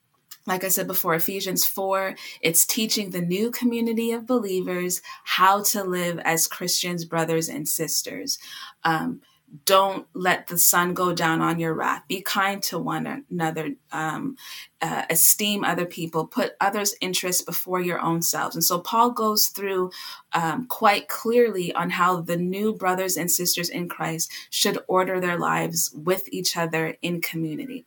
like 0.47 0.65
I 0.65 0.69
said 0.69 0.87
before, 0.87 1.15
Ephesians 1.15 1.67
4, 1.67 2.15
it's 2.41 2.65
teaching 2.65 3.11
the 3.11 3.21
new 3.21 3.51
community 3.51 4.13
of 4.13 4.27
believers 4.27 5.03
how 5.25 5.63
to 5.65 5.85
live 5.85 6.19
as 6.21 6.49
Christians, 6.49 7.05
brothers, 7.05 7.51
and 7.51 7.69
sisters. 7.69 8.39
Um, 8.85 9.21
don't 9.65 10.07
let 10.15 10.47
the 10.47 10.59
sun 10.59 10.95
go 10.95 11.13
down 11.13 11.41
on 11.41 11.59
your 11.59 11.75
wrath. 11.75 12.03
Be 12.09 12.21
kind 12.21 12.63
to 12.65 12.79
one 12.79 13.25
another. 13.31 13.71
Um, 13.93 14.37
uh, 14.81 15.05
esteem 15.11 15.65
other 15.65 15.87
people. 15.87 16.27
Put 16.27 16.53
others' 16.61 16.95
interests 17.01 17.43
before 17.43 17.81
your 17.81 18.01
own 18.01 18.23
selves. 18.23 18.55
And 18.55 18.65
so 18.65 18.79
Paul 18.79 19.11
goes 19.11 19.49
through 19.49 19.91
um, 20.33 20.67
quite 20.67 21.09
clearly 21.09 21.73
on 21.75 21.91
how 21.91 22.21
the 22.21 22.37
new 22.37 22.75
brothers 22.75 23.17
and 23.17 23.31
sisters 23.31 23.69
in 23.69 23.89
Christ 23.89 24.31
should 24.51 24.79
order 24.87 25.21
their 25.21 25.39
lives 25.39 25.91
with 25.95 26.29
each 26.31 26.57
other 26.57 26.97
in 27.03 27.21
community. 27.21 27.87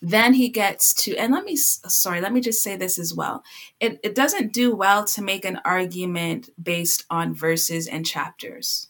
Then 0.00 0.32
he 0.32 0.48
gets 0.48 0.94
to, 1.04 1.16
and 1.16 1.32
let 1.32 1.44
me, 1.44 1.56
sorry, 1.56 2.22
let 2.22 2.32
me 2.32 2.40
just 2.40 2.62
say 2.62 2.76
this 2.76 2.98
as 2.98 3.14
well. 3.14 3.44
It, 3.80 4.00
it 4.02 4.14
doesn't 4.14 4.52
do 4.52 4.74
well 4.74 5.04
to 5.04 5.22
make 5.22 5.44
an 5.44 5.60
argument 5.64 6.48
based 6.60 7.04
on 7.10 7.34
verses 7.34 7.86
and 7.86 8.04
chapters 8.04 8.88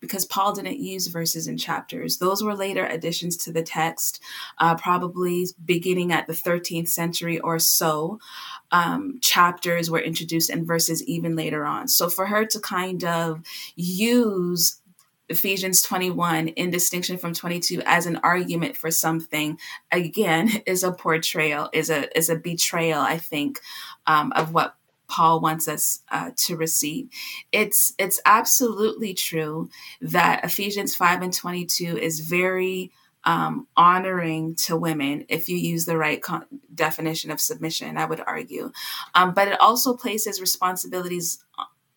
because 0.00 0.24
Paul 0.24 0.52
didn't 0.52 0.80
use 0.80 1.06
verses 1.06 1.46
and 1.46 1.58
chapters. 1.58 2.18
Those 2.18 2.42
were 2.42 2.54
later 2.54 2.86
additions 2.86 3.36
to 3.38 3.52
the 3.52 3.62
text, 3.62 4.20
uh, 4.58 4.74
probably 4.76 5.46
beginning 5.64 6.12
at 6.12 6.26
the 6.26 6.32
13th 6.32 6.88
century 6.88 7.38
or 7.40 7.58
so. 7.58 8.18
Um, 8.70 9.18
chapters 9.20 9.90
were 9.90 10.00
introduced 10.00 10.50
and 10.50 10.66
verses 10.66 11.02
even 11.04 11.36
later 11.36 11.64
on. 11.64 11.88
So 11.88 12.08
for 12.08 12.26
her 12.26 12.44
to 12.46 12.60
kind 12.60 13.04
of 13.04 13.42
use 13.76 14.80
Ephesians 15.28 15.80
21 15.82 16.48
in 16.48 16.70
distinction 16.70 17.16
from 17.16 17.32
22 17.32 17.82
as 17.86 18.06
an 18.06 18.16
argument 18.22 18.76
for 18.76 18.90
something 18.90 19.58
again 19.90 20.50
is 20.66 20.82
a 20.82 20.92
portrayal 20.92 21.70
is 21.72 21.90
a 21.90 22.16
is 22.16 22.28
a 22.28 22.36
betrayal 22.36 23.00
I 23.00 23.18
think 23.18 23.60
um, 24.06 24.32
of 24.32 24.52
what 24.52 24.76
Paul 25.12 25.40
wants 25.42 25.68
us 25.68 26.02
uh, 26.10 26.30
to 26.46 26.56
receive. 26.56 27.10
It's 27.52 27.92
it's 27.98 28.20
absolutely 28.24 29.14
true 29.14 29.68
that 30.00 30.44
Ephesians 30.44 30.96
five 30.96 31.22
and 31.22 31.34
twenty 31.34 31.66
two 31.66 31.98
is 31.98 32.20
very 32.20 32.92
um, 33.24 33.68
honoring 33.76 34.56
to 34.66 34.76
women 34.76 35.26
if 35.28 35.48
you 35.50 35.58
use 35.58 35.84
the 35.84 35.98
right 35.98 36.22
con- 36.22 36.46
definition 36.74 37.30
of 37.30 37.40
submission. 37.42 37.98
I 37.98 38.06
would 38.06 38.22
argue, 38.26 38.72
um, 39.14 39.34
but 39.34 39.48
it 39.48 39.60
also 39.60 39.94
places 39.94 40.40
responsibilities 40.40 41.44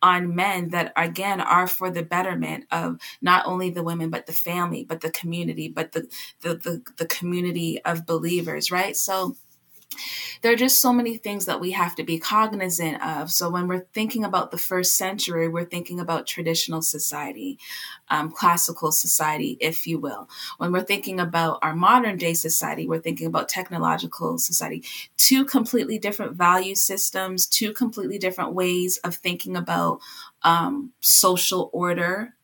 on 0.02 0.36
men 0.36 0.70
that 0.70 0.94
again 0.98 1.42
are 1.42 1.68
for 1.68 1.90
the 1.90 2.04
betterment 2.04 2.66
of 2.72 3.00
not 3.22 3.48
only 3.48 3.70
the 3.72 3.84
women 3.84 4.10
but 4.12 4.28
the 4.28 4.34
family 4.34 4.84
but 4.84 5.02
the 5.02 5.12
community 5.12 5.68
but 5.70 5.94
the 5.94 6.08
the, 6.42 6.56
the, 6.56 6.84
the 6.98 7.08
community 7.08 7.82
of 7.86 8.06
believers 8.06 8.72
right 8.72 8.96
so 8.98 9.36
there 10.42 10.52
are 10.54 10.58
just 10.58 10.82
so 10.82 10.94
many 10.94 11.18
things 11.18 11.46
that 11.46 11.60
we 11.60 11.72
have 11.72 11.96
to 11.96 12.04
be 12.04 12.20
cognizant 12.20 13.02
of. 13.04 13.32
So 13.32 13.50
when 13.50 13.68
we're 13.68 13.88
thinking 13.94 14.24
about 14.24 14.52
the 14.52 14.58
first 14.58 14.98
century, 14.98 15.48
we're 15.48 15.66
thinking 15.66 16.00
about 16.00 16.28
traditional 16.28 16.82
society, 16.82 17.58
um, 18.10 18.32
classical 18.32 18.92
society, 18.92 19.58
if 19.60 19.88
you 19.88 20.00
will. 20.00 20.30
When 20.58 20.72
we're 20.72 20.84
thinking 20.84 21.20
about 21.20 21.60
our 21.62 21.76
modern 21.76 22.18
day 22.18 22.34
society, 22.34 22.88
we're 22.88 23.00
thinking 23.00 23.28
about 23.28 23.50
technological 23.50 24.38
society. 24.38 24.84
Two 25.18 25.46
completely 25.46 26.00
different 26.00 26.36
value 26.36 26.76
systems, 26.76 27.48
two 27.48 27.74
completely 27.74 28.18
different 28.18 28.54
ways 28.54 28.98
of 29.04 29.16
thinking 29.16 29.56
about 29.56 30.00
um, 30.44 30.92
social 31.02 31.70
order 31.74 32.36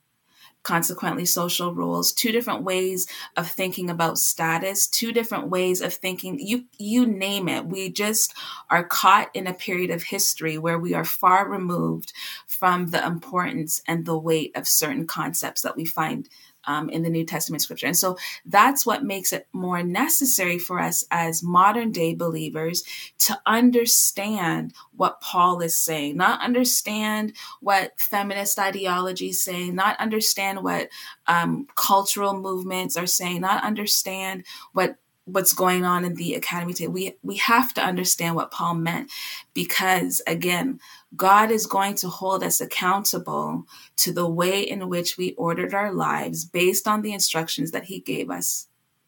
consequently 0.63 1.25
social 1.25 1.73
rules 1.73 2.11
two 2.13 2.31
different 2.31 2.63
ways 2.63 3.07
of 3.35 3.49
thinking 3.49 3.89
about 3.89 4.17
status 4.17 4.87
two 4.87 5.11
different 5.11 5.47
ways 5.49 5.81
of 5.81 5.93
thinking 5.93 6.39
you 6.39 6.65
you 6.77 7.05
name 7.05 7.47
it. 7.47 7.65
We 7.65 7.89
just 7.89 8.33
are 8.69 8.83
caught 8.83 9.29
in 9.33 9.47
a 9.47 9.53
period 9.53 9.89
of 9.91 10.03
history 10.03 10.57
where 10.57 10.79
we 10.79 10.93
are 10.93 11.05
far 11.05 11.49
removed 11.49 12.13
from 12.47 12.87
the 12.87 13.05
importance 13.05 13.81
and 13.87 14.05
the 14.05 14.17
weight 14.17 14.51
of 14.55 14.67
certain 14.67 15.07
concepts 15.07 15.61
that 15.61 15.75
we 15.75 15.85
find 15.85 16.29
um, 16.65 16.89
in 16.89 17.03
the 17.03 17.09
New 17.09 17.25
Testament 17.25 17.61
scripture. 17.61 17.87
And 17.87 17.97
so 17.97 18.17
that's 18.45 18.85
what 18.85 19.03
makes 19.03 19.33
it 19.33 19.47
more 19.53 19.83
necessary 19.83 20.57
for 20.57 20.79
us 20.79 21.03
as 21.11 21.43
modern 21.43 21.91
day 21.91 22.13
believers 22.13 22.83
to 23.19 23.39
understand 23.45 24.73
what 24.95 25.21
Paul 25.21 25.61
is 25.61 25.77
saying, 25.77 26.17
not 26.17 26.41
understand 26.41 27.33
what 27.59 27.99
feminist 27.99 28.59
ideology 28.59 29.29
is 29.29 29.43
saying, 29.43 29.75
not 29.75 29.99
understand 29.99 30.63
what 30.63 30.89
um, 31.27 31.67
cultural 31.75 32.33
movements 32.33 32.97
are 32.97 33.07
saying, 33.07 33.41
not 33.41 33.63
understand 33.63 34.43
what 34.73 34.97
what's 35.25 35.53
going 35.53 35.85
on 35.85 36.03
in 36.03 36.15
the 36.15 36.33
academy 36.35 36.73
today. 36.73 36.87
We 36.87 37.15
we 37.23 37.37
have 37.37 37.73
to 37.75 37.81
understand 37.81 38.35
what 38.35 38.51
Paul 38.51 38.75
meant 38.75 39.11
because 39.53 40.21
again, 40.27 40.79
God 41.15 41.51
is 41.51 41.65
going 41.65 41.95
to 41.95 42.09
hold 42.09 42.43
us 42.43 42.61
accountable 42.61 43.65
to 43.97 44.13
the 44.13 44.27
way 44.27 44.61
in 44.61 44.87
which 44.87 45.17
we 45.17 45.33
ordered 45.33 45.73
our 45.73 45.91
lives 45.91 46.45
based 46.45 46.87
on 46.87 47.01
the 47.01 47.13
instructions 47.13 47.71
that 47.71 47.85
he 47.85 47.99
gave 47.99 48.29
us 48.29 48.67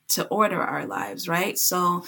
to 0.09 0.27
order 0.27 0.61
our 0.61 0.85
lives, 0.85 1.27
right? 1.27 1.57
So 1.57 2.03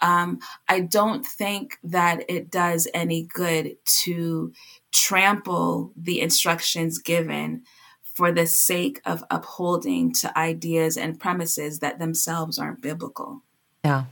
um, 0.00 0.40
I 0.68 0.80
don't 0.80 1.24
think 1.24 1.78
that 1.84 2.28
it 2.28 2.50
does 2.50 2.88
any 2.92 3.22
good 3.22 3.76
to 4.02 4.52
trample 4.92 5.92
the 5.96 6.20
instructions 6.20 6.98
given 6.98 7.62
for 8.02 8.32
the 8.32 8.46
sake 8.46 9.00
of 9.04 9.22
upholding 9.30 10.12
to 10.14 10.36
ideas 10.38 10.96
and 10.96 11.20
premises 11.20 11.80
that 11.80 11.98
themselves 11.98 12.58
aren't 12.58 12.80
biblical. 12.80 13.42
Yeah. 13.84 14.04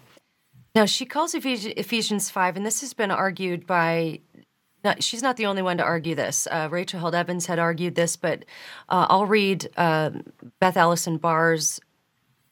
Now, 0.74 0.84
she 0.84 1.06
calls 1.06 1.34
Ephesians 1.34 2.30
5, 2.30 2.56
and 2.56 2.66
this 2.66 2.80
has 2.80 2.92
been 2.92 3.10
argued 3.10 3.66
by 3.66 4.20
Now, 4.84 4.94
she's 5.00 5.22
not 5.22 5.38
the 5.38 5.46
only 5.46 5.62
one 5.62 5.78
to 5.78 5.82
argue 5.82 6.14
this. 6.14 6.46
Uh, 6.50 6.68
Rachel 6.70 7.00
Held 7.00 7.14
Evans 7.14 7.46
had 7.46 7.58
argued 7.58 7.94
this, 7.94 8.16
but 8.16 8.44
uh, 8.90 9.06
I'll 9.08 9.26
read 9.26 9.68
uh, 9.76 10.10
Beth 10.60 10.76
Allison 10.76 11.16
Barr's 11.16 11.80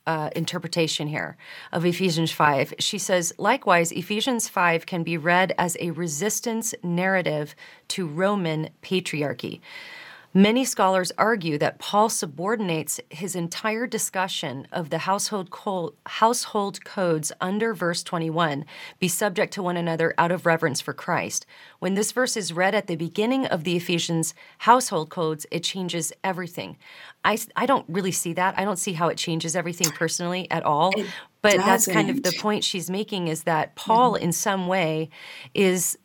uh, 0.07 0.31
interpretation 0.35 1.07
here 1.07 1.37
of 1.71 1.85
Ephesians 1.85 2.33
5. 2.33 2.75
She 2.79 2.99
says, 2.99 3.33
likewise, 3.39 3.93
Ephesians 3.93 4.49
5 4.49 4.87
can 4.87 5.03
be 5.03 5.17
read 5.17 5.55
as 5.59 5.77
a 5.79 5.91
resistance 5.93 6.75
narrative 6.83 7.55
to 7.89 8.07
Roman 8.07 8.71
patriarchy. 8.83 9.61
Many 10.35 10.65
scholars 10.65 11.13
argue 11.19 11.59
that 11.59 11.79
Paul 11.79 12.09
subordinates 12.09 12.99
his 13.11 13.37
entire 13.37 13.87
discussion 13.87 14.67
of 14.73 14.89
the 14.89 14.99
household, 14.99 15.51
co- 15.51 15.93
household 16.07 16.83
codes 16.87 17.33
under 17.39 17.75
verse 17.75 18.03
21 18.03 18.65
be 18.99 19.09
subject 19.09 19.53
to 19.55 19.63
one 19.63 19.77
another 19.77 20.15
out 20.17 20.33
of 20.33 20.47
reverence 20.47 20.81
for 20.81 20.95
Christ. 20.95 21.45
When 21.81 21.95
this 21.95 22.13
verse 22.13 22.35
is 22.35 22.51
read 22.51 22.75
at 22.75 22.87
the 22.87 22.97
beginning 22.97 23.45
of 23.45 23.65
the 23.65 23.77
Ephesians 23.77 24.35
household 24.59 25.11
codes, 25.11 25.45
it 25.51 25.65
changes 25.65 26.15
everything. 26.25 26.79
I, 27.23 27.37
I 27.55 27.67
don't 27.67 27.85
really 27.87 28.13
see 28.13 28.33
that. 28.33 28.59
I 28.59 28.65
don't 28.65 28.79
see 28.79 28.95
how 28.95 29.09
it 29.09 29.19
changes 29.19 29.55
everything 29.55 29.91
personally 29.91 30.51
at 30.51 30.63
all. 30.63 30.93
It 30.97 31.09
but 31.43 31.57
doesn't. 31.57 31.67
that's 31.67 31.87
kind 31.87 32.09
of 32.09 32.23
the 32.23 32.33
point 32.39 32.65
she's 32.65 32.89
making 32.89 33.29
is 33.29 33.43
that 33.43 33.75
Paul, 33.75 34.15
mm-hmm. 34.15 34.25
in 34.25 34.33
some 34.33 34.67
way, 34.67 35.11
is 35.53 35.99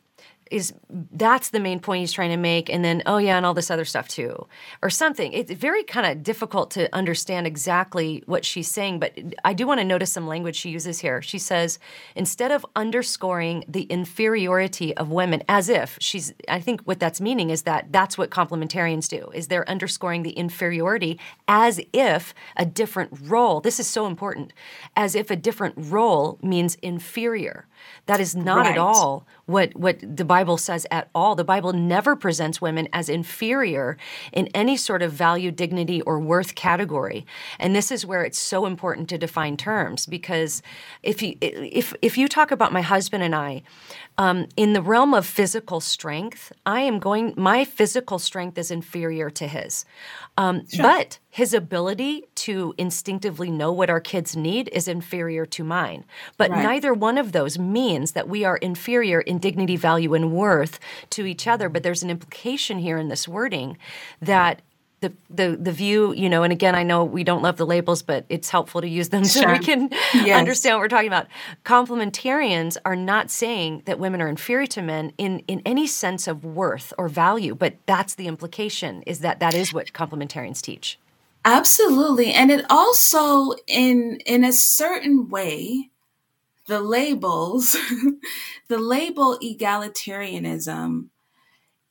is 0.50 0.72
that's 1.12 1.50
the 1.50 1.60
main 1.60 1.80
point 1.80 2.00
he's 2.00 2.12
trying 2.12 2.30
to 2.30 2.36
make 2.36 2.68
and 2.68 2.84
then 2.84 3.02
oh 3.06 3.18
yeah 3.18 3.36
and 3.36 3.46
all 3.46 3.54
this 3.54 3.70
other 3.70 3.84
stuff 3.84 4.08
too 4.08 4.46
or 4.82 4.90
something. 4.90 5.32
It's 5.32 5.52
very 5.52 5.82
kind 5.82 6.06
of 6.06 6.22
difficult 6.22 6.70
to 6.72 6.94
understand 6.94 7.46
exactly 7.46 8.22
what 8.26 8.44
she's 8.44 8.68
saying 8.68 8.98
but 8.98 9.16
i 9.44 9.52
do 9.52 9.66
want 9.66 9.80
to 9.80 9.84
notice 9.84 10.12
some 10.12 10.26
language 10.26 10.56
she 10.56 10.70
uses 10.70 11.00
here. 11.00 11.22
She 11.22 11.38
says 11.38 11.78
instead 12.14 12.50
of 12.50 12.64
underscoring 12.76 13.64
the 13.68 13.82
inferiority 13.82 14.96
of 14.96 15.10
women 15.10 15.42
as 15.48 15.68
if 15.68 15.98
she's 16.00 16.32
i 16.48 16.60
think 16.60 16.82
what 16.82 17.00
that's 17.00 17.20
meaning 17.20 17.50
is 17.50 17.62
that 17.62 17.86
that's 17.90 18.16
what 18.18 18.30
complementarians 18.30 19.08
do 19.08 19.30
is 19.34 19.48
they're 19.48 19.68
underscoring 19.68 20.22
the 20.22 20.30
inferiority 20.30 21.18
as 21.46 21.80
if 21.92 22.34
a 22.56 22.66
different 22.66 23.10
role 23.22 23.60
this 23.60 23.80
is 23.80 23.86
so 23.86 24.06
important 24.06 24.52
as 24.96 25.14
if 25.14 25.30
a 25.30 25.36
different 25.36 25.74
role 25.76 26.38
means 26.42 26.74
inferior 26.76 27.66
that 28.06 28.20
is 28.20 28.34
not 28.34 28.58
right. 28.58 28.72
at 28.72 28.78
all 28.78 29.26
what 29.48 29.74
what 29.74 29.98
the 30.00 30.26
Bible 30.26 30.58
says 30.58 30.86
at 30.90 31.08
all. 31.14 31.34
The 31.34 31.42
Bible 31.42 31.72
never 31.72 32.14
presents 32.14 32.60
women 32.60 32.86
as 32.92 33.08
inferior 33.08 33.96
in 34.30 34.48
any 34.48 34.76
sort 34.76 35.00
of 35.00 35.10
value, 35.10 35.50
dignity, 35.50 36.02
or 36.02 36.20
worth 36.20 36.54
category. 36.54 37.26
And 37.58 37.74
this 37.74 37.90
is 37.90 38.04
where 38.04 38.24
it's 38.24 38.38
so 38.38 38.66
important 38.66 39.08
to 39.08 39.16
define 39.16 39.56
terms 39.56 40.04
because 40.04 40.62
if 41.02 41.22
you 41.22 41.36
if 41.40 41.94
if 42.02 42.18
you 42.18 42.28
talk 42.28 42.50
about 42.50 42.74
my 42.74 42.82
husband 42.82 43.22
and 43.22 43.34
I, 43.34 43.62
um, 44.18 44.48
in 44.54 44.74
the 44.74 44.82
realm 44.82 45.14
of 45.14 45.24
physical 45.24 45.80
strength, 45.80 46.52
I 46.66 46.82
am 46.82 46.98
going. 46.98 47.32
My 47.36 47.64
physical 47.64 48.18
strength 48.18 48.58
is 48.58 48.70
inferior 48.70 49.30
to 49.30 49.48
his, 49.48 49.86
um, 50.36 50.66
sure. 50.68 50.82
but 50.82 51.18
his 51.30 51.52
ability 51.52 52.24
to 52.34 52.74
instinctively 52.78 53.50
know 53.50 53.70
what 53.70 53.90
our 53.90 54.00
kids 54.00 54.34
need 54.34 54.68
is 54.72 54.88
inferior 54.88 55.44
to 55.46 55.62
mine. 55.62 56.04
But 56.36 56.50
right. 56.50 56.62
neither 56.62 56.94
one 56.94 57.18
of 57.18 57.32
those 57.32 57.58
means 57.58 58.12
that 58.12 58.28
we 58.28 58.44
are 58.44 58.56
inferior 58.56 59.20
in 59.20 59.38
dignity, 59.38 59.76
value, 59.76 60.14
and 60.14 60.32
worth 60.32 60.80
to 61.10 61.26
each 61.26 61.46
other. 61.46 61.68
But 61.68 61.82
there's 61.82 62.02
an 62.02 62.10
implication 62.10 62.78
here 62.78 62.98
in 62.98 63.08
this 63.08 63.28
wording 63.28 63.76
that 64.22 64.62
the, 65.00 65.12
the 65.30 65.56
the 65.56 65.70
view, 65.70 66.12
you 66.12 66.28
know, 66.28 66.42
and 66.42 66.52
again, 66.52 66.74
I 66.74 66.82
know 66.82 67.04
we 67.04 67.22
don't 67.22 67.42
love 67.42 67.56
the 67.56 67.66
labels, 67.66 68.02
but 68.02 68.24
it's 68.28 68.50
helpful 68.50 68.80
to 68.80 68.88
use 68.88 69.10
them 69.10 69.24
so 69.24 69.48
we 69.52 69.60
can 69.60 69.90
yes. 70.12 70.36
understand 70.36 70.74
what 70.74 70.80
we're 70.80 70.88
talking 70.88 71.06
about. 71.06 71.28
Complementarians 71.64 72.76
are 72.84 72.96
not 72.96 73.30
saying 73.30 73.82
that 73.84 74.00
women 74.00 74.20
are 74.20 74.28
inferior 74.28 74.66
to 74.66 74.82
men 74.82 75.12
in 75.16 75.40
in 75.46 75.62
any 75.64 75.86
sense 75.86 76.26
of 76.26 76.44
worth 76.44 76.92
or 76.98 77.08
value, 77.08 77.54
but 77.54 77.74
that's 77.86 78.16
the 78.16 78.26
implication 78.26 79.02
is 79.02 79.20
that 79.20 79.38
that 79.38 79.54
is 79.54 79.72
what 79.72 79.92
complementarians 79.92 80.60
teach. 80.60 80.98
Absolutely. 81.48 82.30
And 82.34 82.50
it 82.50 82.66
also 82.68 83.54
in 83.66 84.18
in 84.26 84.44
a 84.44 84.52
certain 84.52 85.30
way 85.30 85.88
the 86.66 86.80
labels 86.80 87.74
the 88.68 88.76
label 88.78 89.38
egalitarianism 89.42 91.06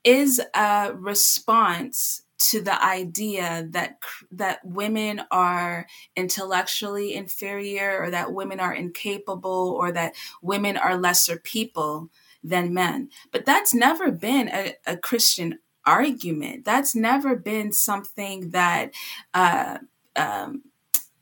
is 0.03 0.39
a 0.53 0.93
response 0.95 2.22
to 2.51 2.62
the 2.62 2.86
idea 2.86 3.68
that 3.72 3.97
that 4.32 4.64
women 4.64 5.24
are 5.32 5.88
intellectually 6.16 7.16
inferior 7.16 7.99
or 7.99 8.12
that 8.12 8.34
women 8.34 8.60
are 8.60 8.76
incapable 8.76 9.76
or 9.80 9.91
that 9.91 10.14
women 10.43 10.78
are 10.78 10.97
lesser 10.97 11.38
people 11.39 12.12
than 12.43 12.76
men 12.76 13.10
but 13.32 13.45
that's 13.45 13.74
never 13.74 14.12
been 14.12 14.49
a, 14.49 14.76
a 14.86 14.95
christian 14.97 15.58
argument. 15.88 16.65
That's 16.65 16.93
never 16.93 17.35
been 17.35 17.71
something 17.71 18.51
that 18.51 18.93
uh, 19.33 19.79
um, 20.15 20.63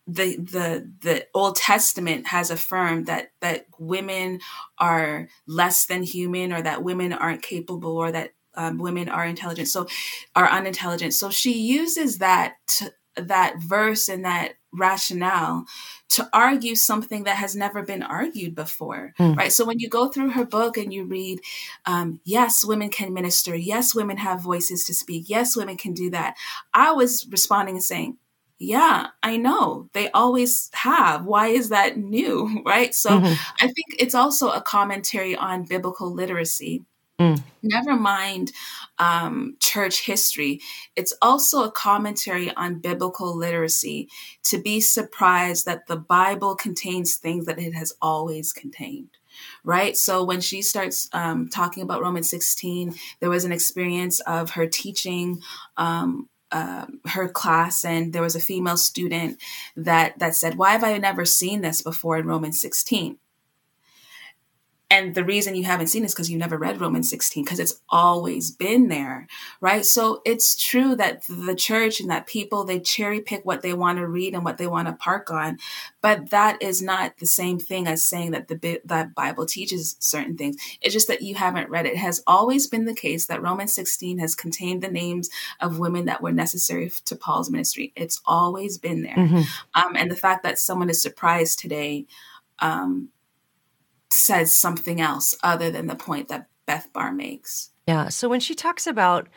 the 0.07 0.35
the 0.37 0.91
the 1.01 1.27
Old 1.33 1.55
Testament 1.55 2.27
has 2.27 2.51
affirmed 2.51 3.05
that 3.05 3.31
that 3.39 3.67
women 3.79 4.39
are 4.77 5.29
less 5.47 5.85
than 5.85 6.03
human, 6.03 6.51
or 6.51 6.61
that 6.61 6.83
women 6.83 7.13
aren't 7.13 7.41
capable, 7.43 7.97
or 7.97 8.11
that 8.11 8.31
um, 8.55 8.77
women 8.79 9.07
are 9.07 9.25
intelligent, 9.25 9.67
so 9.67 9.87
are 10.35 10.49
unintelligent. 10.49 11.13
So 11.13 11.29
she 11.29 11.53
uses 11.53 12.17
that 12.17 12.81
that 13.15 13.61
verse 13.61 14.09
and 14.09 14.25
that 14.25 14.55
rationale 14.77 15.65
to 16.09 16.29
argue 16.31 16.75
something 16.75 17.23
that 17.23 17.37
has 17.37 17.55
never 17.55 17.81
been 17.81 18.03
argued 18.03 18.55
before, 18.55 19.13
mm. 19.19 19.35
right? 19.35 19.51
So 19.51 19.65
when 19.65 19.79
you 19.79 19.89
go 19.89 20.07
through 20.07 20.31
her 20.31 20.45
book 20.45 20.77
and 20.77 20.93
you 20.93 21.05
read, 21.05 21.39
um, 21.85 22.19
yes, 22.23 22.63
women 22.63 22.89
can 22.89 23.13
minister, 23.13 23.55
yes, 23.55 23.95
women 23.95 24.17
have 24.17 24.41
voices 24.41 24.85
to 24.85 24.93
speak, 24.93 25.25
yes, 25.27 25.55
women 25.55 25.77
can 25.77 25.93
do 25.93 26.09
that. 26.11 26.35
I 26.73 26.91
was 26.91 27.27
responding 27.29 27.75
and 27.75 27.83
saying, 27.83 28.17
yeah, 28.57 29.07
I 29.21 29.37
know. 29.37 29.89
They 29.93 30.09
always 30.11 30.69
have. 30.73 31.25
Why 31.25 31.47
is 31.47 31.69
that 31.69 31.97
new? 31.97 32.61
Right. 32.65 32.95
So 32.95 33.11
mm-hmm. 33.11 33.33
I 33.59 33.67
think 33.67 33.95
it's 33.99 34.15
also 34.15 34.49
a 34.49 34.61
commentary 34.61 35.35
on 35.35 35.65
biblical 35.65 36.11
literacy 36.11 36.83
Mm. 37.19 37.41
Never 37.63 37.95
mind 37.95 38.51
um, 38.99 39.55
church 39.59 40.05
history. 40.05 40.61
It's 40.95 41.13
also 41.21 41.63
a 41.63 41.71
commentary 41.71 42.51
on 42.55 42.79
biblical 42.79 43.35
literacy 43.35 44.09
to 44.43 44.57
be 44.57 44.81
surprised 44.81 45.65
that 45.65 45.87
the 45.87 45.95
Bible 45.95 46.55
contains 46.55 47.15
things 47.15 47.45
that 47.45 47.59
it 47.59 47.73
has 47.73 47.93
always 48.01 48.51
contained. 48.51 49.09
Right. 49.63 49.97
So 49.97 50.23
when 50.23 50.39
she 50.41 50.61
starts 50.61 51.09
um, 51.11 51.49
talking 51.49 51.83
about 51.83 52.01
Romans 52.01 52.29
16, 52.29 52.95
there 53.19 53.29
was 53.29 53.43
an 53.43 53.51
experience 53.51 54.21
of 54.21 54.51
her 54.51 54.67
teaching 54.67 55.41
um, 55.75 56.29
uh, 56.51 56.85
her 57.07 57.27
class 57.27 57.83
and 57.83 58.13
there 58.13 58.21
was 58.21 58.35
a 58.35 58.39
female 58.39 58.77
student 58.77 59.41
that 59.75 60.17
that 60.19 60.35
said 60.35 60.57
why 60.57 60.71
have 60.71 60.83
i 60.83 60.97
never 60.97 61.25
seen 61.25 61.61
this 61.61 61.81
before 61.81 62.17
in 62.17 62.27
romans 62.27 62.61
16 62.61 63.17
and 64.89 65.15
the 65.15 65.23
reason 65.23 65.55
you 65.55 65.63
haven't 65.63 65.87
seen 65.87 66.03
it 66.03 66.07
is 66.07 66.13
because 66.13 66.29
you 66.29 66.37
never 66.37 66.57
read 66.57 66.79
Romans 66.79 67.09
16, 67.09 67.43
because 67.43 67.59
it's 67.59 67.81
always 67.89 68.51
been 68.51 68.87
there, 68.87 69.27
right? 69.59 69.83
So 69.83 70.21
it's 70.25 70.55
true 70.55 70.95
that 70.95 71.23
the 71.27 71.55
church 71.55 71.99
and 71.99 72.09
that 72.11 72.27
people, 72.27 72.63
they 72.63 72.79
cherry 72.79 73.19
pick 73.19 73.43
what 73.45 73.63
they 73.63 73.73
want 73.73 73.97
to 73.97 74.07
read 74.07 74.35
and 74.35 74.45
what 74.45 74.59
they 74.59 74.67
want 74.67 74.87
to 74.87 74.93
park 74.93 75.31
on. 75.31 75.57
But 76.01 76.29
that 76.29 76.61
is 76.61 76.83
not 76.83 77.17
the 77.17 77.25
same 77.25 77.57
thing 77.57 77.87
as 77.87 78.03
saying 78.03 78.31
that 78.31 78.47
the 78.47 78.79
that 78.85 79.15
Bible 79.15 79.47
teaches 79.47 79.95
certain 79.99 80.37
things. 80.37 80.57
It's 80.81 80.93
just 80.93 81.07
that 81.07 81.23
you 81.23 81.33
haven't 81.33 81.69
read 81.69 81.87
it. 81.87 81.93
It 81.93 81.97
has 81.97 82.21
always 82.27 82.67
been 82.67 82.85
the 82.85 82.93
case 82.93 83.25
that 83.25 83.41
Romans 83.41 83.73
16 83.73 84.19
has 84.19 84.35
contained 84.35 84.83
the 84.83 84.91
names 84.91 85.29
of 85.61 85.79
women 85.79 86.05
that 86.05 86.21
were 86.21 86.31
necessary 86.31 86.91
to 87.05 87.15
Paul's 87.15 87.49
ministry. 87.49 87.91
It's 87.95 88.21
always 88.25 88.77
been 88.77 89.01
there. 89.01 89.15
Mm-hmm. 89.15 89.41
Um, 89.73 89.95
and 89.95 90.11
the 90.11 90.15
fact 90.15 90.43
that 90.43 90.59
someone 90.59 90.91
is 90.91 91.01
surprised 91.01 91.57
today 91.57 92.05
um, 92.59 93.09
says 94.15 94.57
something 94.57 94.99
else 95.01 95.35
other 95.43 95.69
than 95.69 95.87
the 95.87 95.95
point 95.95 96.27
that 96.29 96.47
Beth 96.65 96.91
Barr 96.93 97.11
makes. 97.11 97.71
Yeah. 97.87 98.09
So 98.09 98.27
when 98.27 98.39
she 98.39 98.55
talks 98.55 98.87
about 98.87 99.27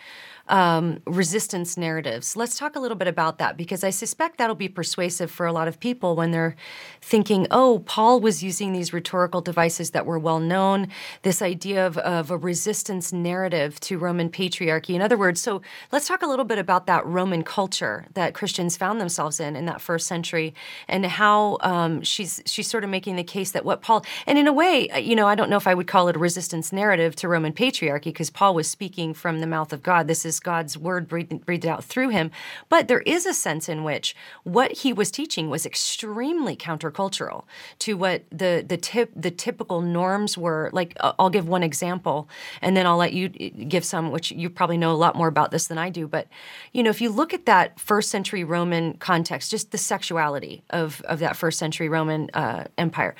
um, 0.49 1.01
resistance 1.07 1.77
narratives. 1.77 2.37
Let's 2.37 2.59
talk 2.59 2.77
a 2.77 2.81
little 2.81 2.97
bit 2.97 3.09
about 3.09 3.39
that 3.39 3.57
because 3.57 3.85
I 3.85 3.91
suspect 3.91 4.39
that'll 4.39 4.57
be 4.57 4.69
persuasive 4.69 5.31
for 5.31 5.47
a 5.47 5.53
lot 5.53 5.69
of 5.69 5.81
people 5.81 6.17
when 6.17 6.31
they're 6.31 6.57
thinking, 7.01 7.47
oh, 7.51 7.81
Paul 7.87 8.21
was 8.21 8.43
using 8.43 8.73
these 8.73 8.93
rhetorical 8.93 9.41
devices 9.41 9.91
that 9.91 10.07
were 10.07 10.19
well 10.19 10.41
known, 10.41 10.89
this 11.23 11.43
idea 11.43 11.87
of, 11.87 11.99
of 11.99 12.31
a 12.31 12.37
resistance 12.37 13.13
narrative 13.13 13.79
to 13.81 13.99
Roman 13.99 14.31
patriarchy. 14.31 14.95
In 14.95 15.03
other 15.03 15.17
words, 15.17 15.41
so 15.41 15.63
let's 15.93 16.09
talk 16.09 16.23
a 16.23 16.27
little 16.27 16.45
bit 16.45 16.59
about 16.59 16.87
that 16.87 17.05
Roman 17.07 17.43
culture 17.43 18.07
that 18.15 18.35
Christians 18.35 18.77
found 18.77 19.01
themselves 19.01 19.41
in 19.41 19.57
in 19.57 19.67
that 19.67 19.81
first 19.81 20.07
century 20.07 20.55
and 20.89 21.05
how 21.07 21.59
um, 21.61 22.03
she's, 22.03 22.43
she's 22.47 22.69
sort 22.69 22.85
of 22.85 22.91
making 22.91 23.17
the 23.17 23.25
case 23.25 23.53
that 23.53 23.65
what 23.65 23.83
Paul, 23.83 24.05
and 24.27 24.39
in 24.39 24.47
a 24.47 24.53
way, 24.53 24.89
you 25.01 25.15
know, 25.15 25.27
I 25.27 25.35
don't 25.35 25.51
know 25.51 25.57
if 25.57 25.67
I 25.67 25.75
would 25.75 25.87
call 25.87 26.09
it 26.09 26.17
a 26.17 26.19
resistance 26.19 26.73
narrative 26.73 27.15
to 27.17 27.29
Roman 27.29 27.53
patriarchy 27.53 28.05
because 28.05 28.31
Paul 28.31 28.55
was 28.55 28.69
speaking 28.69 29.15
from 29.15 29.41
the 29.41 29.47
mouth 29.47 29.73
of 29.73 29.83
God. 29.83 30.07
This 30.07 30.25
is 30.25 30.38
God's 30.41 30.77
word 30.77 31.09
breathed, 31.09 31.45
breathed 31.45 31.67
out 31.67 31.85
through 31.85 32.11
him. 32.11 32.31
But 32.69 32.89
there 32.89 33.01
is 33.01 33.27
a 33.27 33.35
sense 33.35 33.69
in 33.69 33.85
which 33.85 34.15
what 34.45 34.73
he 34.73 34.93
was 34.93 35.11
teaching 35.11 35.51
was 35.51 35.67
extremely 35.67 36.57
countercultural 36.57 37.45
to 37.81 37.97
what 37.97 38.25
the 38.31 38.65
the 38.67 38.77
tip 38.77 39.11
the 39.15 39.31
typical 39.31 39.81
norms 39.81 40.37
were. 40.37 40.71
Like 40.73 40.97
I'll 41.01 41.31
give 41.31 41.49
one 41.49 41.63
example, 41.63 42.29
and 42.61 42.77
then 42.77 42.87
I'll 42.87 42.97
let 42.97 43.13
you 43.13 43.29
give 43.29 43.85
some, 43.85 44.11
which 44.11 44.31
you 44.31 44.51
probably 44.51 44.79
know 44.79 44.93
a 44.93 44.97
lot 44.97 45.17
more 45.17 45.29
about 45.29 45.51
this 45.51 45.67
than 45.67 45.79
I 45.79 45.91
do. 45.91 46.07
But 46.07 46.29
you 46.73 46.83
know, 46.83 46.91
if 46.91 47.01
you 47.01 47.11
look 47.11 47.35
at 47.35 47.47
that 47.47 47.79
first 47.79 48.11
century 48.11 48.45
Roman 48.45 48.95
context, 48.95 49.51
just 49.51 49.71
the 49.71 49.79
sexuality 49.79 50.63
of 50.71 51.01
of 51.03 51.19
that 51.21 51.37
first 51.37 51.59
century 51.59 51.89
Roman 51.89 52.31
uh, 52.35 52.65
Empire, 52.77 53.15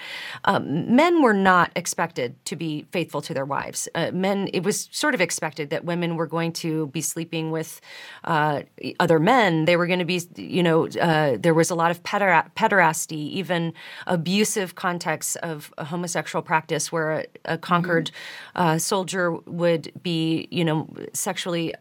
um, 0.45 0.95
men 0.95 1.23
were 1.23 1.35
not 1.35 1.71
expected 1.77 2.35
to 2.45 2.57
be 2.57 2.87
faithful 2.93 3.23
to 3.23 3.35
their 3.35 3.45
wives. 3.45 3.89
Uh, 3.95 4.11
men, 4.13 4.49
it 4.53 4.63
was 4.63 4.89
sort 4.91 5.15
of 5.15 5.21
expected 5.21 5.71
that 5.71 5.85
women 5.85 6.17
were 6.17 6.27
going 6.27 6.53
to 6.53 6.87
be 6.89 7.01
sleeping 7.09 7.51
with 7.51 7.81
uh, 8.25 8.63
other 9.01 9.19
men. 9.19 9.65
They 9.65 9.77
were 9.77 9.87
going 9.87 9.99
to 9.99 10.05
be, 10.05 10.21
you 10.37 10.63
know, 10.63 10.87
uh, 10.87 11.37
there 11.39 11.55
was 11.55 11.71
a 11.71 11.75
lot 11.75 11.91
of 11.91 12.03
peder- 12.03 12.51
pederasty, 12.57 13.31
even 13.31 13.73
abusive 14.07 14.75
contexts 14.75 15.37
of 15.37 15.73
homosexual 15.79 16.43
practice, 16.43 16.93
where 16.93 17.11
a, 17.13 17.25
a 17.45 17.59
conquered 17.59 18.11
mm-hmm. 18.55 18.79
soldier 18.79 19.33
would 19.33 19.93
be, 20.03 20.49
you 20.51 20.65
know, 20.65 20.89
sexually 21.13 21.75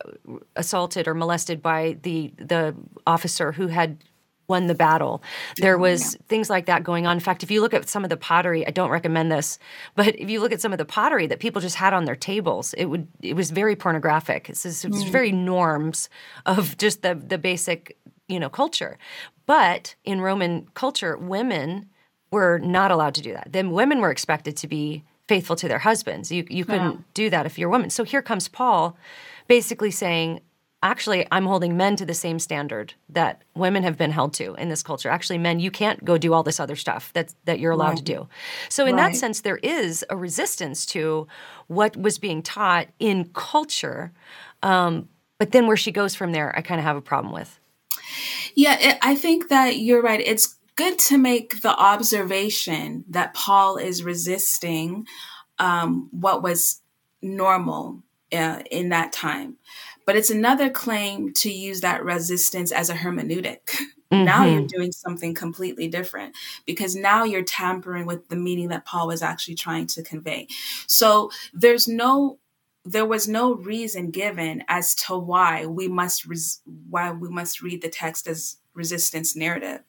assaulted 0.56 1.08
or 1.08 1.14
molested 1.14 1.62
by 1.62 1.98
the 2.04 2.32
the 2.38 2.76
officer 3.06 3.52
who 3.52 3.68
had 3.68 3.98
won 4.48 4.68
the 4.68 4.76
battle. 4.76 5.22
There 5.58 5.78
was 5.78 6.14
yeah. 6.14 6.22
things 6.28 6.50
like 6.50 6.66
that 6.68 6.84
going 6.84 7.06
on. 7.06 7.18
In 7.18 7.20
fact, 7.20 7.44
if 7.44 7.52
you 7.52 7.62
look 7.62 7.74
at 7.74 7.90
some 7.90 8.04
of 8.04 8.10
the 8.10 8.18
pottery, 8.18 8.66
I 8.66 8.72
don't 8.72 8.90
recommend 8.90 9.32
this, 9.32 9.60
but 9.96 10.16
if 10.20 10.30
you 10.30 10.40
look 10.40 10.52
at 10.52 10.62
some 10.62 10.72
of 10.72 10.78
the 10.78 10.86
pottery 10.86 11.28
that 11.28 11.40
people 11.40 11.62
just 11.62 11.76
had 11.76 11.94
on 11.94 12.06
their 12.06 12.16
tables, 12.16 12.74
it 12.76 12.86
would 12.86 13.08
it 13.22 13.36
was 13.36 13.52
very 13.52 13.76
pornographic. 13.76 14.50
It's, 14.50 14.66
it's 14.66 14.86
mm. 14.86 15.10
very 15.10 15.32
norms 15.32 16.10
of 16.46 16.78
just 16.78 17.02
the 17.02 17.16
the 17.16 17.38
basic 17.38 17.98
you 18.28 18.40
know 18.40 18.50
culture. 18.50 18.98
But 19.46 19.96
in 20.04 20.22
Roman 20.22 20.68
culture, 20.74 21.18
women 21.18 21.90
were 22.32 22.60
not 22.60 22.92
allowed 22.92 23.16
to 23.16 23.22
do 23.22 23.34
that. 23.34 23.50
Then 23.52 23.72
women 23.72 24.00
were 24.00 24.12
expected 24.12 24.58
to 24.58 24.68
be 24.68 25.04
faithful 25.28 25.56
to 25.58 25.68
their 25.68 25.80
husbands. 25.80 26.32
You 26.32 26.46
you 26.50 26.64
couldn't 26.64 26.94
yeah. 26.94 27.02
do 27.14 27.30
that 27.30 27.46
if 27.46 27.60
you're 27.60 27.70
a 27.70 27.72
woman. 27.72 27.90
So 27.90 28.04
here 28.04 28.22
comes 28.22 28.48
Paul 28.48 28.98
basically 29.48 29.92
saying 29.92 30.42
actually 30.84 31.26
i'm 31.32 31.46
holding 31.46 31.76
men 31.76 31.96
to 31.96 32.06
the 32.06 32.14
same 32.14 32.40
standard 32.40 32.94
that 33.10 33.42
women 33.56 33.84
have 33.84 33.98
been 33.98 34.12
held 34.12 34.34
to 34.34 34.54
in 34.56 34.70
this 34.70 34.84
culture. 34.84 35.10
Actually 35.10 35.40
men 35.40 35.60
you 35.60 35.72
can't 35.72 36.04
go 36.06 36.18
do 36.18 36.34
all 36.34 36.44
this 36.44 36.60
other 36.60 36.76
stuff 36.76 37.12
that 37.14 37.34
that 37.46 37.60
you're 37.60 37.72
allowed 37.72 37.90
right. 37.90 37.98
to 37.98 38.04
do. 38.04 38.28
So 38.70 38.86
in 38.86 38.96
right. 38.96 39.12
that 39.12 39.18
sense 39.18 39.42
there 39.42 39.58
is 39.58 40.06
a 40.10 40.18
resistance 40.18 40.86
to 40.88 41.28
what 41.68 41.98
was 41.98 42.20
being 42.20 42.42
taught 42.42 42.88
in 43.00 43.30
culture 43.34 44.12
um, 44.64 45.10
but 45.40 45.52
then 45.52 45.68
where 45.68 45.78
she 45.78 45.92
goes 45.92 46.16
from 46.16 46.32
there 46.32 46.56
i 46.58 46.62
kind 46.62 46.80
of 46.80 46.86
have 46.86 46.98
a 46.98 47.02
problem 47.02 47.34
with. 47.34 47.60
Yeah 48.56 48.78
it, 48.80 48.98
i 49.02 49.16
think 49.16 49.50
that 49.50 49.78
you're 49.78 50.02
right. 50.02 50.22
It's 50.22 50.56
good 50.76 51.00
to 51.00 51.18
make 51.18 51.62
the 51.62 51.76
observation 51.76 53.04
that 53.10 53.34
paul 53.34 53.78
is 53.78 54.04
resisting 54.04 55.08
um, 55.60 56.08
what 56.12 56.44
was 56.44 56.82
normal 57.22 58.04
uh, 58.32 58.62
in 58.70 58.90
that 58.90 59.12
time 59.12 59.58
but 60.08 60.16
it's 60.16 60.30
another 60.32 60.70
claim 60.70 61.34
to 61.34 61.52
use 61.52 61.82
that 61.82 62.04
resistance 62.04 62.72
as 62.72 62.90
a 62.90 62.96
hermeneutic. 62.96 63.60
Mm-hmm. 63.68 63.84
Now 64.24 64.46
you're 64.46 64.62
mm-hmm. 64.62 64.68
doing 64.68 64.92
something 64.94 65.34
completely 65.34 65.90
different 65.90 66.34
because 66.66 66.96
now 66.96 67.26
you're 67.26 67.44
tampering 67.44 68.06
with 68.06 68.30
the 68.30 68.38
meaning 68.38 68.70
that 68.70 68.86
Paul 68.86 69.08
was 69.08 69.22
actually 69.22 69.56
trying 69.56 69.86
to 69.88 70.02
convey. 70.02 70.48
So 70.88 71.30
there's 71.54 71.90
no 71.90 72.40
there 72.86 73.06
was 73.06 73.28
no 73.28 73.56
reason 73.56 74.12
given 74.12 74.64
as 74.70 74.96
to 74.96 75.18
why 75.18 75.66
we 75.66 75.90
must 75.90 76.26
res- 76.26 76.62
why 76.90 77.12
we 77.12 77.28
must 77.28 77.62
read 77.62 77.82
the 77.82 77.90
text 77.90 78.28
as 78.28 78.56
resistance 78.74 79.36
narrative. 79.36 79.82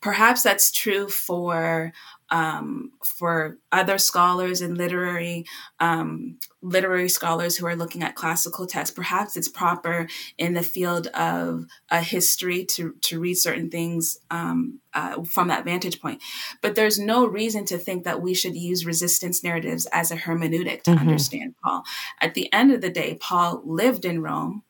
Perhaps 0.00 0.42
that's 0.42 0.72
true 0.72 1.08
for 1.08 1.92
um, 2.30 2.92
for 3.04 3.58
other 3.72 3.98
scholars 3.98 4.60
and 4.60 4.76
literary 4.76 5.44
um, 5.80 6.38
literary 6.62 7.08
scholars 7.08 7.56
who 7.56 7.66
are 7.66 7.76
looking 7.76 8.02
at 8.02 8.14
classical 8.14 8.66
texts. 8.66 8.94
Perhaps 8.94 9.36
it's 9.36 9.48
proper 9.48 10.06
in 10.38 10.54
the 10.54 10.62
field 10.62 11.08
of 11.08 11.66
a 11.90 12.00
history 12.00 12.64
to 12.66 12.94
to 13.02 13.18
read 13.20 13.34
certain 13.34 13.70
things 13.70 14.18
um, 14.30 14.80
uh, 14.94 15.22
from 15.24 15.48
that 15.48 15.64
vantage 15.64 16.00
point. 16.00 16.22
But 16.60 16.74
there's 16.74 16.98
no 16.98 17.26
reason 17.26 17.64
to 17.66 17.78
think 17.78 18.04
that 18.04 18.22
we 18.22 18.34
should 18.34 18.54
use 18.54 18.86
resistance 18.86 19.42
narratives 19.42 19.86
as 19.92 20.10
a 20.10 20.16
hermeneutic 20.16 20.82
to 20.82 20.92
mm-hmm. 20.92 21.00
understand 21.00 21.54
Paul. 21.62 21.82
At 22.20 22.34
the 22.34 22.52
end 22.52 22.72
of 22.72 22.80
the 22.80 22.90
day, 22.90 23.16
Paul 23.20 23.62
lived 23.64 24.04
in 24.04 24.22
Rome. 24.22 24.62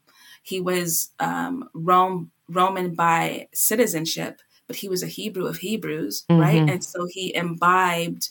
He 0.43 0.61
was 0.61 1.11
um, 1.19 1.69
Rome 1.75 2.31
Roman 2.49 2.95
by 2.95 3.49
citizenship 3.53 4.41
but 4.71 4.77
he 4.77 4.89
was 4.89 5.03
a 5.03 5.09
Hebrew 5.09 5.47
of 5.47 5.57
Hebrews, 5.57 6.27
mm-hmm. 6.31 6.41
right? 6.41 6.71
And 6.71 6.85
so 6.85 7.09
he 7.11 7.35
imbibed 7.35 8.29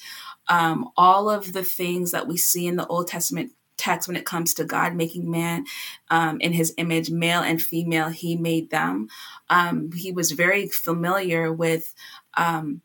um, 0.48 0.90
all 0.96 1.30
of 1.30 1.52
the 1.52 1.66
things 1.66 2.12
that 2.12 2.30
we 2.30 2.38
see 2.38 2.66
in 2.66 2.78
the 2.78 2.88
Old 2.88 3.10
Testament 3.10 3.52
text 3.76 4.08
when 4.08 4.16
it 4.16 4.26
comes 4.26 4.54
to 4.54 4.64
God 4.64 4.96
making 4.96 5.30
man 5.30 5.66
um, 6.10 6.40
in 6.40 6.54
his 6.54 6.74
image, 6.78 7.12
male 7.12 7.42
and 7.42 7.62
female, 7.62 8.08
he 8.08 8.38
made 8.38 8.70
them. 8.70 9.10
Um, 9.50 9.92
he 9.92 10.14
was 10.14 10.32
very 10.32 10.70
familiar 10.70 11.52
with 11.52 11.94
um, 12.38 12.84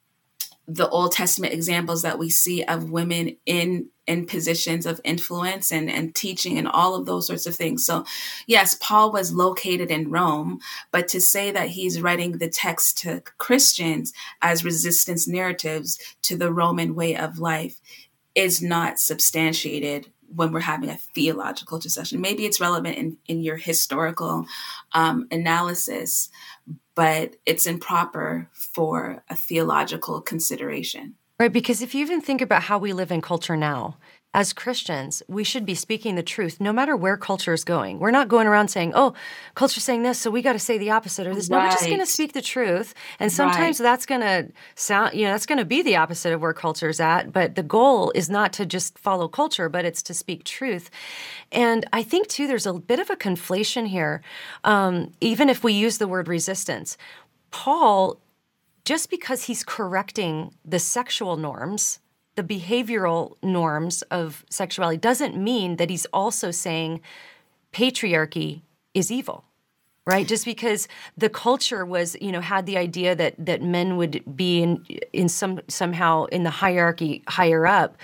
the 0.66 0.88
Old 0.88 1.12
Testament 1.12 1.52
examples 1.52 2.02
that 2.02 2.18
we 2.18 2.30
see 2.30 2.64
of 2.64 2.90
women 2.90 3.36
in 3.46 3.88
in 4.06 4.26
positions 4.26 4.84
of 4.84 5.00
influence 5.02 5.72
and, 5.72 5.90
and 5.90 6.14
teaching 6.14 6.58
and 6.58 6.68
all 6.68 6.94
of 6.94 7.06
those 7.06 7.26
sorts 7.26 7.46
of 7.46 7.56
things. 7.56 7.86
So, 7.86 8.04
yes, 8.46 8.76
Paul 8.78 9.10
was 9.10 9.32
located 9.32 9.90
in 9.90 10.10
Rome, 10.10 10.60
but 10.90 11.08
to 11.08 11.20
say 11.20 11.50
that 11.50 11.70
he's 11.70 12.02
writing 12.02 12.32
the 12.32 12.50
text 12.50 12.98
to 12.98 13.22
Christians 13.38 14.12
as 14.42 14.64
resistance 14.64 15.26
narratives 15.26 15.98
to 16.22 16.36
the 16.36 16.52
Roman 16.52 16.94
way 16.94 17.16
of 17.16 17.38
life 17.38 17.80
is 18.34 18.60
not 18.60 18.98
substantiated 18.98 20.10
when 20.34 20.52
we're 20.52 20.60
having 20.60 20.90
a 20.90 20.98
theological 21.14 21.78
discussion. 21.78 22.20
Maybe 22.20 22.44
it's 22.44 22.60
relevant 22.60 22.96
in, 22.96 23.16
in 23.26 23.40
your 23.40 23.56
historical 23.56 24.46
um, 24.92 25.28
analysis, 25.30 26.28
but 26.94 27.36
it's 27.46 27.66
improper 27.66 28.48
for 28.52 29.22
a 29.28 29.34
theological 29.34 30.20
consideration. 30.20 31.14
Right, 31.40 31.52
because 31.52 31.82
if 31.82 31.94
you 31.94 32.02
even 32.02 32.20
think 32.20 32.40
about 32.40 32.62
how 32.62 32.78
we 32.78 32.92
live 32.92 33.10
in 33.10 33.20
culture 33.20 33.56
now, 33.56 33.98
as 34.34 34.52
Christians, 34.52 35.22
we 35.28 35.44
should 35.44 35.64
be 35.64 35.76
speaking 35.76 36.16
the 36.16 36.22
truth 36.22 36.60
no 36.60 36.72
matter 36.72 36.96
where 36.96 37.16
culture 37.16 37.52
is 37.52 37.62
going. 37.62 38.00
We're 38.00 38.10
not 38.10 38.26
going 38.26 38.48
around 38.48 38.68
saying, 38.68 38.92
oh, 38.96 39.14
culture's 39.54 39.84
saying 39.84 40.02
this, 40.02 40.18
so 40.18 40.28
we 40.28 40.42
got 40.42 40.54
to 40.54 40.58
say 40.58 40.76
the 40.76 40.90
opposite 40.90 41.28
or 41.28 41.34
this. 41.34 41.48
Right. 41.48 41.58
No, 41.58 41.64
we're 41.64 41.70
just 41.70 41.86
going 41.86 42.00
to 42.00 42.06
speak 42.06 42.32
the 42.32 42.42
truth. 42.42 42.94
And 43.20 43.32
sometimes 43.32 43.78
right. 43.78 43.84
that's 43.84 44.04
going 44.04 44.22
to 44.22 44.50
sound, 44.74 45.14
you 45.14 45.24
know, 45.24 45.30
that's 45.30 45.46
going 45.46 45.58
to 45.58 45.64
be 45.64 45.82
the 45.82 45.94
opposite 45.94 46.32
of 46.32 46.42
where 46.42 46.52
culture's 46.52 46.98
at. 46.98 47.32
But 47.32 47.54
the 47.54 47.62
goal 47.62 48.10
is 48.16 48.28
not 48.28 48.52
to 48.54 48.66
just 48.66 48.98
follow 48.98 49.28
culture, 49.28 49.68
but 49.68 49.84
it's 49.84 50.02
to 50.02 50.14
speak 50.14 50.42
truth. 50.42 50.90
And 51.52 51.86
I 51.92 52.02
think, 52.02 52.26
too, 52.26 52.48
there's 52.48 52.66
a 52.66 52.74
bit 52.74 52.98
of 52.98 53.10
a 53.10 53.16
conflation 53.16 53.86
here. 53.86 54.20
Um, 54.64 55.12
even 55.20 55.48
if 55.48 55.62
we 55.62 55.72
use 55.72 55.98
the 55.98 56.08
word 56.08 56.26
resistance, 56.26 56.98
Paul 57.52 58.20
just 58.84 59.08
because 59.08 59.44
he's 59.44 59.64
correcting 59.64 60.52
the 60.64 60.78
sexual 60.78 61.36
norms, 61.36 62.00
the 62.36 62.42
behavioral 62.42 63.36
norms 63.42 64.02
of 64.10 64.44
sexuality, 64.50 64.96
doesn't 64.98 65.36
mean 65.36 65.76
that 65.76 65.90
he's 65.90 66.06
also 66.06 66.50
saying 66.50 67.00
patriarchy 67.72 68.62
is 68.94 69.10
evil 69.10 69.44
right? 70.06 70.26
Just 70.26 70.44
because 70.44 70.86
the 71.16 71.30
culture 71.30 71.84
was 71.84 72.16
you 72.20 72.30
know 72.30 72.40
had 72.40 72.66
the 72.66 72.76
idea 72.76 73.14
that 73.14 73.34
that 73.38 73.62
men 73.62 73.96
would 73.96 74.22
be 74.36 74.62
in 74.62 74.84
in 75.12 75.28
some 75.28 75.60
somehow 75.68 76.24
in 76.26 76.42
the 76.42 76.50
hierarchy 76.50 77.22
higher 77.28 77.66
up 77.66 77.96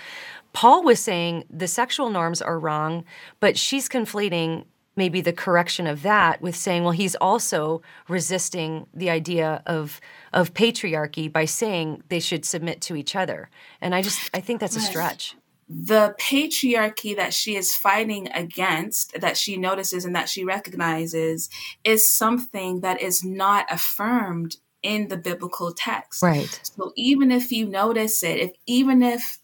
paul 0.53 0.83
was 0.83 0.99
saying 0.99 1.43
the 1.49 1.67
sexual 1.67 2.09
norms 2.09 2.41
are 2.41 2.59
wrong 2.59 3.05
but 3.39 3.57
she's 3.57 3.87
conflating 3.87 4.65
maybe 5.01 5.19
the 5.19 5.33
correction 5.33 5.87
of 5.87 6.03
that 6.03 6.43
with 6.43 6.55
saying, 6.55 6.83
well, 6.83 6.91
he's 6.91 7.15
also 7.15 7.81
resisting 8.07 8.85
the 8.93 9.09
idea 9.09 9.63
of 9.65 9.99
of 10.31 10.53
patriarchy 10.53 11.31
by 11.31 11.45
saying 11.45 12.03
they 12.09 12.19
should 12.19 12.45
submit 12.45 12.81
to 12.81 12.95
each 12.95 13.15
other. 13.15 13.49
And 13.81 13.95
I 13.95 14.03
just 14.03 14.29
I 14.31 14.41
think 14.41 14.59
that's 14.59 14.75
a 14.75 14.79
stretch. 14.79 15.35
The 15.67 16.13
patriarchy 16.19 17.15
that 17.15 17.33
she 17.33 17.55
is 17.55 17.73
fighting 17.73 18.29
against, 18.31 19.19
that 19.19 19.37
she 19.37 19.57
notices 19.57 20.05
and 20.05 20.15
that 20.15 20.29
she 20.29 20.43
recognizes, 20.43 21.49
is 21.83 22.13
something 22.13 22.81
that 22.81 23.01
is 23.01 23.23
not 23.23 23.65
affirmed 23.71 24.57
in 24.83 25.07
the 25.07 25.17
biblical 25.17 25.73
text. 25.73 26.21
Right. 26.21 26.59
So 26.75 26.91
even 26.95 27.31
if 27.31 27.51
you 27.51 27.65
notice 27.65 28.21
it, 28.21 28.37
if 28.37 28.51
even 28.67 29.01
if 29.01 29.39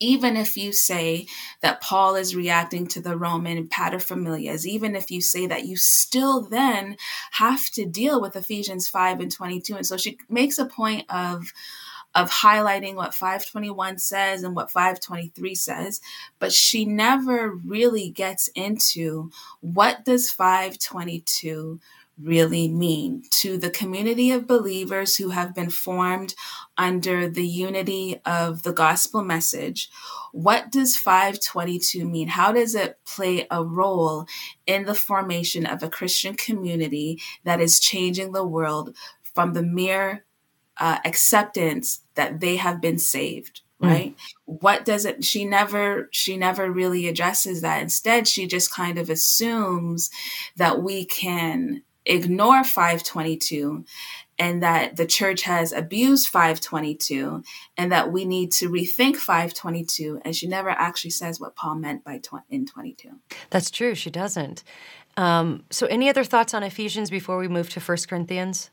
even 0.00 0.36
if 0.36 0.56
you 0.56 0.72
say 0.72 1.26
that 1.60 1.80
Paul 1.80 2.16
is 2.16 2.36
reacting 2.36 2.86
to 2.88 3.00
the 3.00 3.16
Roman 3.16 3.68
paterfamilias, 3.68 4.66
even 4.66 4.96
if 4.96 5.10
you 5.10 5.20
say 5.20 5.46
that, 5.46 5.66
you 5.66 5.76
still 5.76 6.42
then 6.42 6.96
have 7.32 7.66
to 7.70 7.86
deal 7.86 8.20
with 8.20 8.36
Ephesians 8.36 8.88
5 8.88 9.20
and 9.20 9.32
22. 9.32 9.76
And 9.76 9.86
so 9.86 9.96
she 9.96 10.18
makes 10.28 10.58
a 10.58 10.66
point 10.66 11.04
of 11.08 11.52
of 12.14 12.30
highlighting 12.30 12.94
what 12.94 13.12
521 13.12 13.98
says 13.98 14.44
and 14.44 14.54
what 14.54 14.70
523 14.70 15.54
says, 15.56 16.00
but 16.38 16.52
she 16.52 16.84
never 16.84 17.50
really 17.50 18.10
gets 18.10 18.48
into 18.54 19.30
what 19.60 20.04
does 20.04 20.30
522 20.30 21.80
really 22.20 22.68
mean 22.68 23.22
to 23.28 23.58
the 23.58 23.70
community 23.70 24.30
of 24.30 24.46
believers 24.46 25.16
who 25.16 25.30
have 25.30 25.54
been 25.54 25.70
formed 25.70 26.34
under 26.78 27.28
the 27.28 27.46
unity 27.46 28.20
of 28.24 28.62
the 28.62 28.72
gospel 28.72 29.22
message. 29.22 29.90
What 30.32 30.70
does 30.70 30.96
522 30.96 32.04
mean? 32.04 32.28
How 32.28 32.52
does 32.52 32.74
it 32.74 32.98
play 33.04 33.46
a 33.50 33.64
role 33.64 34.26
in 34.66 34.84
the 34.84 34.94
formation 34.94 35.66
of 35.66 35.82
a 35.82 35.90
Christian 35.90 36.34
community 36.34 37.20
that 37.44 37.60
is 37.60 37.80
changing 37.80 38.32
the 38.32 38.46
world 38.46 38.96
from 39.22 39.52
the 39.52 39.62
mere 39.62 40.24
uh, 40.78 40.98
acceptance 41.04 42.00
that 42.14 42.40
they 42.40 42.56
have 42.56 42.80
been 42.80 42.98
saved? 42.98 43.60
Mm. 43.82 43.88
right 43.88 44.14
what 44.44 44.84
does 44.84 45.04
it 45.04 45.24
she 45.24 45.44
never 45.44 46.08
she 46.12 46.36
never 46.36 46.70
really 46.70 47.08
addresses 47.08 47.60
that 47.62 47.82
instead 47.82 48.28
she 48.28 48.46
just 48.46 48.72
kind 48.72 48.98
of 48.98 49.10
assumes 49.10 50.10
that 50.56 50.80
we 50.80 51.04
can 51.04 51.82
ignore 52.06 52.64
522 52.64 53.84
and 54.38 54.62
that 54.62 54.96
the 54.96 55.06
church 55.06 55.42
has 55.42 55.72
abused 55.72 56.28
522 56.28 57.42
and 57.76 57.92
that 57.92 58.12
we 58.12 58.24
need 58.24 58.52
to 58.52 58.68
rethink 58.68 59.16
522 59.16 60.20
and 60.24 60.34
she 60.34 60.46
never 60.46 60.70
actually 60.70 61.10
says 61.10 61.40
what 61.40 61.56
paul 61.56 61.76
meant 61.76 62.04
by 62.04 62.18
tw- 62.18 62.44
in 62.50 62.66
22 62.66 63.10
that's 63.50 63.70
true 63.70 63.94
she 63.94 64.10
doesn't 64.10 64.64
um, 65.16 65.62
so 65.70 65.86
any 65.86 66.08
other 66.08 66.24
thoughts 66.24 66.54
on 66.54 66.62
ephesians 66.62 67.10
before 67.10 67.38
we 67.38 67.48
move 67.48 67.70
to 67.70 67.80
1 67.80 67.98
corinthians 68.08 68.70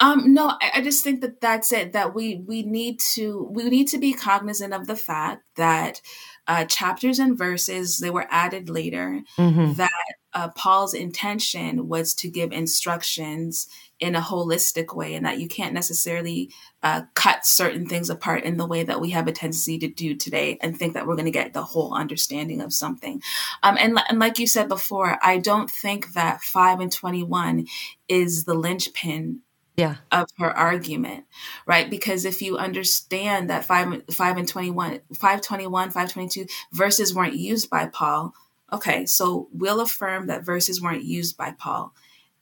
um, 0.00 0.34
no, 0.34 0.48
I, 0.60 0.72
I, 0.76 0.80
just 0.82 1.04
think 1.04 1.20
that 1.20 1.40
that's 1.40 1.72
it. 1.72 1.92
That 1.92 2.14
we 2.14 2.42
we 2.46 2.62
need 2.62 2.98
to 3.14 3.48
we 3.50 3.70
need 3.70 3.86
to 3.88 3.98
be 3.98 4.12
cognizant 4.12 4.74
of 4.74 4.88
the 4.88 4.96
fact 4.96 5.44
that 5.54 6.00
uh, 6.48 6.64
chapters 6.64 7.20
and 7.20 7.38
verses 7.38 7.98
they 7.98 8.10
were 8.10 8.26
added 8.28 8.68
later. 8.68 9.22
Mm-hmm. 9.38 9.74
That 9.74 9.90
uh, 10.34 10.48
Paul's 10.48 10.94
intention 10.94 11.88
was 11.88 12.14
to 12.14 12.28
give 12.28 12.52
instructions 12.52 13.68
in 14.00 14.16
a 14.16 14.20
holistic 14.20 14.94
way, 14.94 15.14
and 15.14 15.24
that 15.24 15.38
you 15.38 15.48
can't 15.48 15.72
necessarily 15.72 16.50
uh, 16.82 17.02
cut 17.14 17.46
certain 17.46 17.86
things 17.86 18.10
apart 18.10 18.42
in 18.42 18.56
the 18.56 18.66
way 18.66 18.82
that 18.82 19.00
we 19.00 19.10
have 19.10 19.28
a 19.28 19.32
tendency 19.32 19.78
to 19.78 19.88
do 19.88 20.14
today 20.14 20.58
and 20.60 20.76
think 20.76 20.94
that 20.94 21.06
we're 21.06 21.14
going 21.14 21.24
to 21.24 21.30
get 21.30 21.52
the 21.52 21.62
whole 21.62 21.94
understanding 21.94 22.60
of 22.60 22.72
something. 22.72 23.22
Um, 23.62 23.76
and, 23.78 23.98
and 24.08 24.18
like 24.18 24.38
you 24.38 24.46
said 24.46 24.68
before, 24.68 25.18
I 25.22 25.38
don't 25.38 25.70
think 25.70 26.12
that 26.14 26.42
5 26.42 26.80
and 26.80 26.92
21 26.92 27.66
is 28.08 28.44
the 28.44 28.54
linchpin 28.54 29.40
yeah. 29.76 29.96
of 30.12 30.28
her 30.38 30.50
argument, 30.50 31.24
right? 31.66 31.88
Because 31.88 32.24
if 32.24 32.42
you 32.42 32.58
understand 32.58 33.50
that 33.50 33.64
5, 33.64 34.02
5 34.10 34.36
and 34.36 34.48
21, 34.48 35.00
521, 35.14 35.90
522 35.90 36.46
verses 36.72 37.14
weren't 37.14 37.36
used 37.36 37.70
by 37.70 37.86
Paul, 37.86 38.34
Okay, 38.72 39.06
so 39.06 39.48
we'll 39.52 39.80
affirm 39.80 40.26
that 40.26 40.44
verses 40.44 40.80
weren't 40.80 41.04
used 41.04 41.36
by 41.36 41.52
Paul. 41.52 41.94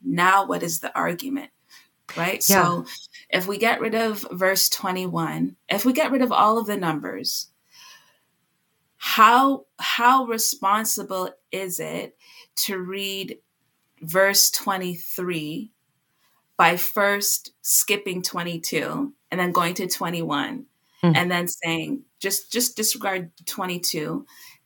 Now, 0.03 0.47
what 0.47 0.63
is 0.63 0.81
the 0.81 0.95
argument? 0.97 1.51
Right? 2.17 2.45
Yeah. 2.49 2.65
So, 2.65 2.87
if 3.31 3.47
we 3.47 3.59
get 3.59 3.81
rid 3.81 3.95
of 3.95 4.27
verse 4.31 4.69
21, 4.69 5.57
if 5.69 5.85
we 5.85 5.93
get 5.93 6.11
rid 6.11 6.23
of 6.23 6.33
all 6.33 6.59
of 6.59 6.67
the 6.67 6.77
numbers, 6.77 7.49
how 8.97 9.67
how 9.81 10.27
responsible 10.27 11.31
is 11.51 11.81
it 11.81 12.17
to 12.55 12.79
read 12.79 13.39
verse 14.01 14.49
23 14.51 15.73
by 16.57 16.77
first 16.77 17.53
skipping 17.63 18.23
22 18.23 19.13
and 19.31 19.41
then 19.41 19.51
going 19.51 19.75
to 19.75 19.89
21 19.89 20.67
mm. 21.03 21.17
and 21.17 21.31
then 21.31 21.49
saying 21.49 22.03
just 22.21 22.53
just 22.53 22.77
disregard 22.77 23.33
22 23.47 24.25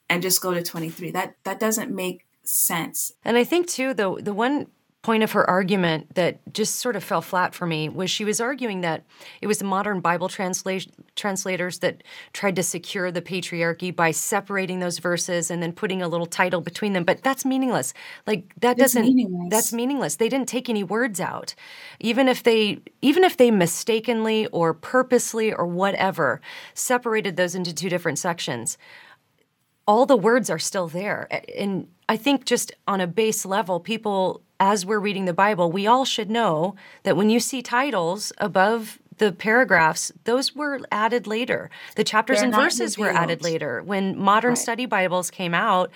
and 0.08 0.22
just 0.22 0.40
go 0.40 0.54
to 0.54 0.62
23. 0.62 1.10
That 1.10 1.36
that 1.44 1.60
doesn't 1.60 1.94
make 1.94 2.26
sense. 2.42 3.12
And 3.24 3.36
I 3.36 3.44
think 3.44 3.66
too 3.66 3.94
the 3.94 4.16
the 4.20 4.34
one 4.34 4.66
point 5.06 5.22
of 5.22 5.30
her 5.30 5.48
argument 5.48 6.12
that 6.16 6.40
just 6.52 6.80
sort 6.80 6.96
of 6.96 7.04
fell 7.04 7.22
flat 7.22 7.54
for 7.54 7.64
me 7.64 7.88
was 7.88 8.10
she 8.10 8.24
was 8.24 8.40
arguing 8.40 8.80
that 8.80 9.04
it 9.40 9.46
was 9.46 9.58
the 9.58 9.64
modern 9.64 10.00
Bible 10.00 10.28
transla- 10.28 10.90
translators 11.14 11.78
that 11.78 12.02
tried 12.32 12.56
to 12.56 12.62
secure 12.64 13.12
the 13.12 13.22
patriarchy 13.22 13.94
by 13.94 14.10
separating 14.10 14.80
those 14.80 14.98
verses 14.98 15.48
and 15.48 15.62
then 15.62 15.72
putting 15.72 16.02
a 16.02 16.08
little 16.08 16.26
title 16.26 16.60
between 16.60 16.92
them. 16.92 17.04
But 17.04 17.22
that's 17.22 17.44
meaningless. 17.44 17.94
Like 18.26 18.52
that 18.60 18.78
doesn't. 18.78 19.04
Meaningless. 19.04 19.48
That's 19.48 19.72
meaningless. 19.72 20.16
They 20.16 20.28
didn't 20.28 20.48
take 20.48 20.68
any 20.68 20.82
words 20.82 21.20
out, 21.20 21.54
even 22.00 22.26
if 22.26 22.42
they 22.42 22.80
even 23.00 23.22
if 23.22 23.36
they 23.36 23.52
mistakenly 23.52 24.48
or 24.48 24.74
purposely 24.74 25.52
or 25.52 25.68
whatever 25.68 26.40
separated 26.74 27.36
those 27.36 27.54
into 27.54 27.72
two 27.72 27.88
different 27.88 28.18
sections 28.18 28.76
all 29.86 30.06
the 30.06 30.16
words 30.16 30.50
are 30.50 30.58
still 30.58 30.88
there. 30.88 31.28
And 31.56 31.88
I 32.08 32.16
think 32.16 32.44
just 32.44 32.72
on 32.86 33.00
a 33.00 33.06
base 33.06 33.44
level, 33.46 33.80
people, 33.80 34.42
as 34.58 34.84
we're 34.84 34.98
reading 34.98 35.24
the 35.24 35.32
Bible, 35.32 35.70
we 35.70 35.86
all 35.86 36.04
should 36.04 36.30
know 36.30 36.74
that 37.04 37.16
when 37.16 37.30
you 37.30 37.40
see 37.40 37.62
titles 37.62 38.32
above 38.38 38.98
the 39.18 39.32
paragraphs, 39.32 40.12
those 40.24 40.54
were 40.54 40.80
added 40.92 41.26
later. 41.26 41.70
The 41.96 42.04
chapters 42.04 42.38
They're 42.38 42.46
and 42.46 42.54
verses 42.54 42.98
were 42.98 43.10
added 43.10 43.42
later. 43.42 43.82
When 43.82 44.18
modern 44.18 44.50
right. 44.50 44.58
study 44.58 44.86
Bibles 44.86 45.30
came 45.30 45.54
out, 45.54 45.90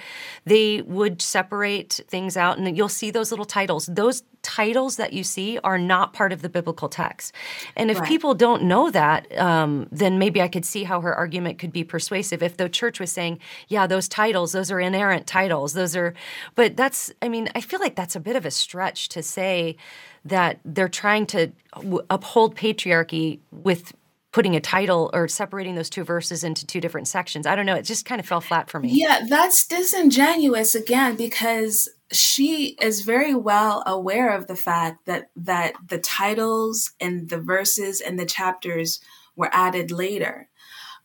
they 0.44 0.82
would 0.82 1.20
separate 1.20 2.00
things 2.08 2.36
out, 2.36 2.58
and 2.58 2.76
you'll 2.76 2.88
see 2.88 3.10
those 3.10 3.30
little 3.30 3.44
titles. 3.44 3.86
Those 3.86 4.22
titles 4.42 4.96
that 4.96 5.12
you 5.12 5.22
see 5.22 5.58
are 5.58 5.78
not 5.78 6.12
part 6.12 6.32
of 6.32 6.40
the 6.40 6.48
biblical 6.48 6.88
text. 6.88 7.34
And 7.76 7.90
if 7.90 7.98
right. 7.98 8.08
people 8.08 8.34
don't 8.34 8.62
know 8.62 8.90
that, 8.90 9.36
um, 9.38 9.86
then 9.92 10.18
maybe 10.18 10.40
I 10.40 10.48
could 10.48 10.64
see 10.64 10.84
how 10.84 11.02
her 11.02 11.14
argument 11.14 11.58
could 11.58 11.72
be 11.72 11.84
persuasive. 11.84 12.42
If 12.42 12.56
the 12.56 12.68
church 12.68 12.98
was 12.98 13.12
saying, 13.12 13.38
yeah, 13.68 13.86
those 13.86 14.08
titles, 14.08 14.52
those 14.52 14.70
are 14.70 14.80
inerrant 14.80 15.26
titles, 15.26 15.74
those 15.74 15.94
are, 15.94 16.14
but 16.54 16.76
that's, 16.76 17.12
I 17.20 17.28
mean, 17.28 17.50
I 17.54 17.60
feel 17.60 17.80
like 17.80 17.96
that's 17.96 18.16
a 18.16 18.20
bit 18.20 18.34
of 18.34 18.46
a 18.46 18.50
stretch 18.50 19.10
to 19.10 19.22
say 19.22 19.76
that 20.24 20.60
they're 20.64 20.88
trying 20.88 21.26
to 21.26 21.50
uphold 22.10 22.56
patriarchy 22.56 23.40
with 23.50 23.92
putting 24.32 24.54
a 24.54 24.60
title 24.60 25.10
or 25.12 25.26
separating 25.26 25.74
those 25.74 25.90
two 25.90 26.04
verses 26.04 26.44
into 26.44 26.64
two 26.66 26.80
different 26.80 27.08
sections. 27.08 27.46
I 27.46 27.56
don't 27.56 27.66
know. 27.66 27.74
It 27.74 27.82
just 27.82 28.04
kind 28.04 28.20
of 28.20 28.26
fell 28.26 28.40
flat 28.40 28.70
for 28.70 28.78
me. 28.78 28.90
Yeah, 28.90 29.26
that's 29.28 29.66
disingenuous 29.66 30.74
again 30.74 31.16
because 31.16 31.88
she 32.12 32.76
is 32.80 33.02
very 33.02 33.34
well 33.34 33.82
aware 33.86 34.34
of 34.36 34.46
the 34.46 34.56
fact 34.56 35.06
that 35.06 35.30
that 35.36 35.74
the 35.84 35.98
titles 35.98 36.92
and 37.00 37.28
the 37.28 37.40
verses 37.40 38.00
and 38.00 38.18
the 38.18 38.26
chapters 38.26 39.00
were 39.36 39.50
added 39.52 39.90
later. 39.90 40.48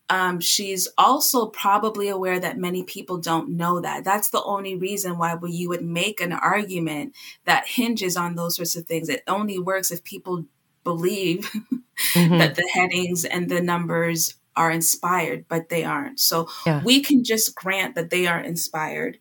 Um, 0.09 0.39
she's 0.39 0.87
also 0.97 1.47
probably 1.47 2.09
aware 2.09 2.39
that 2.39 2.59
many 2.59 2.83
people 2.83 3.17
don't 3.17 3.49
know 3.49 3.81
that. 3.81 4.03
That's 4.03 4.29
the 4.29 4.43
only 4.43 4.75
reason 4.75 5.17
why 5.17 5.35
you 5.47 5.69
would 5.69 5.83
make 5.83 6.21
an 6.21 6.31
argument 6.31 7.15
that 7.45 7.67
hinges 7.67 8.15
on 8.15 8.35
those 8.35 8.55
sorts 8.55 8.75
of 8.75 8.85
things. 8.85 9.09
It 9.09 9.23
only 9.27 9.57
works 9.57 9.89
if 9.89 10.03
people 10.03 10.45
believe 10.83 11.49
mm-hmm. 12.13 12.37
that 12.37 12.55
the 12.55 12.69
headings 12.71 13.25
and 13.25 13.49
the 13.49 13.61
numbers 13.61 14.35
are 14.55 14.71
inspired, 14.71 15.45
but 15.49 15.69
they 15.69 15.83
aren't. 15.83 16.19
So 16.19 16.47
yeah. 16.65 16.83
we 16.83 17.01
can 17.01 17.23
just 17.23 17.55
grant 17.55 17.95
that 17.95 18.09
they 18.09 18.27
are 18.27 18.39
inspired. 18.39 19.17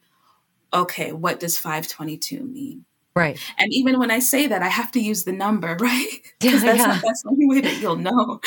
Okay, 0.72 1.12
what 1.12 1.40
does 1.40 1.58
522 1.58 2.44
mean? 2.44 2.84
Right. 3.16 3.38
And 3.58 3.72
even 3.72 3.98
when 3.98 4.10
I 4.10 4.18
say 4.18 4.48
that, 4.48 4.62
I 4.62 4.68
have 4.68 4.90
to 4.92 5.00
use 5.00 5.24
the 5.24 5.32
number, 5.32 5.76
right? 5.80 6.08
Because 6.40 6.62
that's, 6.62 6.78
yeah. 6.78 7.00
that's 7.02 7.22
the 7.22 7.30
only 7.30 7.46
way 7.46 7.60
that 7.60 7.80
you'll 7.80 7.96
know. 7.96 8.40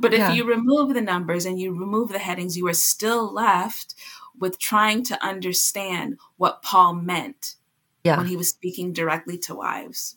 But 0.00 0.14
if 0.14 0.20
yeah. 0.20 0.32
you 0.32 0.44
remove 0.44 0.94
the 0.94 1.02
numbers 1.02 1.44
and 1.44 1.60
you 1.60 1.78
remove 1.78 2.08
the 2.08 2.18
headings, 2.18 2.56
you 2.56 2.66
are 2.68 2.74
still 2.74 3.32
left 3.32 3.94
with 4.38 4.58
trying 4.58 5.04
to 5.04 5.24
understand 5.24 6.18
what 6.36 6.62
Paul 6.62 6.94
meant 6.94 7.56
yeah. 8.02 8.16
when 8.16 8.26
he 8.26 8.36
was 8.36 8.48
speaking 8.48 8.92
directly 8.92 9.38
to 9.38 9.54
wives. 9.54 10.16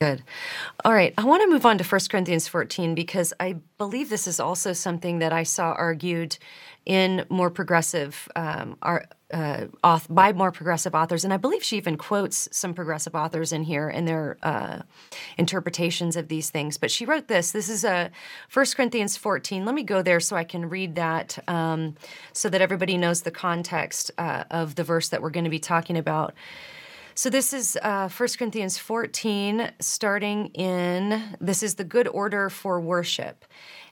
Good. 0.00 0.22
All 0.84 0.94
right. 0.94 1.12
I 1.18 1.24
want 1.24 1.42
to 1.42 1.50
move 1.50 1.66
on 1.66 1.76
to 1.78 1.84
1 1.84 2.00
Corinthians 2.08 2.46
14 2.46 2.94
because 2.94 3.34
I 3.40 3.56
believe 3.78 4.10
this 4.10 4.28
is 4.28 4.38
also 4.38 4.72
something 4.72 5.18
that 5.18 5.32
I 5.32 5.42
saw 5.42 5.72
argued 5.72 6.38
in 6.88 7.26
more 7.28 7.50
progressive 7.50 8.28
um, 8.34 8.78
uh, 9.30 9.66
by 10.08 10.32
more 10.32 10.50
progressive 10.50 10.94
authors, 10.94 11.22
and 11.22 11.34
I 11.34 11.36
believe 11.36 11.62
she 11.62 11.76
even 11.76 11.98
quotes 11.98 12.48
some 12.50 12.72
progressive 12.72 13.14
authors 13.14 13.52
in 13.52 13.62
here 13.62 13.90
in 13.90 14.06
their 14.06 14.38
uh, 14.42 14.80
interpretations 15.36 16.16
of 16.16 16.28
these 16.28 16.48
things. 16.48 16.78
But 16.78 16.90
she 16.90 17.04
wrote 17.04 17.28
this. 17.28 17.52
This 17.52 17.68
is 17.68 17.84
a 17.84 17.90
uh, 17.90 18.08
1 18.52 18.66
Corinthians 18.74 19.18
14. 19.18 19.66
Let 19.66 19.74
me 19.74 19.82
go 19.82 20.00
there 20.00 20.18
so 20.18 20.34
I 20.34 20.44
can 20.44 20.70
read 20.70 20.94
that, 20.94 21.38
um, 21.46 21.94
so 22.32 22.48
that 22.48 22.62
everybody 22.62 22.96
knows 22.96 23.20
the 23.20 23.30
context 23.30 24.10
uh, 24.16 24.44
of 24.50 24.76
the 24.76 24.84
verse 24.84 25.10
that 25.10 25.20
we're 25.20 25.28
going 25.28 25.44
to 25.44 25.50
be 25.50 25.58
talking 25.58 25.98
about. 25.98 26.32
So 27.14 27.28
this 27.28 27.52
is 27.52 27.76
uh, 27.82 28.08
1 28.08 28.28
Corinthians 28.38 28.78
14, 28.78 29.72
starting 29.80 30.46
in 30.54 31.36
this 31.38 31.62
is 31.62 31.74
the 31.74 31.84
good 31.84 32.08
order 32.08 32.48
for 32.48 32.80
worship. 32.80 33.44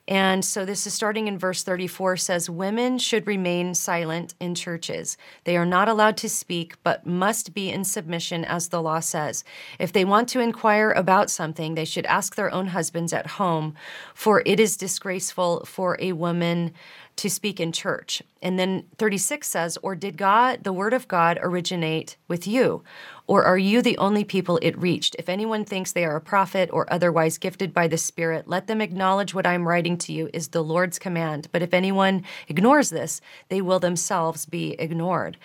And 0.09 0.45
so 0.45 0.65
this 0.65 0.87
is 0.87 0.95
starting 0.95 1.27
in 1.27 1.37
verse 1.37 1.65
34 1.65 2.17
says, 2.17 2.49
Women 2.49 2.99
should 2.99 3.27
remain 3.27 3.75
silent 3.75 4.35
in 4.39 4.55
churches. 4.55 5.17
They 5.45 5.57
are 5.57 5.67
not 5.67 5.89
allowed 5.89 6.17
to 6.19 6.29
speak, 6.29 6.75
but 6.85 7.07
must 7.07 7.55
be 7.55 7.71
in 7.71 7.85
submission, 7.85 8.45
as 8.45 8.69
the 8.69 8.81
law 8.81 9.01
says. 9.01 9.43
If 9.81 9.93
they 9.93 10.05
want 10.05 10.29
to 10.29 10.41
inquire 10.41 10.93
about 10.93 11.29
something, 11.29 11.75
they 11.75 11.85
should 11.85 12.07
ask 12.07 12.37
their 12.37 12.53
own 12.53 12.69
husbands 12.69 13.13
at 13.13 13.27
home, 13.27 13.75
for 14.15 14.43
it 14.47 14.61
is 14.61 14.77
disgraceful 14.77 15.65
for 15.65 15.97
a 16.01 16.13
woman 16.13 16.73
to 17.17 17.31
speak 17.31 17.59
in 17.59 17.73
church. 17.73 18.23
And 18.43 18.59
then 18.59 18.85
36 18.99 19.49
says, 19.49 19.79
Or 19.83 19.95
did 19.95 20.17
God, 20.17 20.65
the 20.65 20.73
word 20.73 20.93
of 20.93 21.09
God, 21.09 21.39
originate 21.43 22.17
with 22.29 22.47
you? 22.47 22.85
Or 23.27 23.45
are 23.45 23.59
you 23.59 23.83
the 23.83 23.99
only 23.99 24.23
people 24.23 24.59
it 24.63 24.79
reached? 24.79 25.17
If 25.19 25.29
anyone 25.29 25.65
thinks 25.65 25.93
they 25.93 26.05
are 26.05 26.17
a 26.17 26.21
prophet 26.21 26.69
or 26.73 26.93
otherwise 26.93 27.39
gifted 27.39 27.73
by 27.73 27.89
the 27.89 27.99
Spirit, 27.99 28.47
let 28.47 28.67
them 28.67 28.81
acknowledge 28.81 29.35
what 29.35 29.47
I 29.47 29.55
am 29.55 29.67
writing 29.67 29.97
to 29.99 30.13
you 30.13 30.31
is 30.33 30.49
the 30.49 30.63
Lord's 30.63 30.99
command. 30.99 31.49
But 31.51 31.63
if 31.63 31.75
anyone 31.75 32.25
ignores 32.49 32.91
this, 32.91 33.21
they 33.49 33.61
will 33.61 33.81
themselves 33.81 34.47
be 34.47 34.73
ignored. 34.79 35.39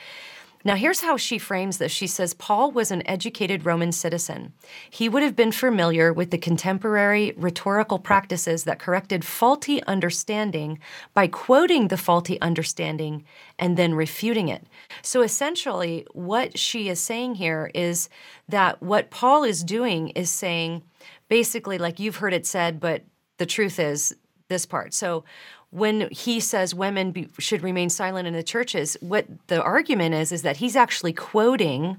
Now, 0.64 0.76
here's 0.76 1.02
how 1.02 1.18
she 1.18 1.38
frames 1.38 1.78
this. 1.78 1.92
She 1.92 2.08
says 2.08 2.34
Paul 2.34 2.72
was 2.72 2.92
an 2.92 3.08
educated 3.08 3.66
Roman 3.66 3.92
citizen. 3.92 4.54
He 4.90 5.10
would 5.10 5.24
have 5.24 5.36
been 5.36 5.52
familiar 5.52 6.14
with 6.14 6.32
the 6.32 6.38
contemporary 6.38 7.34
rhetorical 7.36 7.98
practices 7.98 8.64
that 8.66 8.80
corrected 8.80 9.26
faulty 9.26 9.84
understanding 9.84 10.80
by 11.14 11.28
quoting 11.28 11.88
the 11.88 11.98
faulty 11.98 12.40
understanding 12.42 13.26
and 13.58 13.76
then 13.78 13.96
refuting 13.96 14.50
it. 14.50 14.68
So, 15.02 15.22
essentially, 15.22 16.06
what 16.14 16.60
she 16.60 16.90
is 16.90 17.00
saying 17.00 17.36
here 17.36 17.72
is 17.74 18.10
that 18.48 18.82
what 18.82 19.10
Paul 19.10 19.44
is 19.44 19.64
doing 19.64 20.10
is 20.10 20.30
saying, 20.30 20.84
basically, 21.28 21.78
like 21.78 22.00
you've 22.00 22.18
heard 22.18 22.34
it 22.34 22.46
said, 22.46 22.80
but 22.80 23.04
the 23.38 23.46
truth 23.46 23.80
is 23.80 24.16
this 24.48 24.66
part. 24.66 24.94
So, 24.94 25.24
when 25.72 26.10
he 26.12 26.40
says 26.40 26.76
women 26.76 27.12
be, 27.12 27.28
should 27.40 27.64
remain 27.64 27.90
silent 27.90 28.28
in 28.28 28.34
the 28.34 28.44
churches, 28.44 28.98
what 29.02 29.26
the 29.48 29.62
argument 29.62 30.14
is 30.14 30.32
is 30.32 30.42
that 30.44 30.58
he's 30.58 30.76
actually 30.76 31.14
quoting 31.14 31.98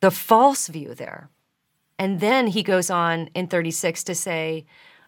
the 0.00 0.10
false 0.10 0.66
view 0.68 0.94
there. 0.94 1.30
And 1.98 2.20
then 2.20 2.48
he 2.48 2.62
goes 2.62 2.90
on 2.90 3.28
in 3.34 3.46
36 3.46 4.02
to 4.04 4.14
say, 4.14 4.66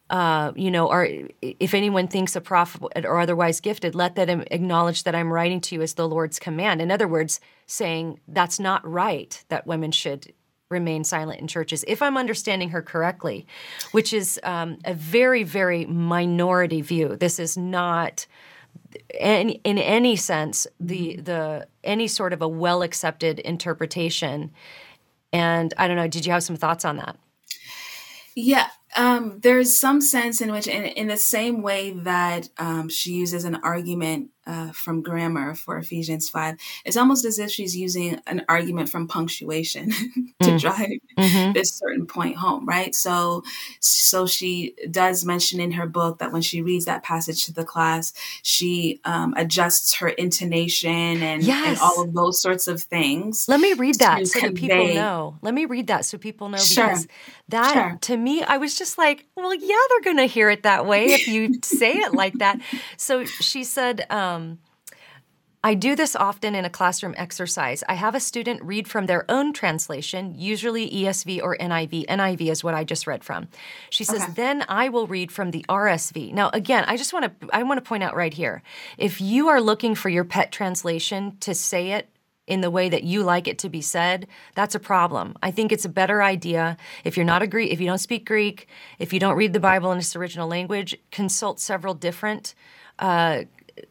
uh, 0.09 0.52
you 0.54 0.70
know, 0.70 0.88
or 0.88 1.09
if 1.42 1.74
anyone 1.74 2.07
thinks 2.07 2.36
a 2.36 2.40
prophet 2.40 3.04
or 3.04 3.18
otherwise 3.18 3.61
gifted, 3.61 3.96
let 3.96 4.14
them 4.14 4.44
acknowledge 4.52 5.02
that 5.02 5.16
I'm 5.16 5.32
writing 5.32 5.61
to 5.62 5.74
you 5.74 5.82
as 5.82 5.94
the 5.94 6.09
Lord's 6.09 6.38
command. 6.38 6.80
In 6.80 6.92
other 6.92 7.09
words, 7.09 7.40
saying 7.66 8.20
that's 8.28 8.61
not 8.61 8.88
right 8.88 9.44
that 9.48 9.66
women 9.66 9.90
should 9.90 10.32
remain 10.70 11.04
silent 11.04 11.40
in 11.40 11.46
churches, 11.46 11.84
if 11.86 12.02
I'm 12.02 12.16
understanding 12.16 12.70
her 12.70 12.82
correctly, 12.82 13.46
which 13.92 14.12
is 14.12 14.40
um, 14.42 14.78
a 14.84 14.94
very, 14.94 15.42
very 15.42 15.86
minority 15.86 16.80
view. 16.80 17.16
This 17.16 17.38
is 17.38 17.56
not. 17.56 18.26
In, 19.18 19.50
in 19.50 19.78
any 19.78 20.16
sense, 20.16 20.66
the 20.78 21.16
the 21.16 21.66
any 21.82 22.08
sort 22.08 22.32
of 22.32 22.42
a 22.42 22.48
well 22.48 22.82
accepted 22.82 23.38
interpretation, 23.40 24.52
and 25.32 25.72
I 25.76 25.88
don't 25.88 25.96
know. 25.96 26.08
Did 26.08 26.26
you 26.26 26.32
have 26.32 26.42
some 26.42 26.56
thoughts 26.56 26.84
on 26.84 26.96
that? 26.98 27.16
Yeah, 28.34 28.68
um, 28.96 29.40
there's 29.40 29.76
some 29.76 30.00
sense 30.00 30.40
in 30.40 30.52
which, 30.52 30.66
in, 30.66 30.84
in 30.84 31.08
the 31.08 31.16
same 31.16 31.62
way 31.62 31.90
that 31.90 32.48
um, 32.58 32.88
she 32.88 33.12
uses 33.12 33.44
an 33.44 33.56
argument 33.56 34.30
uh, 34.47 34.70
from 34.72 35.03
grammar 35.03 35.55
for 35.55 35.76
Ephesians 35.78 36.28
5, 36.28 36.57
it's 36.84 36.97
almost 36.97 37.24
as 37.24 37.38
if 37.38 37.51
she's 37.51 37.76
using 37.76 38.20
an 38.26 38.44
argument 38.49 38.88
from 38.88 39.09
punctuation 39.09 39.90
to 40.42 40.51
mm. 40.51 40.61
drive 40.61 40.99
mm-hmm. 41.18 41.53
this 41.53 41.70
certain 41.70 42.07
point 42.07 42.36
home, 42.36 42.66
right? 42.66 42.94
So, 42.94 43.42
so 43.80 44.26
she 44.26 44.74
does 44.90 45.24
mention 45.24 45.61
in 45.61 45.72
her 45.72 45.86
book 45.86 46.18
that 46.18 46.32
when 46.32 46.42
she 46.42 46.62
reads 46.62 46.84
that 46.84 47.03
passage 47.03 47.44
to 47.47 47.53
the 47.53 47.64
class, 47.64 48.12
she 48.42 49.01
um, 49.05 49.34
adjusts 49.36 49.94
her 49.94 50.09
intonation 50.09 51.22
and, 51.22 51.42
yes. 51.42 51.68
and, 51.68 51.78
all 51.78 52.03
of 52.03 52.14
those 52.14 52.40
sorts 52.40 52.68
of 52.68 52.82
things. 52.82 53.47
Let 53.49 53.61
me 53.61 53.72
read 53.72 53.97
that 53.97 54.26
so 54.26 54.40
convey. 54.40 54.49
that 54.49 54.61
people 54.61 54.94
know. 54.94 55.38
Let 55.42 55.55
me 55.55 55.64
read 55.64 55.88
that 55.88 56.05
so 56.05 56.18
people 56.18 56.49
know 56.49 56.59
sure. 56.59 56.86
because 56.86 57.09
that 57.49 57.72
sure. 57.72 57.99
to 58.03 58.16
me, 58.16 58.42
I 58.42 58.59
was 58.59 58.76
just 58.76 58.99
like, 58.99 59.26
well, 59.36 59.55
yeah, 59.55 59.76
they're 59.88 60.01
going 60.12 60.16
to 60.16 60.32
hear 60.32 60.51
it 60.51 60.64
that 60.64 60.86
way 60.86 61.07
if 61.07 61.28
you 61.28 61.55
say 61.62 61.92
it 61.92 62.12
like 62.12 62.34
that. 62.34 62.61
So 62.97 63.24
she 63.24 63.64
said, 63.64 64.07
um, 64.11 64.36
I 65.66 65.74
do 65.74 65.97
this 65.97 66.14
often 66.14 66.55
in 66.55 66.64
a 66.64 66.70
classroom 66.70 67.14
exercise. 67.16 67.82
I 67.89 67.95
have 67.95 68.14
a 68.14 68.20
student 68.20 68.62
read 68.62 68.87
from 68.87 69.07
their 69.07 69.28
own 69.28 69.53
translation, 69.53 70.32
usually 70.37 70.89
ESV 70.89 71.43
or 71.43 71.57
NIV. 71.57 72.07
NIV 72.07 72.53
is 72.53 72.62
what 72.62 72.74
I 72.74 72.84
just 72.84 73.05
read 73.05 73.24
from. 73.24 73.49
She 73.91 74.05
says, 74.05 74.22
okay. 74.22 74.32
"Then 74.32 74.64
I 74.68 74.89
will 74.89 75.09
read 75.09 75.32
from 75.32 75.51
the 75.51 75.64
RSV." 75.68 76.32
Now, 76.32 76.51
again, 76.53 76.84
I 76.87 76.97
just 76.97 77.12
want 77.12 77.24
to 77.41 77.49
I 77.53 77.64
want 77.64 77.78
to 77.78 77.89
point 77.89 78.05
out 78.05 78.14
right 78.14 78.32
here. 78.32 78.62
If 78.97 79.20
you 79.20 79.49
are 79.49 79.61
looking 79.61 79.97
for 79.97 80.09
your 80.09 80.22
pet 80.22 80.53
translation 80.53 81.37
to 81.41 81.53
say 81.53 81.91
it 81.91 82.09
in 82.47 82.61
the 82.61 82.70
way 82.70 82.89
that 82.89 83.03
you 83.03 83.24
like 83.24 83.49
it 83.49 83.59
to 83.59 83.68
be 83.68 83.82
said, 83.82 84.28
that's 84.55 84.76
a 84.76 84.78
problem. 84.78 85.34
I 85.43 85.51
think 85.51 85.72
it's 85.72 85.84
a 85.84 85.89
better 85.89 86.22
idea 86.22 86.76
if 87.03 87.16
you're 87.16 87.26
not 87.26 87.43
a 87.43 87.49
Greek, 87.49 87.72
if 87.72 87.80
you 87.80 87.89
don't 87.89 87.99
speak 87.99 88.24
Greek, 88.24 88.68
if 89.01 89.12
you 89.12 89.18
don't 89.18 89.37
read 89.37 89.53
the 89.53 89.59
Bible 89.59 89.91
in 89.91 89.99
its 89.99 90.14
original 90.14 90.47
language, 90.47 90.97
consult 91.11 91.59
several 91.59 91.95
different 91.95 92.55
uh, 93.01 93.43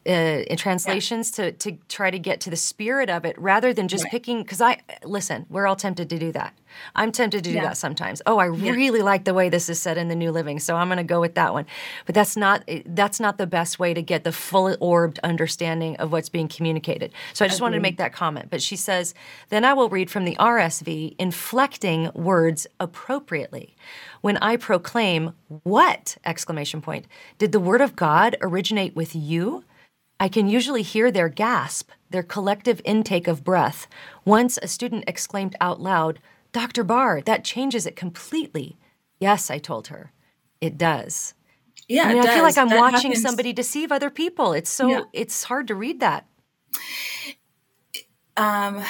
uh, 0.07 0.55
translations 0.55 1.37
yeah. 1.37 1.45
to 1.45 1.51
to 1.51 1.77
try 1.89 2.09
to 2.09 2.19
get 2.19 2.39
to 2.41 2.49
the 2.49 2.55
spirit 2.55 3.09
of 3.09 3.25
it 3.25 3.39
rather 3.39 3.73
than 3.73 3.87
just 3.87 4.03
right. 4.05 4.11
picking 4.11 4.41
because 4.41 4.61
I 4.61 4.79
listen 5.03 5.45
we're 5.49 5.67
all 5.67 5.75
tempted 5.75 6.09
to 6.09 6.19
do 6.19 6.31
that. 6.31 6.53
I'm 6.95 7.11
tempted 7.11 7.43
to 7.43 7.49
do 7.49 7.55
yeah. 7.55 7.63
that 7.63 7.77
sometimes. 7.77 8.21
Oh 8.25 8.37
I 8.37 8.51
yeah. 8.51 8.71
really 8.71 9.01
like 9.01 9.25
the 9.25 9.33
way 9.33 9.49
this 9.49 9.69
is 9.69 9.79
said 9.79 9.97
in 9.97 10.07
the 10.07 10.15
New 10.15 10.31
Living 10.31 10.59
so 10.59 10.75
I'm 10.75 10.87
going 10.87 10.97
to 10.97 11.03
go 11.03 11.19
with 11.19 11.35
that 11.35 11.53
one. 11.53 11.65
But 12.05 12.15
that's 12.15 12.35
not 12.35 12.67
that's 12.85 13.19
not 13.19 13.37
the 13.37 13.47
best 13.47 13.79
way 13.79 13.93
to 13.93 14.01
get 14.01 14.23
the 14.23 14.31
full 14.31 14.75
orbed 14.79 15.19
understanding 15.23 15.95
of 15.97 16.11
what's 16.11 16.29
being 16.29 16.47
communicated. 16.47 17.11
So 17.33 17.45
I 17.45 17.47
just 17.47 17.61
wanted 17.61 17.77
to 17.77 17.81
make 17.81 17.97
that 17.97 18.13
comment. 18.13 18.49
But 18.49 18.61
she 18.61 18.75
says 18.75 19.13
then 19.49 19.65
I 19.65 19.73
will 19.73 19.89
read 19.89 20.09
from 20.09 20.25
the 20.25 20.35
RSV 20.35 21.15
inflecting 21.19 22.11
words 22.13 22.67
appropriately. 22.79 23.75
When 24.21 24.37
I 24.37 24.57
proclaim 24.57 25.33
what? 25.63 26.17
Exclamation 26.25 26.81
point. 26.81 27.05
Did 27.37 27.51
the 27.51 27.59
word 27.59 27.81
of 27.81 27.95
God 27.95 28.35
originate 28.41 28.95
with 28.95 29.15
you 29.15 29.63
I 30.19 30.29
can 30.29 30.47
usually 30.47 30.81
hear 30.81 31.11
their 31.11 31.29
gasp, 31.29 31.91
their 32.09 32.23
collective 32.23 32.81
intake 32.85 33.27
of 33.27 33.43
breath. 33.43 33.87
Once 34.23 34.57
a 34.61 34.67
student 34.67 35.03
exclaimed 35.07 35.55
out 35.59 35.81
loud, 35.81 36.19
Dr. 36.51 36.83
Barr, 36.83 37.21
that 37.21 37.43
changes 37.43 37.85
it 37.85 37.95
completely. 37.95 38.77
Yes, 39.19 39.51
I 39.51 39.57
told 39.57 39.87
her. 39.87 40.13
It 40.61 40.77
does. 40.77 41.33
Yeah, 41.87 42.03
I, 42.03 42.13
mean, 42.13 42.25
I 42.25 42.33
feel 42.33 42.43
like 42.43 42.57
I'm 42.57 42.69
that 42.69 42.79
watching 42.79 43.11
happens. 43.11 43.21
somebody 43.21 43.53
deceive 43.53 43.91
other 43.91 44.09
people. 44.09 44.53
It's 44.53 44.69
so 44.69 44.87
yeah. 44.87 45.01
it's 45.13 45.43
hard 45.43 45.67
to 45.67 45.75
read 45.75 45.99
that. 45.99 46.25
Um 48.37 48.83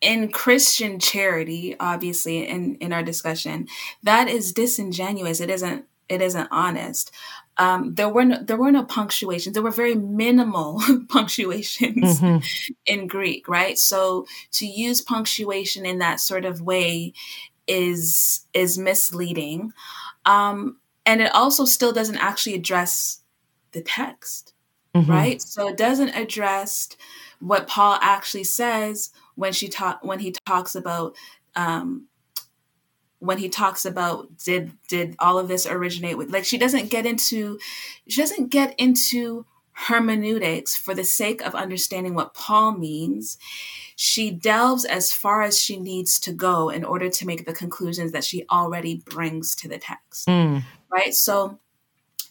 in 0.00 0.30
Christian 0.30 1.00
charity, 1.00 1.74
obviously 1.80 2.46
in 2.46 2.76
in 2.76 2.92
our 2.92 3.02
discussion, 3.02 3.66
that 4.02 4.28
is 4.28 4.52
disingenuous. 4.52 5.40
It 5.40 5.50
isn't 5.50 5.86
it 6.08 6.22
isn't 6.22 6.48
honest 6.50 7.10
um, 7.58 7.94
there 7.94 8.08
were 8.08 8.24
no, 8.24 8.42
there 8.42 8.56
were 8.56 8.70
no 8.70 8.84
punctuations. 8.84 9.54
There 9.54 9.62
were 9.62 9.72
very 9.72 9.96
minimal 9.96 10.80
punctuations 11.08 12.20
mm-hmm. 12.20 12.38
in 12.86 13.08
Greek, 13.08 13.48
right? 13.48 13.76
So 13.76 14.26
to 14.52 14.66
use 14.66 15.00
punctuation 15.00 15.84
in 15.84 15.98
that 15.98 16.20
sort 16.20 16.44
of 16.44 16.60
way 16.60 17.12
is 17.66 18.46
is 18.54 18.78
misleading, 18.78 19.72
um, 20.24 20.78
and 21.04 21.20
it 21.20 21.34
also 21.34 21.64
still 21.64 21.92
doesn't 21.92 22.18
actually 22.18 22.54
address 22.54 23.22
the 23.72 23.82
text, 23.82 24.54
mm-hmm. 24.94 25.10
right? 25.10 25.42
So 25.42 25.68
it 25.68 25.76
doesn't 25.76 26.10
address 26.10 26.88
what 27.40 27.66
Paul 27.66 27.98
actually 28.00 28.44
says 28.44 29.10
when 29.34 29.52
she 29.52 29.68
talk 29.68 29.98
when 30.02 30.20
he 30.20 30.32
talks 30.46 30.76
about 30.76 31.16
um, 31.56 32.06
when 33.20 33.38
he 33.38 33.48
talks 33.48 33.84
about 33.84 34.38
did 34.38 34.72
did 34.88 35.16
all 35.18 35.38
of 35.38 35.48
this 35.48 35.66
originate 35.66 36.16
with 36.16 36.30
like 36.30 36.44
she 36.44 36.58
doesn't 36.58 36.90
get 36.90 37.04
into 37.04 37.58
she 38.06 38.20
doesn't 38.20 38.48
get 38.48 38.74
into 38.78 39.44
hermeneutics 39.86 40.76
for 40.76 40.92
the 40.92 41.04
sake 41.04 41.40
of 41.42 41.54
understanding 41.54 42.12
what 42.12 42.34
Paul 42.34 42.72
means. 42.72 43.38
She 43.94 44.30
delves 44.32 44.84
as 44.84 45.12
far 45.12 45.42
as 45.42 45.56
she 45.56 45.78
needs 45.78 46.18
to 46.20 46.32
go 46.32 46.68
in 46.68 46.84
order 46.84 47.08
to 47.08 47.26
make 47.26 47.46
the 47.46 47.52
conclusions 47.52 48.10
that 48.10 48.24
she 48.24 48.44
already 48.50 49.02
brings 49.06 49.54
to 49.56 49.68
the 49.68 49.78
text. 49.78 50.26
Mm. 50.26 50.64
Right? 50.90 51.14
So 51.14 51.60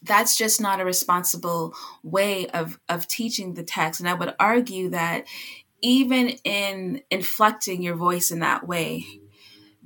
that's 0.03 0.37
just 0.37 0.59
not 0.59 0.81
a 0.81 0.85
responsible 0.85 1.73
way 2.03 2.47
of 2.49 2.79
of 2.89 3.07
teaching 3.07 3.53
the 3.53 3.63
text 3.63 3.99
and 3.99 4.07
I 4.07 4.13
would 4.13 4.35
argue 4.39 4.89
that 4.89 5.25
even 5.81 6.29
in 6.43 7.01
inflecting 7.09 7.81
your 7.81 7.95
voice 7.95 8.29
in 8.29 8.39
that 8.39 8.67
way 8.67 9.05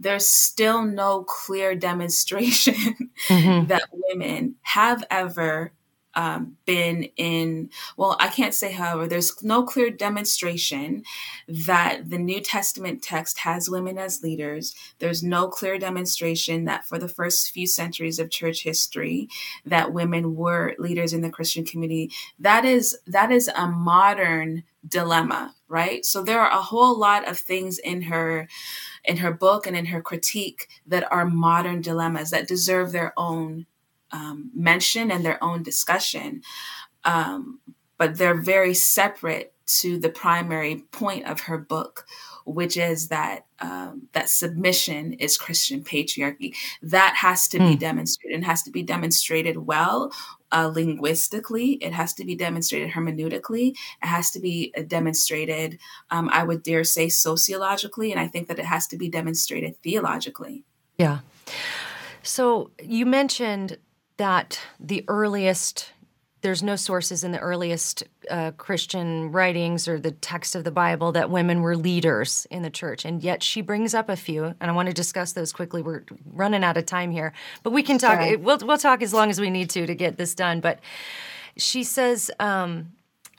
there's 0.02 0.28
still 0.28 0.84
no 0.84 1.24
clear 1.24 1.76
demonstration 1.76 2.74
mm-hmm. 3.28 3.68
that 3.68 3.84
women 3.92 4.56
have 4.62 5.04
ever 5.10 5.74
um, 6.16 6.58
been 6.66 7.04
in, 7.18 7.70
well, 7.98 8.18
I 8.20 8.28
can't 8.28 8.54
say, 8.54 8.72
however, 8.72 9.08
there's 9.08 9.44
no 9.44 9.64
clear 9.64 9.90
demonstration 9.90 11.04
that 11.48 12.10
the 12.10 12.18
New 12.18 12.42
Testament 12.42 13.02
text 13.02 13.40
has 13.40 13.70
women 13.70 13.98
as 13.98 14.22
leaders. 14.22 14.76
There's 15.00 15.24
no 15.24 15.48
clear 15.48 15.78
demonstration 15.78 16.66
that 16.66 16.86
for 16.86 16.98
the 16.98 17.08
first 17.08 17.52
few 17.52 17.68
centuries 17.68 18.20
of 18.20 18.30
church 18.30 18.64
history, 18.64 19.30
that 19.66 19.94
women 19.94 20.36
were 20.36 20.76
leaders 20.78 21.14
in 21.14 21.22
the 21.22 21.30
Christian 21.30 21.66
community. 21.66 22.12
That 22.40 22.66
is, 22.66 22.98
that 23.08 23.32
is 23.32 23.50
a 23.56 23.68
modern 23.68 24.64
dilemma, 24.88 25.56
right? 25.68 26.06
So 26.06 26.24
there 26.24 26.40
are 26.42 26.52
a 26.52 26.62
whole 26.62 26.98
lot 26.98 27.28
of 27.28 27.38
things 27.38 27.78
in 27.78 28.04
her 28.04 28.48
in 29.04 29.18
her 29.18 29.34
book 29.34 29.66
and 29.66 29.76
in 29.76 29.88
her 29.88 30.02
critique 30.02 30.68
that 30.86 31.12
are 31.12 31.26
modern 31.26 31.82
dilemmas 31.82 32.30
that 32.30 32.48
deserve 32.48 32.92
their 32.92 33.14
own 33.18 33.66
um, 34.12 34.52
mention 34.54 35.12
and 35.12 35.26
their 35.26 35.44
own 35.44 35.64
discussion, 35.64 36.42
um, 37.04 37.60
but 37.98 38.18
they're 38.18 38.40
very 38.40 38.74
separate 38.74 39.54
to 39.80 39.98
the 39.98 40.10
primary 40.10 40.84
point 40.92 41.26
of 41.26 41.42
her 41.42 41.58
book, 41.58 42.06
which 42.46 42.76
is 42.76 43.08
that 43.08 43.46
um, 43.60 44.08
that 44.14 44.30
submission 44.30 45.14
is 45.14 45.38
Christian 45.38 45.84
patriarchy. 45.84 46.56
That 46.82 47.16
has 47.18 47.48
to 47.50 47.60
mm. 47.60 47.68
be 47.68 47.74
hmm. 47.74 47.80
demonstrated 47.80 48.36
and 48.36 48.46
has 48.46 48.64
to 48.64 48.72
be 48.72 48.84
demonstrated 48.84 49.58
well. 49.58 50.12
Uh, 50.52 50.70
linguistically, 50.74 51.74
it 51.74 51.94
has 51.94 52.14
to 52.16 52.26
be 52.26 52.36
demonstrated 52.36 52.90
hermeneutically. 52.90 53.70
It 53.70 54.08
has 54.08 54.32
to 54.32 54.40
be 54.40 54.74
uh, 54.78 54.82
demonstrated, 54.82 55.80
um, 56.10 56.30
I 56.34 56.44
would 56.44 56.64
dare 56.64 56.84
say, 56.84 57.08
sociologically, 57.08 58.12
and 58.12 58.20
I 58.20 58.28
think 58.28 58.50
that 58.50 58.60
it 58.60 58.66
has 58.66 58.88
to 58.88 58.98
be 58.98 59.08
demonstrated 59.08 59.78
theologically. 59.78 60.66
Yeah. 60.98 61.20
So 62.24 62.72
you 62.84 63.06
mentioned 63.06 63.78
that 64.22 64.60
the 64.80 65.04
earliest 65.08 65.94
there's 66.42 66.64
no 66.64 66.76
sources 66.76 67.24
in 67.24 67.32
the 67.32 67.40
earliest 67.40 68.04
uh, 68.30 68.52
Christian 68.58 69.32
writings 69.32 69.88
or 69.88 70.00
the 70.00 70.12
text 70.12 70.56
of 70.56 70.64
the 70.64 70.72
Bible 70.72 71.12
that 71.12 71.30
women 71.30 71.62
were 71.62 71.76
leaders 71.76 72.48
in 72.50 72.64
the 72.64 72.72
church. 72.72 73.06
And 73.06 73.22
yet 73.22 73.44
she 73.44 73.62
brings 73.62 73.94
up 73.94 74.10
a 74.10 74.16
few, 74.16 74.46
and 74.46 74.72
I 74.72 74.72
want 74.72 74.88
to 74.88 74.94
discuss 74.94 75.34
those 75.34 75.54
quickly. 75.54 75.84
We're 75.84 76.04
running 76.26 76.64
out 76.64 76.78
of 76.78 76.88
time 76.88 77.12
here, 77.12 77.34
but 77.62 77.74
we 77.74 77.84
can 77.84 78.00
talk. 78.00 78.20
We'll, 78.40 78.58
we'll 78.64 78.80
talk 78.80 79.04
as 79.04 79.14
long 79.14 79.30
as 79.30 79.40
we 79.40 79.52
need 79.52 79.70
to 79.72 79.86
to 79.86 79.94
get 79.94 80.18
this 80.18 80.34
done. 80.34 80.62
But 80.62 80.80
she 81.58 81.84
says, 81.84 82.32
um, 82.40 82.94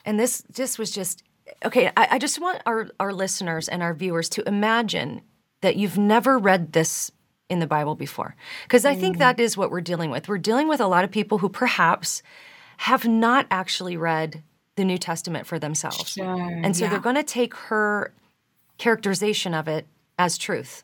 and 0.05 0.17
this, 0.17 0.41
this 0.43 0.77
was 0.77 0.89
just, 0.89 1.23
okay, 1.65 1.91
I, 1.97 2.07
I 2.11 2.19
just 2.19 2.39
want 2.39 2.61
our, 2.65 2.89
our 3.01 3.11
listeners 3.11 3.67
and 3.67 3.83
our 3.83 3.93
viewers 3.93 4.29
to 4.29 4.47
imagine 4.47 5.23
that 5.59 5.75
you've 5.75 5.97
never 5.97 6.37
read 6.37 6.71
this 6.71 7.11
in 7.53 7.59
the 7.59 7.67
Bible 7.67 7.95
before. 7.95 8.35
Because 8.63 8.83
I 8.83 8.95
think 8.95 9.15
mm. 9.15 9.19
that 9.19 9.39
is 9.39 9.55
what 9.55 9.71
we're 9.71 9.81
dealing 9.81 10.11
with. 10.11 10.27
We're 10.27 10.37
dealing 10.37 10.67
with 10.67 10.81
a 10.81 10.87
lot 10.87 11.05
of 11.05 11.11
people 11.11 11.37
who 11.37 11.47
perhaps 11.47 12.21
have 12.77 13.07
not 13.07 13.47
actually 13.49 13.95
read 13.95 14.43
the 14.75 14.83
New 14.83 14.97
Testament 14.97 15.45
for 15.47 15.59
themselves. 15.59 16.09
Sure, 16.09 16.25
and 16.25 16.75
so 16.75 16.83
yeah. 16.83 16.89
they're 16.89 16.99
going 16.99 17.15
to 17.15 17.23
take 17.23 17.55
her 17.55 18.11
characterization 18.77 19.53
of 19.53 19.67
it 19.67 19.87
as 20.17 20.37
truth. 20.37 20.83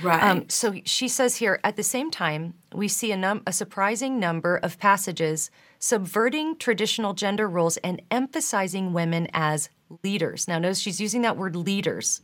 Right. 0.00 0.22
Um, 0.22 0.48
so 0.48 0.74
she 0.84 1.08
says 1.08 1.36
here 1.36 1.60
at 1.64 1.76
the 1.76 1.82
same 1.82 2.10
time, 2.10 2.54
we 2.74 2.88
see 2.88 3.12
a, 3.12 3.16
num- 3.16 3.42
a 3.46 3.52
surprising 3.52 4.18
number 4.18 4.56
of 4.56 4.78
passages 4.78 5.50
subverting 5.78 6.56
traditional 6.56 7.12
gender 7.12 7.46
roles 7.46 7.76
and 7.78 8.00
emphasizing 8.10 8.92
women 8.92 9.28
as 9.34 9.68
leaders. 10.02 10.48
Now, 10.48 10.58
notice 10.58 10.78
she's 10.78 11.00
using 11.00 11.22
that 11.22 11.36
word 11.36 11.56
leaders. 11.56 12.22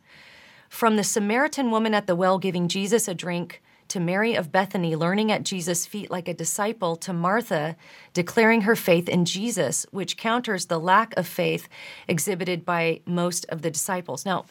From 0.70 0.97
the 0.97 1.05
Samaritan 1.05 1.70
woman 1.70 1.95
at 1.95 2.07
the 2.07 2.16
well 2.16 2.39
giving 2.39 2.68
Jesus 2.68 3.09
a 3.09 3.14
drink 3.14 3.62
to 3.89 4.01
Mary 4.01 4.34
of 4.34 4.53
Bethany 4.53 4.95
learning 4.95 5.32
at 5.32 5.45
Jesus' 5.45 5.86
feet 5.86 6.11
like 6.11 6.28
a 6.28 6.34
disciple, 6.34 6.97
to 6.97 7.12
Martha 7.12 7.76
declaring 8.12 8.62
her 8.62 8.76
faith 8.76 9.09
in 9.09 9.24
Jesus, 9.24 9.86
which 9.91 10.16
counters 10.16 10.66
the 10.66 10.78
lack 10.78 11.16
of 11.16 11.26
faith 11.26 11.68
exhibited 12.07 12.64
by 12.64 13.01
most 13.07 13.47
of 13.49 13.62
the 13.62 13.70
disciples. 13.70 14.24
Now, 14.24 14.47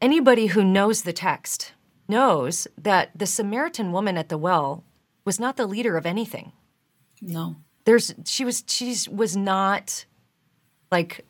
anybody 0.00 0.46
who 0.46 0.64
knows 0.64 1.02
the 1.02 1.12
text 1.12 1.72
knows 2.08 2.68
that 2.78 3.10
the 3.14 3.26
Samaritan 3.26 3.92
woman 3.92 4.16
at 4.16 4.28
the 4.28 4.38
well 4.38 4.84
was 5.24 5.40
not 5.40 5.56
the 5.56 5.66
leader 5.66 5.96
of 5.96 6.06
anything. 6.06 6.52
No. 7.20 7.56
There's 7.84 8.14
she 8.24 8.44
was 8.44 8.64
she 8.66 8.96
was 9.10 9.36
not 9.36 10.04
like 10.90 11.24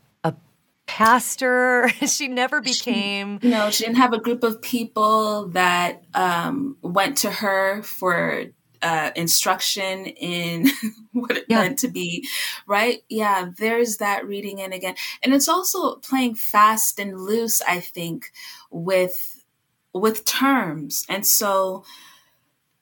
pastor. 0.86 1.88
she 2.06 2.28
never 2.28 2.60
became. 2.60 3.40
She, 3.40 3.48
no, 3.48 3.70
she 3.70 3.84
didn't 3.84 3.98
have 3.98 4.12
a 4.12 4.20
group 4.20 4.42
of 4.42 4.62
people 4.62 5.48
that 5.48 6.02
um, 6.14 6.76
went 6.82 7.18
to 7.18 7.30
her 7.30 7.82
for 7.82 8.44
uh, 8.82 9.10
instruction 9.16 10.06
in 10.06 10.68
what 11.12 11.36
it 11.36 11.46
yeah. 11.48 11.62
meant 11.62 11.78
to 11.80 11.88
be, 11.88 12.26
right? 12.66 13.02
Yeah, 13.08 13.50
there's 13.56 13.96
that 13.98 14.26
reading 14.26 14.58
in 14.58 14.72
again, 14.72 14.94
and 15.22 15.34
it's 15.34 15.48
also 15.48 15.96
playing 15.96 16.36
fast 16.36 16.98
and 16.98 17.20
loose. 17.20 17.60
I 17.62 17.80
think 17.80 18.32
with 18.70 19.44
with 19.92 20.24
terms, 20.24 21.04
and 21.08 21.26
so 21.26 21.84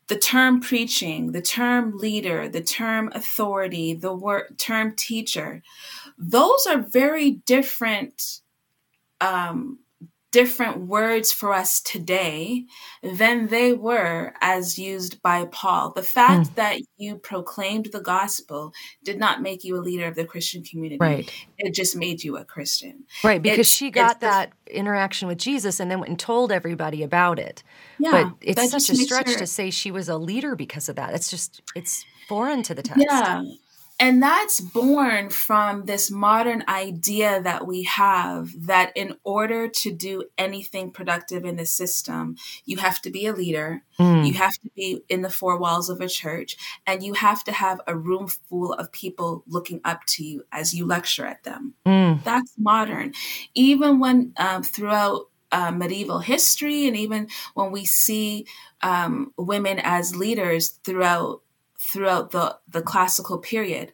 the 0.09 0.19
term 0.19 0.61
preaching, 0.61 1.33
the 1.33 1.43
term 1.43 1.97
leader, 1.97 2.49
the 2.49 2.63
term 2.63 3.11
authority, 3.15 3.95
the 3.95 4.15
word 4.15 4.59
term 4.59 4.95
teacher 4.95 5.63
those 6.19 6.67
are 6.67 6.79
very 6.79 7.31
different 7.31 8.41
um, 9.21 9.79
different 10.35 10.89
words 10.89 11.33
for 11.33 11.53
us 11.53 11.81
today 11.81 12.65
than 13.05 13.47
they 13.47 13.73
were 13.73 14.35
as 14.41 14.77
used 14.77 15.23
by 15.23 15.45
Paul. 15.45 15.93
The 15.93 16.03
fact 16.03 16.51
mm. 16.51 16.55
that 16.57 16.81
you 16.97 17.15
proclaimed 17.19 17.91
the 17.93 18.01
gospel 18.01 18.73
did 19.05 19.17
not 19.17 19.43
make 19.43 19.63
you 19.63 19.77
a 19.77 19.79
leader 19.79 20.09
of 20.09 20.17
the 20.17 20.25
Christian 20.25 20.65
community. 20.65 20.99
Right. 21.01 21.33
It 21.59 21.73
just 21.73 21.95
made 21.95 22.25
you 22.25 22.37
a 22.37 22.45
Christian. 22.45 23.05
Right, 23.23 23.41
because 23.41 23.61
it's, 23.61 23.69
she 23.69 23.93
got 23.93 24.23
that 24.23 24.51
interaction 24.67 25.29
with 25.29 25.39
Jesus 25.39 25.79
and 25.79 25.89
then 25.89 26.01
went 26.01 26.11
and 26.11 26.19
told 26.19 26.51
everybody 26.51 27.05
about 27.05 27.39
it. 27.39 27.63
Yeah, 28.01 28.11
but 28.11 28.33
it's 28.41 28.71
such 28.73 28.91
a 28.91 28.97
stretch 28.97 29.31
her, 29.31 29.39
to 29.39 29.47
say 29.47 29.71
she 29.71 29.93
was 29.93 30.09
a 30.09 30.19
leader 30.19 30.57
because 30.57 30.89
of 30.89 30.97
that. 30.97 31.15
It's 31.15 31.31
just 31.31 31.63
it's 31.77 32.05
foreign 32.27 32.65
to 32.65 32.75
the 32.75 32.83
text. 32.83 33.07
Yeah. 33.09 33.45
And 34.01 34.21
that's 34.21 34.61
born 34.61 35.31
from 35.31 35.85
this 35.85 36.11
modern 36.11 36.65
idea 36.69 37.41
that 37.41 37.67
we 37.67 37.85
have 37.85 38.67
that 38.67 38.93
in 38.97 39.17
order 39.23 39.69
to 39.69 39.93
do 39.93 40.25
anything 40.37 40.91
productive 40.91 41.45
in 41.45 41.57
the 41.57 41.65
system, 41.65 42.37
you 42.65 42.79
have 42.79 43.01
to 43.03 43.11
be 43.11 43.27
a 43.27 43.33
leader, 43.33 43.83
mm. 43.99 44.27
you 44.27 44.35
have 44.35 44.55
to 44.55 44.71
be 44.75 45.03
in 45.09 45.23
the 45.23 45.31
four 45.31 45.59
walls 45.59 45.89
of 45.89 46.01
a 46.01 46.09
church, 46.09 46.57
and 46.87 47.05
you 47.05 47.15
have 47.15 47.45
to 47.45 47.53
have 47.53 47.81
a 47.87 47.97
room 47.97 48.27
full 48.27 48.73
of 48.73 48.91
people 48.91 49.45
looking 49.47 49.81
up 49.85 50.05
to 50.07 50.25
you 50.25 50.45
as 50.51 50.75
you 50.75 50.87
lecture 50.87 51.25
at 51.25 51.45
them. 51.45 51.75
Mm. 51.87 52.23
That's 52.25 52.53
modern. 52.59 53.15
Even 53.55 54.01
when 54.01 54.33
um, 54.39 54.65
throughout 54.65 55.29
uh, 55.53 55.71
medieval 55.71 56.19
history, 56.19 56.89
and 56.89 56.97
even 56.97 57.29
when 57.55 57.71
we 57.71 57.85
see 57.85 58.45
um, 58.83 59.33
women 59.39 59.79
as 59.79 60.17
leaders 60.17 60.71
throughout 60.83 61.43
throughout 61.85 62.31
the, 62.31 62.57
the 62.69 62.83
classical 62.83 63.39
period. 63.39 63.93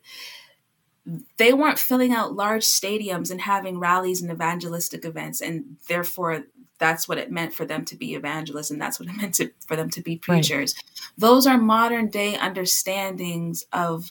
They 1.39 1.53
weren't 1.53 1.79
filling 1.79 2.13
out 2.13 2.35
large 2.35 2.65
stadiums 2.65 3.31
and 3.31 3.41
having 3.41 3.81
rallies 3.81 4.23
and 4.23 4.31
evangelistic 4.31 5.05
events, 5.05 5.41
and 5.41 5.77
therefore 5.89 6.45
that's 6.79 7.09
what 7.09 7.19
it 7.19 7.31
meant 7.31 7.53
for 7.53 7.65
them 7.65 7.85
to 7.87 7.97
be 7.97 8.15
evangelists, 8.15 8.71
and 8.71 8.81
that's 8.81 9.01
what 9.01 9.09
it 9.09 9.17
meant 9.21 9.35
to, 9.37 9.51
for 9.67 9.77
them 9.77 9.91
to 9.91 10.03
be 10.03 10.17
preachers. 10.17 10.75
Right. 10.77 11.11
Those 11.19 11.47
are 11.47 11.59
modern 11.59 12.09
day 12.09 12.37
understandings 12.37 13.65
of 13.73 14.11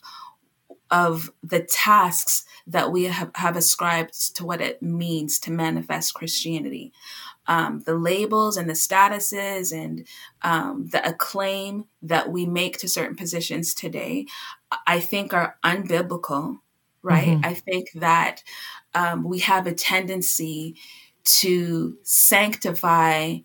of 0.92 1.32
the 1.44 1.62
tasks 1.62 2.46
that 2.66 2.92
we 2.92 3.06
have, 3.06 3.32
have 3.36 3.56
ascribed 3.56 4.36
to 4.36 4.46
what 4.46 4.62
it 4.62 4.82
means 4.82 5.40
to 5.40 5.52
manifest 5.52 6.14
Christianity 6.14 6.92
um, 7.50 7.82
the 7.82 7.96
labels 7.96 8.58
and 8.58 8.70
the 8.70 8.74
statuses 8.74 9.76
and 9.76 10.06
um, 10.44 10.88
the 10.92 11.06
acclaim 11.06 11.86
that 12.04 12.32
we 12.32 12.46
make 12.46 12.78
to 12.78 12.88
certain 12.88 13.16
positions 13.16 13.74
today, 13.74 14.28
I 14.86 15.00
think 15.00 15.34
are 15.34 15.58
unbiblical, 15.66 16.60
right? 17.02 17.30
Mm-hmm. 17.30 17.46
I 17.46 17.56
think 17.56 17.90
that 17.96 18.44
um, 18.94 19.24
we 19.24 19.40
have 19.40 19.66
a 19.66 19.74
tendency 19.74 20.76
to 21.24 21.98
sanctify 22.04 23.38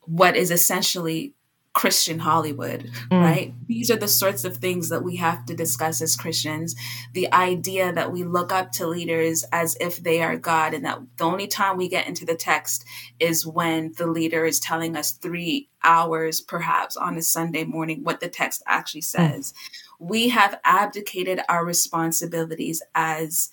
what 0.00 0.34
is 0.34 0.50
essentially 0.50 1.34
Christian 1.78 2.18
Hollywood, 2.18 2.90
mm. 3.08 3.22
right? 3.22 3.54
These 3.68 3.88
are 3.88 3.96
the 3.96 4.08
sorts 4.08 4.44
of 4.44 4.56
things 4.56 4.88
that 4.88 5.04
we 5.04 5.14
have 5.14 5.46
to 5.46 5.54
discuss 5.54 6.02
as 6.02 6.16
Christians. 6.16 6.74
The 7.12 7.32
idea 7.32 7.92
that 7.92 8.10
we 8.10 8.24
look 8.24 8.50
up 8.50 8.72
to 8.72 8.88
leaders 8.88 9.44
as 9.52 9.76
if 9.80 9.98
they 9.98 10.20
are 10.20 10.36
God, 10.36 10.74
and 10.74 10.84
that 10.84 10.98
the 11.18 11.24
only 11.24 11.46
time 11.46 11.76
we 11.76 11.88
get 11.88 12.08
into 12.08 12.26
the 12.26 12.34
text 12.34 12.84
is 13.20 13.46
when 13.46 13.92
the 13.96 14.08
leader 14.08 14.44
is 14.44 14.58
telling 14.58 14.96
us 14.96 15.12
three 15.12 15.68
hours, 15.84 16.40
perhaps 16.40 16.96
on 16.96 17.16
a 17.16 17.22
Sunday 17.22 17.62
morning, 17.62 18.02
what 18.02 18.18
the 18.18 18.28
text 18.28 18.60
actually 18.66 19.02
mm. 19.02 19.04
says. 19.04 19.52
Mm. 19.52 20.08
We 20.08 20.28
have 20.30 20.58
abdicated 20.64 21.38
our 21.48 21.64
responsibilities 21.64 22.82
as 22.96 23.50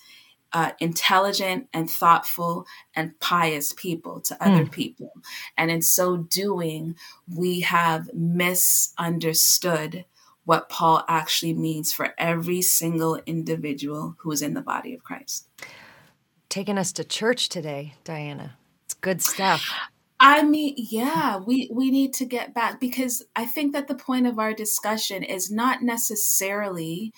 uh, 0.52 0.72
intelligent 0.80 1.68
and 1.72 1.90
thoughtful 1.90 2.66
and 2.94 3.18
pious 3.20 3.72
people 3.72 4.20
to 4.20 4.36
other 4.42 4.64
mm. 4.64 4.70
people. 4.70 5.12
And 5.56 5.70
in 5.70 5.82
so 5.82 6.16
doing, 6.16 6.96
we 7.32 7.60
have 7.60 8.12
misunderstood 8.14 10.04
what 10.44 10.68
Paul 10.68 11.04
actually 11.08 11.54
means 11.54 11.92
for 11.92 12.14
every 12.16 12.62
single 12.62 13.20
individual 13.26 14.14
who 14.20 14.30
is 14.30 14.42
in 14.42 14.54
the 14.54 14.62
body 14.62 14.94
of 14.94 15.02
Christ. 15.02 15.48
Taking 16.48 16.78
us 16.78 16.92
to 16.92 17.04
church 17.04 17.48
today, 17.48 17.94
Dianna. 18.04 18.52
It's 18.84 18.94
good 18.94 19.20
stuff. 19.20 19.68
I 20.18 20.42
mean, 20.44 20.74
yeah, 20.78 21.38
we 21.38 21.68
we 21.72 21.90
need 21.90 22.14
to 22.14 22.24
get 22.24 22.54
back 22.54 22.80
because 22.80 23.24
I 23.34 23.44
think 23.44 23.74
that 23.74 23.88
the 23.88 23.94
point 23.94 24.26
of 24.26 24.38
our 24.38 24.54
discussion 24.54 25.22
is 25.22 25.50
not 25.50 25.82
necessarily 25.82 27.12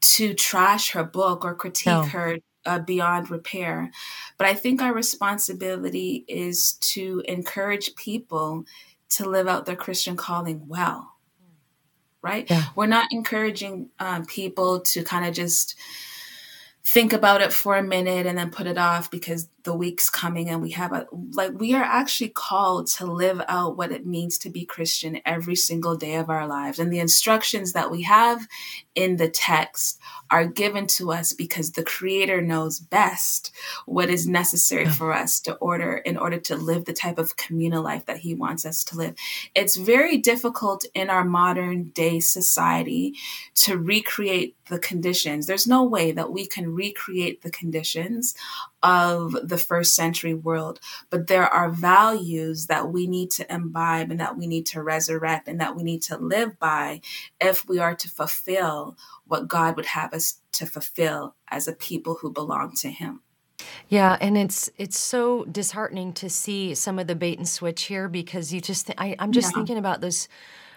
to 0.00 0.32
trash 0.32 0.92
her 0.92 1.04
book 1.04 1.44
or 1.44 1.54
critique 1.54 1.86
no. 1.86 2.02
her 2.02 2.38
uh, 2.68 2.78
beyond 2.78 3.30
repair, 3.30 3.90
but 4.36 4.46
I 4.46 4.54
think 4.54 4.82
our 4.82 4.92
responsibility 4.92 6.24
is 6.28 6.74
to 6.92 7.22
encourage 7.26 7.96
people 7.96 8.66
to 9.10 9.28
live 9.28 9.48
out 9.48 9.64
their 9.64 9.74
Christian 9.74 10.16
calling 10.16 10.68
well. 10.68 11.14
Right? 12.20 12.48
Yeah. 12.50 12.64
We're 12.76 12.86
not 12.86 13.08
encouraging 13.10 13.88
um, 13.98 14.26
people 14.26 14.80
to 14.80 15.02
kind 15.02 15.24
of 15.24 15.32
just 15.32 15.76
think 16.84 17.12
about 17.12 17.40
it 17.40 17.52
for 17.52 17.76
a 17.76 17.82
minute 17.82 18.26
and 18.26 18.36
then 18.36 18.50
put 18.50 18.66
it 18.66 18.76
off 18.76 19.10
because 19.10 19.48
the 19.68 19.74
week's 19.74 20.08
coming 20.08 20.48
and 20.48 20.62
we 20.62 20.70
have 20.70 20.94
a 20.94 21.06
like 21.34 21.52
we 21.52 21.74
are 21.74 21.84
actually 21.84 22.30
called 22.30 22.86
to 22.86 23.04
live 23.04 23.42
out 23.48 23.76
what 23.76 23.92
it 23.92 24.06
means 24.06 24.38
to 24.38 24.48
be 24.48 24.64
Christian 24.64 25.20
every 25.26 25.56
single 25.56 25.94
day 25.94 26.14
of 26.14 26.30
our 26.30 26.46
lives. 26.46 26.78
And 26.78 26.90
the 26.90 27.00
instructions 27.00 27.74
that 27.74 27.90
we 27.90 28.00
have 28.04 28.48
in 28.94 29.16
the 29.16 29.28
text 29.28 30.00
are 30.30 30.46
given 30.46 30.86
to 30.86 31.12
us 31.12 31.34
because 31.34 31.72
the 31.72 31.82
creator 31.82 32.40
knows 32.40 32.80
best 32.80 33.50
what 33.84 34.08
is 34.08 34.26
necessary 34.26 34.86
for 34.86 35.12
us 35.12 35.38
to 35.40 35.54
order 35.56 35.98
in 35.98 36.16
order 36.16 36.38
to 36.38 36.56
live 36.56 36.86
the 36.86 36.94
type 36.94 37.18
of 37.18 37.36
communal 37.36 37.82
life 37.82 38.06
that 38.06 38.18
he 38.18 38.34
wants 38.34 38.64
us 38.64 38.82
to 38.84 38.96
live. 38.96 39.16
It's 39.54 39.76
very 39.76 40.16
difficult 40.16 40.86
in 40.94 41.10
our 41.10 41.24
modern 41.24 41.90
day 41.90 42.20
society 42.20 43.16
to 43.56 43.76
recreate 43.76 44.56
the 44.68 44.78
conditions. 44.78 45.46
There's 45.46 45.66
no 45.66 45.84
way 45.84 46.12
that 46.12 46.32
we 46.32 46.46
can 46.46 46.74
recreate 46.74 47.42
the 47.42 47.50
conditions 47.50 48.34
of 48.82 49.36
the 49.42 49.57
first 49.58 49.94
century 49.94 50.34
world, 50.34 50.80
but 51.10 51.26
there 51.26 51.46
are 51.46 51.70
values 51.70 52.66
that 52.66 52.90
we 52.90 53.06
need 53.06 53.30
to 53.32 53.52
imbibe 53.52 54.10
and 54.10 54.20
that 54.20 54.36
we 54.36 54.46
need 54.46 54.66
to 54.66 54.82
resurrect 54.82 55.48
and 55.48 55.60
that 55.60 55.76
we 55.76 55.82
need 55.82 56.02
to 56.02 56.16
live 56.16 56.58
by 56.58 57.00
if 57.40 57.68
we 57.68 57.78
are 57.78 57.94
to 57.94 58.08
fulfill 58.08 58.96
what 59.26 59.48
God 59.48 59.76
would 59.76 59.86
have 59.86 60.12
us 60.14 60.40
to 60.52 60.66
fulfill 60.66 61.34
as 61.48 61.68
a 61.68 61.72
people 61.72 62.18
who 62.20 62.32
belong 62.32 62.74
to 62.76 62.90
Him. 62.90 63.20
Yeah, 63.88 64.16
and 64.20 64.36
it's 64.36 64.70
it's 64.76 64.98
so 64.98 65.44
disheartening 65.44 66.12
to 66.14 66.30
see 66.30 66.74
some 66.74 66.98
of 66.98 67.06
the 67.06 67.14
bait 67.14 67.38
and 67.38 67.48
switch 67.48 67.84
here 67.84 68.08
because 68.08 68.52
you 68.52 68.60
just 68.60 68.86
th- 68.86 68.98
I, 68.98 69.16
am 69.18 69.32
just 69.32 69.50
yeah. 69.50 69.54
thinking 69.56 69.78
about 69.78 70.00
those 70.00 70.28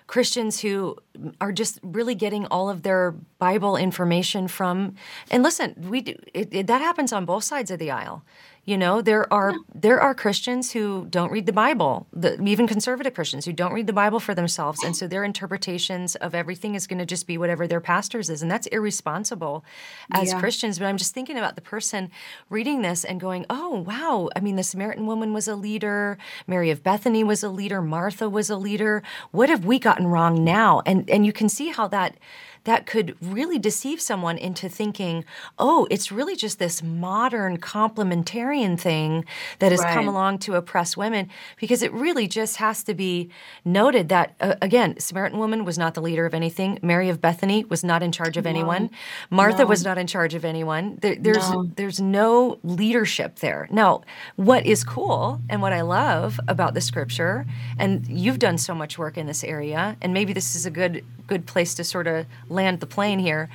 Christians 0.07 0.59
who 0.59 0.97
are 1.39 1.51
just 1.51 1.79
really 1.83 2.15
getting 2.15 2.45
all 2.47 2.69
of 2.69 2.83
their 2.83 3.11
Bible 3.39 3.77
information 3.77 4.47
from. 4.47 4.95
And 5.29 5.43
listen, 5.43 5.73
we 5.89 6.01
do 6.01 6.15
it, 6.33 6.49
it, 6.51 6.67
that 6.67 6.81
happens 6.81 7.13
on 7.13 7.25
both 7.25 7.43
sides 7.43 7.71
of 7.71 7.79
the 7.79 7.91
aisle. 7.91 8.23
You 8.63 8.77
know, 8.77 9.01
there 9.01 9.31
are 9.33 9.51
yeah. 9.51 9.57
there 9.73 9.99
are 9.99 10.13
Christians 10.13 10.71
who 10.71 11.07
don't 11.09 11.31
read 11.31 11.47
the 11.47 11.53
Bible, 11.53 12.05
the, 12.13 12.39
even 12.43 12.67
conservative 12.67 13.15
Christians 13.15 13.43
who 13.45 13.53
don't 13.53 13.73
read 13.73 13.87
the 13.87 13.93
Bible 13.93 14.19
for 14.19 14.35
themselves, 14.35 14.83
and 14.83 14.95
so 14.95 15.07
their 15.07 15.23
interpretations 15.23 16.15
of 16.15 16.35
everything 16.35 16.75
is 16.75 16.85
going 16.85 16.99
to 16.99 17.05
just 17.05 17.25
be 17.25 17.39
whatever 17.39 17.65
their 17.65 17.81
pastors 17.81 18.29
is, 18.29 18.43
and 18.43 18.51
that's 18.51 18.67
irresponsible 18.67 19.65
as 20.13 20.31
yeah. 20.31 20.39
Christians. 20.39 20.77
But 20.77 20.85
I'm 20.85 20.97
just 20.97 21.11
thinking 21.11 21.39
about 21.39 21.55
the 21.55 21.61
person 21.61 22.11
reading 22.51 22.83
this 22.83 23.03
and 23.03 23.19
going, 23.19 23.47
"Oh, 23.49 23.79
wow! 23.79 24.29
I 24.35 24.41
mean, 24.41 24.57
the 24.57 24.63
Samaritan 24.63 25.07
woman 25.07 25.33
was 25.33 25.47
a 25.47 25.55
leader. 25.55 26.19
Mary 26.45 26.69
of 26.69 26.83
Bethany 26.83 27.23
was 27.23 27.41
a 27.41 27.49
leader. 27.49 27.81
Martha 27.81 28.29
was 28.29 28.51
a 28.51 28.57
leader. 28.57 29.01
What 29.31 29.49
have 29.49 29.65
we 29.65 29.79
gotten 29.79 30.05
wrong 30.05 30.43
now?" 30.43 30.83
And 30.85 31.09
and 31.09 31.25
you 31.25 31.33
can 31.33 31.49
see 31.49 31.69
how 31.69 31.87
that 31.87 32.15
that 32.63 32.85
could 32.85 33.15
really 33.21 33.57
deceive 33.57 33.99
someone 33.99 34.37
into 34.37 34.69
thinking, 34.69 35.25
oh, 35.57 35.87
it's 35.89 36.11
really 36.11 36.35
just 36.35 36.59
this 36.59 36.83
modern 36.83 37.57
complementarian 37.57 38.79
thing 38.79 39.25
that 39.59 39.71
has 39.71 39.81
right. 39.81 39.93
come 39.93 40.07
along 40.07 40.37
to 40.39 40.55
oppress 40.55 40.95
women, 40.95 41.29
because 41.59 41.81
it 41.81 41.91
really 41.91 42.27
just 42.27 42.57
has 42.57 42.83
to 42.83 42.93
be 42.93 43.29
noted 43.65 44.09
that, 44.09 44.35
uh, 44.39 44.55
again, 44.61 44.99
Samaritan 44.99 45.39
woman 45.39 45.65
was 45.65 45.77
not 45.77 45.93
the 45.93 46.01
leader 46.01 46.25
of 46.25 46.33
anything. 46.33 46.77
Mary 46.81 47.09
of 47.09 47.19
Bethany 47.19 47.63
was 47.65 47.83
not 47.83 48.03
in 48.03 48.11
charge 48.11 48.37
of 48.37 48.43
no. 48.43 48.49
anyone. 48.49 48.89
Martha 49.29 49.63
no. 49.63 49.65
was 49.65 49.83
not 49.83 49.97
in 49.97 50.07
charge 50.07 50.33
of 50.33 50.45
anyone. 50.45 50.97
There, 51.01 51.15
there's, 51.15 51.49
no. 51.49 51.63
there's 51.75 51.99
no 51.99 52.59
leadership 52.63 53.37
there. 53.37 53.67
Now, 53.71 54.01
what 54.35 54.65
is 54.65 54.83
cool 54.83 55.41
and 55.49 55.61
what 55.61 55.73
I 55.73 55.81
love 55.81 56.39
about 56.47 56.73
the 56.73 56.81
scripture, 56.81 57.45
and 57.79 58.05
you've 58.07 58.39
done 58.39 58.57
so 58.57 58.75
much 58.75 58.97
work 58.97 59.17
in 59.17 59.25
this 59.25 59.43
area, 59.43 59.97
and 60.01 60.13
maybe 60.13 60.33
this 60.33 60.55
is 60.55 60.65
a 60.65 60.71
good 60.71 61.03
good 61.27 61.45
place 61.45 61.73
to 61.75 61.83
sort 61.83 62.07
of 62.07 62.25
land 62.51 62.79
the 62.79 62.85
plane 62.85 63.19
here, 63.19 63.49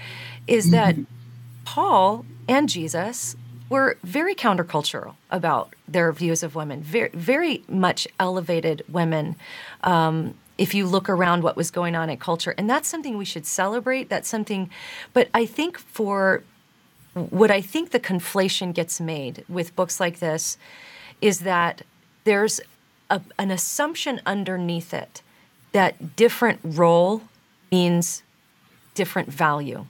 is 0.46 0.70
that 0.70 0.94
mm-hmm. 0.94 1.04
Paul 1.64 2.24
and 2.48 2.68
Jesus 2.68 3.36
were 3.68 3.98
very 4.02 4.34
countercultural 4.34 5.14
about 5.30 5.74
their 5.88 6.12
views 6.12 6.42
of 6.42 6.54
women, 6.54 6.82
very, 6.82 7.10
very 7.10 7.64
much 7.68 8.06
elevated 8.20 8.84
women. 8.88 9.36
Um, 9.82 10.34
if 10.56 10.72
you 10.74 10.86
look 10.86 11.08
around 11.08 11.42
what 11.42 11.56
was 11.56 11.70
going 11.70 11.94
on 11.94 12.08
in 12.08 12.16
culture, 12.16 12.54
and 12.56 12.70
that's 12.70 12.88
something 12.88 13.18
we 13.18 13.24
should 13.24 13.44
celebrate. 13.44 14.08
That's 14.08 14.28
something, 14.28 14.70
but 15.12 15.28
I 15.34 15.44
think 15.44 15.78
for 15.78 16.42
what 17.14 17.50
I 17.50 17.60
think 17.60 17.90
the 17.90 18.00
conflation 18.00 18.74
gets 18.74 19.00
made 19.00 19.44
with 19.48 19.74
books 19.74 20.00
like 20.00 20.18
this 20.18 20.56
is 21.20 21.40
that 21.40 21.82
there's 22.24 22.60
a, 23.10 23.20
an 23.38 23.50
assumption 23.50 24.20
underneath 24.26 24.92
it 24.92 25.22
that 25.72 26.16
different 26.16 26.60
role 26.62 27.22
means 27.70 28.22
different 28.96 29.30
value. 29.30 29.86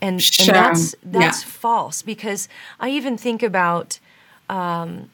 And, 0.00 0.22
sure. 0.22 0.54
and 0.54 0.64
that's 0.64 0.94
that's 1.02 1.42
yeah. 1.42 1.48
false 1.48 2.02
because 2.02 2.48
I 2.78 2.90
even 2.90 3.16
think 3.16 3.42
about 3.42 3.98
um, 4.48 5.10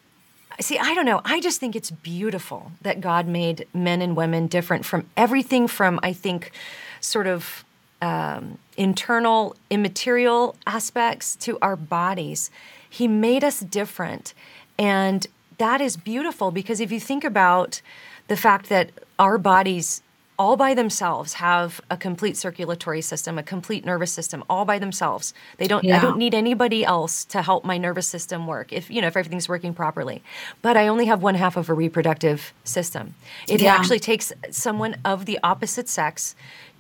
see 0.61 0.79
I 0.79 0.95
don't 0.95 1.07
know 1.07 1.21
I 1.25 1.41
just 1.41 1.61
think 1.61 1.75
it's 1.75 1.91
beautiful 1.91 2.73
that 2.83 3.01
God 3.01 3.27
made 3.27 3.67
men 3.73 4.03
and 4.03 4.17
women 4.17 4.47
different 4.47 4.85
from 4.85 5.07
everything 5.17 5.69
from 5.69 5.99
I 6.03 6.13
think 6.13 6.53
sort 7.01 7.27
of 7.27 7.65
um, 8.03 8.59
internal 8.77 9.57
immaterial 9.71 10.57
aspects 10.67 11.37
to 11.37 11.59
our 11.61 11.77
bodies. 11.77 12.51
He 12.89 13.07
made 13.07 13.45
us 13.45 13.61
different, 13.61 14.35
and 14.79 15.27
that 15.59 15.81
is 15.81 15.97
beautiful 15.97 16.51
because 16.51 16.81
if 16.81 16.91
you 16.91 17.01
think 17.01 17.25
about 17.25 17.83
the 18.29 18.37
fact 18.37 18.69
that 18.69 18.91
our 19.19 19.37
bodies 19.37 20.03
all 20.41 20.57
by 20.57 20.73
themselves 20.73 21.35
have 21.35 21.83
a 21.91 21.99
complete 21.99 22.35
circulatory 22.35 23.03
system, 23.03 23.37
a 23.37 23.43
complete 23.43 23.85
nervous 23.85 24.11
system, 24.11 24.43
all 24.49 24.65
by 24.65 24.79
themselves. 24.79 25.35
They 25.59 25.69
don't 25.69 25.85
yeah. 25.85 25.99
I 25.99 26.01
don't 26.01 26.17
need 26.17 26.35
anybody 26.35 26.83
else 26.83 27.27
to 27.27 27.43
help 27.43 27.63
my 27.63 27.77
nervous 27.77 28.07
system 28.07 28.47
work 28.47 28.73
if 28.73 28.91
you 28.91 29.03
know 29.03 29.07
if 29.07 29.19
everything's 29.19 29.51
working 29.51 29.75
properly. 29.75 30.23
But 30.63 30.79
I 30.79 30.89
only 30.89 31.05
have 31.05 31.23
one 31.23 31.35
half 31.35 31.59
of 31.59 31.69
a 31.69 31.75
reproductive 31.75 32.55
system. 32.65 33.15
It 33.49 33.61
yeah. 33.61 33.75
actually 33.75 33.99
takes 34.01 34.33
someone 34.51 34.97
of 35.05 35.27
the 35.27 35.39
opposite 35.43 35.91
sex 35.91 36.35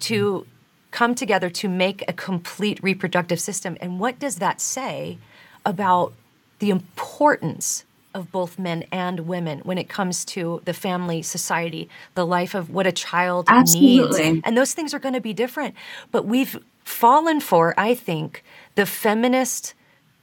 to 0.08 0.46
come 0.90 1.14
together 1.14 1.50
to 1.50 1.68
make 1.68 2.02
a 2.08 2.14
complete 2.14 2.82
reproductive 2.82 3.40
system. 3.40 3.76
And 3.82 4.00
what 4.00 4.18
does 4.18 4.36
that 4.36 4.62
say 4.62 5.18
about 5.66 6.14
the 6.60 6.70
importance 6.70 7.84
of 8.14 8.32
both 8.32 8.58
men 8.58 8.84
and 8.90 9.20
women 9.20 9.60
when 9.60 9.78
it 9.78 9.88
comes 9.88 10.24
to 10.24 10.60
the 10.64 10.74
family, 10.74 11.22
society, 11.22 11.88
the 12.14 12.26
life 12.26 12.54
of 12.54 12.70
what 12.70 12.86
a 12.86 12.92
child 12.92 13.46
Absolutely. 13.48 14.32
needs. 14.32 14.42
And 14.44 14.56
those 14.56 14.74
things 14.74 14.92
are 14.92 14.98
going 14.98 15.14
to 15.14 15.20
be 15.20 15.32
different. 15.32 15.74
But 16.10 16.26
we've 16.26 16.58
fallen 16.84 17.40
for, 17.40 17.74
I 17.78 17.94
think, 17.94 18.42
the 18.74 18.86
feminist 18.86 19.74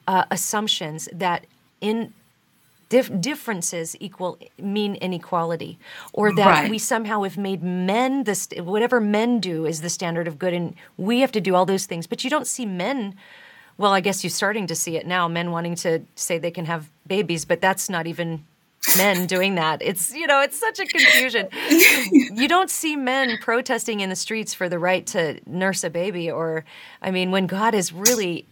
uh, 0.07 0.25
assumptions 0.31 1.07
that 1.13 1.45
in 1.81 2.13
dif- 2.89 3.21
differences 3.21 3.95
equal 3.99 4.37
mean 4.57 4.95
inequality, 4.95 5.77
or 6.13 6.33
that 6.35 6.45
right. 6.45 6.69
we 6.69 6.79
somehow 6.79 7.23
have 7.23 7.37
made 7.37 7.63
men 7.63 8.23
this 8.23 8.47
whatever 8.57 8.99
men 8.99 9.39
do 9.39 9.65
is 9.65 9.81
the 9.81 9.89
standard 9.89 10.27
of 10.27 10.39
good, 10.39 10.53
and 10.53 10.75
we 10.97 11.19
have 11.21 11.31
to 11.31 11.41
do 11.41 11.55
all 11.55 11.65
those 11.65 11.85
things. 11.85 12.07
But 12.07 12.23
you 12.23 12.29
don't 12.29 12.47
see 12.47 12.65
men 12.65 13.15
well, 13.77 13.91
I 13.91 14.01
guess 14.01 14.23
you're 14.23 14.31
starting 14.31 14.67
to 14.67 14.75
see 14.75 14.97
it 14.97 15.05
now 15.05 15.27
men 15.27 15.51
wanting 15.51 15.75
to 15.75 16.01
say 16.15 16.37
they 16.37 16.51
can 16.51 16.65
have 16.65 16.89
babies, 17.05 17.45
but 17.45 17.61
that's 17.61 17.89
not 17.89 18.07
even 18.07 18.45
men 18.97 19.27
doing 19.27 19.55
that. 19.55 19.81
It's, 19.81 20.13
you 20.13 20.27
know, 20.27 20.41
it's 20.41 20.57
such 20.57 20.79
a 20.79 20.85
confusion. 20.85 21.49
you 21.69 22.47
don't 22.47 22.69
see 22.69 22.95
men 22.95 23.37
protesting 23.41 23.99
in 23.99 24.09
the 24.09 24.15
streets 24.15 24.53
for 24.53 24.69
the 24.69 24.79
right 24.79 25.05
to 25.07 25.39
nurse 25.45 25.83
a 25.83 25.89
baby, 25.89 26.31
or, 26.31 26.65
I 27.01 27.11
mean, 27.11 27.31
when 27.31 27.47
God 27.47 27.73
has 27.73 27.91
really 27.91 28.45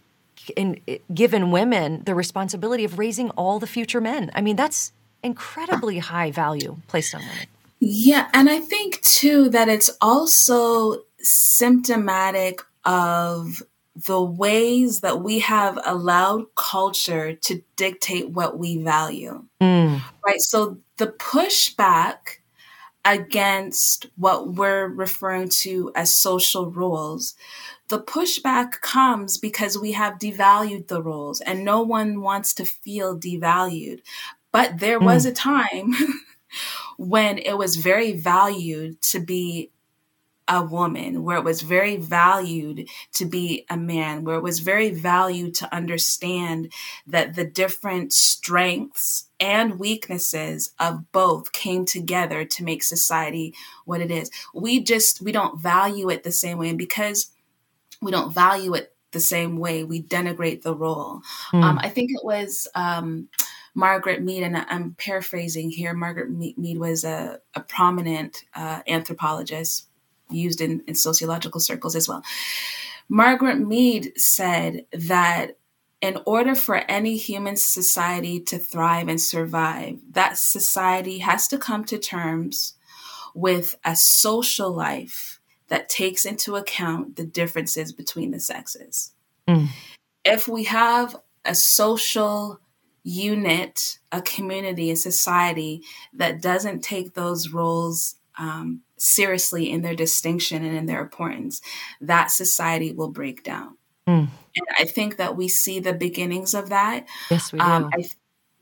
in, 0.56 0.82
given 1.14 1.52
women 1.52 2.04
the 2.06 2.16
responsibility 2.16 2.84
of 2.84 3.00
raising 3.00 3.30
all 3.32 3.60
the 3.60 3.68
future 3.68 4.02
men. 4.02 4.32
I 4.36 4.42
mean, 4.42 4.56
that's 4.56 4.92
incredibly 5.24 6.00
high 6.00 6.32
value 6.32 6.78
placed 6.88 7.16
on 7.16 7.22
women. 7.22 7.48
Yeah, 7.80 8.30
and 8.34 8.50
I 8.50 8.60
think 8.60 9.02
too 9.02 9.50
that 9.50 9.68
it's 9.68 9.90
also 10.02 11.02
symptomatic 11.20 12.62
of 12.84 13.64
the 13.96 14.22
ways 14.22 15.00
that 15.02 15.22
we 15.22 15.40
have 15.40 15.80
allowed 15.86 16.54
culture 16.56 17.34
to 17.34 17.62
dictate 17.78 18.30
what 18.30 18.58
we 18.58 18.78
value. 18.78 19.44
Mm. 19.62 20.02
Right. 20.26 20.42
So 20.42 20.80
the 20.98 21.08
pushback 21.08 22.40
against 23.06 24.08
what 24.18 24.54
we're 24.54 24.88
referring 24.88 25.48
to 25.48 25.92
as 25.96 26.18
social 26.18 26.72
rules. 26.72 27.36
The 27.88 28.00
pushback 28.00 28.82
comes 28.82 29.38
because 29.38 29.78
we 29.78 29.92
have 29.92 30.18
devalued 30.18 30.88
the 30.88 31.04
rules 31.04 31.40
and 31.40 31.64
no 31.64 31.82
one 31.84 32.22
wants 32.22 32.54
to 32.56 32.66
feel 32.66 33.18
devalued. 33.18 34.02
But 34.52 34.80
there 34.80 35.00
mm. 35.00 35.06
was 35.06 35.26
a 35.26 35.32
time 35.32 35.94
when 36.98 37.38
it 37.38 37.58
was 37.58 37.76
very 37.76 38.14
valued 38.14 39.02
to 39.04 39.20
be 39.20 39.70
a 40.48 40.62
woman, 40.64 41.24
where 41.24 41.38
it 41.38 41.44
was 41.44 41.62
very 41.62 41.98
valued 41.98 42.88
to 43.14 43.26
be 43.26 43.66
a 43.70 43.78
man, 43.78 44.24
where 44.24 44.36
it 44.36 44.44
was 44.44 44.60
very 44.60 44.92
valued 44.92 45.56
to 45.56 45.76
understand 45.76 46.72
that 47.08 47.36
the 47.36 47.46
different 47.46 48.14
strengths 48.14 49.28
and 49.40 49.80
weaknesses 49.80 50.72
of 50.80 51.12
both 51.12 51.52
came 51.52 51.84
together 51.84 52.46
to 52.46 52.64
make 52.64 52.84
society 52.84 53.54
what 53.86 54.02
it 54.02 54.12
is. 54.12 54.30
We 54.54 54.84
just, 54.84 55.22
we 55.22 55.32
don't 55.32 55.60
value 55.60 56.10
it 56.10 56.24
the 56.24 56.32
same 56.32 56.58
way. 56.58 56.70
And 56.70 56.78
because 56.78 57.32
we 58.02 58.12
don't 58.12 58.34
value 58.34 58.76
it 58.76 58.94
the 59.12 59.20
same 59.20 59.58
way, 59.58 59.84
we 59.84 60.04
denigrate 60.04 60.62
the 60.62 60.76
role. 60.76 61.22
Mm. 61.54 61.64
Um, 61.64 61.80
I 61.82 61.90
think 61.90 62.12
it 62.12 62.24
was, 62.24 62.68
um, 62.76 63.30
Margaret 63.78 64.24
Mead, 64.24 64.44
and 64.44 64.56
I'm 64.56 64.96
paraphrasing 64.98 65.70
here. 65.70 65.94
Margaret 65.94 66.30
Mead 66.32 66.78
was 66.78 67.04
a, 67.04 67.42
a 67.56 67.60
prominent 67.60 68.46
uh, 68.54 68.82
anthropologist 68.88 69.88
used 70.30 70.62
in, 70.62 70.82
in 70.88 70.96
sociological 70.96 71.60
circles 71.60 71.96
as 71.96 72.08
well. 72.08 72.24
Margaret 73.08 73.60
Mead 73.60 74.14
said 74.18 74.86
that 74.92 75.58
in 76.02 76.20
order 76.26 76.56
for 76.56 76.78
any 76.90 77.18
human 77.18 77.56
society 77.56 78.40
to 78.40 78.58
thrive 78.58 79.08
and 79.08 79.22
survive, 79.22 80.00
that 80.12 80.38
society 80.38 81.20
has 81.20 81.48
to 81.48 81.58
come 81.58 81.84
to 81.86 81.98
terms 81.98 82.74
with 83.34 83.76
a 83.84 83.96
social 83.96 84.72
life 84.72 85.40
that 85.68 85.90
takes 85.90 86.26
into 86.26 86.56
account 86.56 87.16
the 87.16 87.26
differences 87.26 87.92
between 87.92 88.32
the 88.32 88.40
sexes. 88.40 89.12
Mm. 89.48 89.68
If 90.24 90.48
we 90.48 90.66
have 90.66 91.16
a 91.44 91.56
social 91.56 92.60
unit, 93.04 94.00
a 94.12 94.22
community, 94.22 94.90
a 94.92 94.96
society 94.96 95.82
that 96.14 96.42
doesn't 96.42 96.84
take 96.84 97.14
those 97.14 97.50
roles 97.50 98.16
um, 98.38 98.82
seriously 98.98 99.70
in 99.70 99.82
their 99.82 99.96
distinction 99.96 100.64
and 100.64 100.76
in 100.76 100.86
their 100.86 101.02
importance, 101.02 101.62
that 102.02 102.32
society 102.32 102.92
will 102.92 103.10
break 103.10 103.44
down. 103.44 103.78
Mm. 104.08 104.28
And 104.56 104.68
I 104.78 104.86
think 104.86 105.18
that 105.18 105.36
we 105.36 105.48
see 105.48 105.80
the 105.80 105.94
beginnings 105.94 106.54
of 106.54 106.70
that. 106.70 107.08
Yes, 107.30 107.52
we 107.52 107.60
um, 107.60 107.90
do. 107.90 108.02
I, 108.02 108.10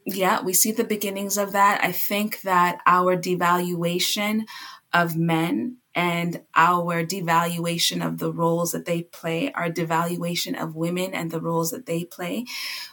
yeah, 0.06 0.42
we 0.42 0.54
see 0.54 0.72
the 0.72 0.84
beginnings 0.84 1.38
of 1.38 1.52
that. 1.54 1.84
I 1.84 1.92
think 1.92 2.42
that 2.42 2.80
our 2.86 3.16
devaluation 3.16 4.46
of 4.92 5.16
men 5.16 5.78
and 5.96 6.42
our 6.56 7.06
devaluation 7.06 8.06
of 8.06 8.18
the 8.18 8.32
roles 8.32 8.72
that 8.72 8.86
they 8.86 9.04
play, 9.04 9.52
our 9.54 9.70
devaluation 9.70 10.60
of 10.60 10.76
women 10.76 11.14
and 11.14 11.30
the 11.30 11.42
roles 11.42 11.70
that 11.72 11.86
they 11.86 12.04
play. 12.04 12.46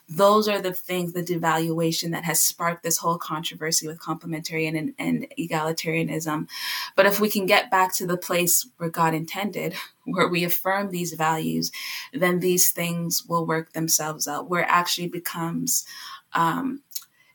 Those 0.09 0.48
are 0.48 0.60
the 0.60 0.74
things, 0.74 1.12
the 1.12 1.22
devaluation 1.22 2.10
that 2.12 2.24
has 2.24 2.43
sparked 2.43 2.82
this 2.82 2.98
whole 2.98 3.16
controversy 3.16 3.86
with 3.86 4.01
complementarian 4.01 4.77
and, 4.77 4.94
and 4.98 5.27
egalitarianism. 5.39 6.48
But 6.94 7.06
if 7.06 7.20
we 7.20 7.31
can 7.31 7.47
get 7.47 7.70
back 7.70 7.94
to 7.97 8.06
the 8.06 8.18
place 8.18 8.68
where 8.77 8.90
God 8.90 9.14
intended, 9.14 9.74
where 10.05 10.28
we 10.28 10.44
affirm 10.44 10.90
these 10.90 11.14
values, 11.14 11.70
then 12.12 12.40
these 12.40 12.70
things 12.70 13.24
will 13.24 13.47
work 13.47 13.72
themselves 13.72 14.28
out, 14.28 14.51
where 14.51 14.62
it 14.62 14.68
actually 14.68 15.09
becomes 15.09 15.86
um, 16.32 16.82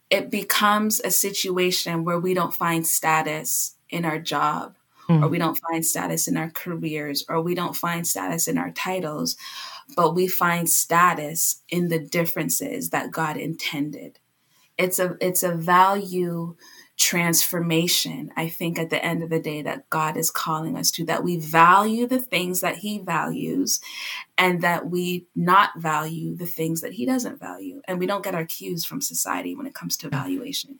it 0.09 0.29
becomes 0.29 1.01
a 1.01 1.09
situation 1.11 2.05
where 2.05 2.19
we 2.19 2.33
don't 2.33 2.53
find 2.53 2.85
status 2.85 3.75
in 3.89 4.05
our 4.05 4.19
job 4.19 4.75
mm. 5.09 5.23
or 5.23 5.27
we 5.27 5.37
don't 5.37 5.59
find 5.59 5.85
status 5.85 6.27
in 6.27 6.37
our 6.37 6.49
careers, 6.49 7.25
or 7.29 7.41
we 7.41 7.55
don't 7.55 7.75
find 7.75 8.07
status 8.07 8.47
in 8.47 8.57
our 8.57 8.71
titles, 8.71 9.35
but 9.95 10.15
we 10.15 10.27
find 10.27 10.69
status 10.69 11.61
in 11.69 11.89
the 11.89 11.99
differences 11.99 12.89
that 12.89 13.11
God 13.11 13.37
intended. 13.37 14.19
It's 14.77 14.99
a 14.99 15.15
it's 15.21 15.43
a 15.43 15.55
value 15.55 16.55
transformation, 16.97 18.31
I 18.37 18.47
think, 18.47 18.79
at 18.79 18.89
the 18.89 19.03
end 19.03 19.21
of 19.21 19.29
the 19.29 19.39
day, 19.39 19.61
that 19.61 19.89
God 19.89 20.15
is 20.15 20.31
calling 20.31 20.77
us 20.77 20.91
to, 20.91 21.05
that 21.05 21.23
we 21.23 21.37
value 21.37 22.07
the 22.07 22.21
things 22.21 22.61
that 22.61 22.77
He 22.77 22.99
values 22.99 23.81
and 24.37 24.61
that 24.61 24.89
we 24.89 25.27
not 25.35 25.71
value 25.77 26.35
the 26.35 26.45
things 26.45 26.81
that 26.81 26.93
He 26.93 27.05
doesn't 27.05 27.39
value. 27.39 27.81
And 27.87 27.99
we 27.99 28.05
don't 28.05 28.23
get 28.23 28.35
our 28.35 28.45
cues 28.45 28.85
from 28.85 29.01
society 29.01 29.55
when 29.55 29.67
it 29.67 29.73
comes 29.73 29.97
to 29.97 30.09
valuation. 30.09 30.79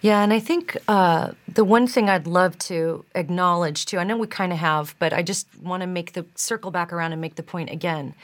Yeah, 0.00 0.22
and 0.22 0.32
I 0.32 0.38
think 0.38 0.76
uh, 0.88 1.32
the 1.46 1.64
one 1.64 1.86
thing 1.86 2.08
I'd 2.08 2.26
love 2.26 2.58
to 2.60 3.04
acknowledge 3.14 3.86
too, 3.86 3.98
I 3.98 4.04
know 4.04 4.16
we 4.16 4.26
kind 4.26 4.52
of 4.52 4.58
have, 4.58 4.94
but 4.98 5.12
I 5.12 5.22
just 5.22 5.46
want 5.58 5.82
to 5.82 5.86
make 5.86 6.14
the 6.14 6.24
circle 6.34 6.70
back 6.70 6.92
around 6.92 7.12
and 7.12 7.20
make 7.20 7.34
the 7.34 7.42
point 7.42 7.70
again. 7.70 8.14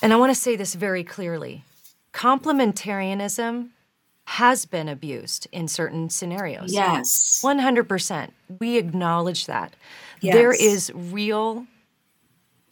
And 0.00 0.12
I 0.12 0.16
want 0.16 0.30
to 0.30 0.40
say 0.40 0.56
this 0.56 0.74
very 0.74 1.02
clearly 1.02 1.64
complementarianism 2.12 3.68
has 4.24 4.66
been 4.66 4.88
abused 4.88 5.46
in 5.52 5.68
certain 5.68 6.10
scenarios. 6.10 6.72
Yes. 6.72 7.40
100%. 7.44 8.30
We 8.60 8.76
acknowledge 8.76 9.46
that. 9.46 9.74
Yes. 10.20 10.34
There 10.34 10.52
is 10.52 10.92
real 10.94 11.66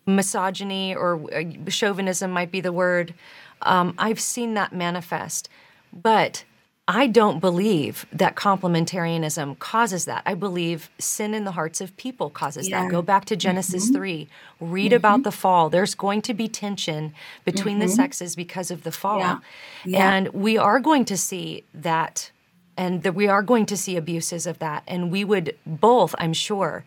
misogyny 0.06 0.94
or 0.94 1.20
uh, 1.34 1.44
chauvinism, 1.68 2.30
might 2.30 2.50
be 2.50 2.60
the 2.60 2.72
word. 2.72 3.14
Um, 3.62 3.94
I've 3.98 4.20
seen 4.20 4.54
that 4.54 4.72
manifest. 4.72 5.48
But 5.92 6.44
I 6.88 7.08
don't 7.08 7.40
believe 7.40 8.06
that 8.12 8.36
complementarianism 8.36 9.58
causes 9.58 10.04
that. 10.04 10.22
I 10.24 10.34
believe 10.34 10.88
sin 10.98 11.34
in 11.34 11.42
the 11.44 11.52
hearts 11.52 11.80
of 11.80 11.96
people 11.96 12.30
causes 12.30 12.68
yeah. 12.68 12.82
that. 12.82 12.90
Go 12.90 13.02
back 13.02 13.24
to 13.24 13.36
Genesis 13.36 13.86
mm-hmm. 13.86 13.96
3, 13.96 14.28
read 14.60 14.86
mm-hmm. 14.86 14.96
about 14.96 15.24
the 15.24 15.32
fall. 15.32 15.68
There's 15.68 15.96
going 15.96 16.22
to 16.22 16.34
be 16.34 16.46
tension 16.46 17.12
between 17.44 17.78
mm-hmm. 17.78 17.88
the 17.88 17.92
sexes 17.92 18.36
because 18.36 18.70
of 18.70 18.84
the 18.84 18.92
fall. 18.92 19.18
Yeah. 19.18 19.38
Yeah. 19.84 20.12
And 20.12 20.28
we 20.28 20.56
are 20.56 20.78
going 20.78 21.04
to 21.06 21.16
see 21.16 21.64
that, 21.74 22.30
and 22.76 23.02
that 23.02 23.16
we 23.16 23.26
are 23.26 23.42
going 23.42 23.66
to 23.66 23.76
see 23.76 23.96
abuses 23.96 24.46
of 24.46 24.60
that. 24.60 24.84
And 24.86 25.10
we 25.10 25.24
would 25.24 25.56
both, 25.66 26.14
I'm 26.18 26.32
sure, 26.32 26.84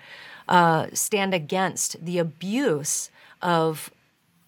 uh, 0.48 0.88
stand 0.94 1.34
against 1.34 2.04
the 2.04 2.20
abuse 2.20 3.12
of 3.42 3.92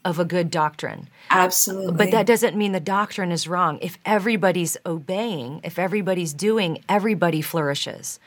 of 0.03 0.19
a 0.19 0.25
good 0.25 0.49
doctrine. 0.49 1.07
Absolutely. 1.29 1.95
But 1.95 2.11
that 2.11 2.25
doesn't 2.25 2.55
mean 2.55 2.71
the 2.71 2.79
doctrine 2.79 3.31
is 3.31 3.47
wrong. 3.47 3.79
If 3.81 3.97
everybody's 4.05 4.77
obeying, 4.85 5.61
if 5.63 5.77
everybody's 5.77 6.33
doing, 6.33 6.83
everybody 6.89 7.41
flourishes. 7.41 8.19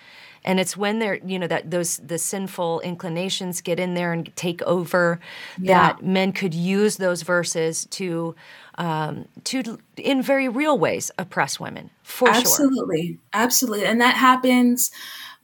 And 0.46 0.60
it's 0.60 0.76
when 0.76 0.98
they're, 0.98 1.18
you 1.24 1.38
know, 1.38 1.46
that 1.46 1.70
those 1.70 1.96
the 1.96 2.18
sinful 2.18 2.80
inclinations 2.80 3.62
get 3.62 3.80
in 3.80 3.94
there 3.94 4.12
and 4.12 4.34
take 4.36 4.60
over, 4.62 5.18
yeah. 5.58 5.92
that 5.92 6.04
men 6.04 6.32
could 6.32 6.52
use 6.52 6.98
those 6.98 7.22
verses 7.22 7.86
to, 7.92 8.34
um, 8.76 9.26
to 9.44 9.78
in 9.96 10.22
very 10.22 10.48
real 10.48 10.78
ways 10.78 11.10
oppress 11.18 11.58
women. 11.58 11.90
For 12.02 12.28
absolutely, 12.28 13.06
sure. 13.06 13.16
absolutely, 13.32 13.86
and 13.86 14.00
that 14.02 14.16
happens. 14.16 14.90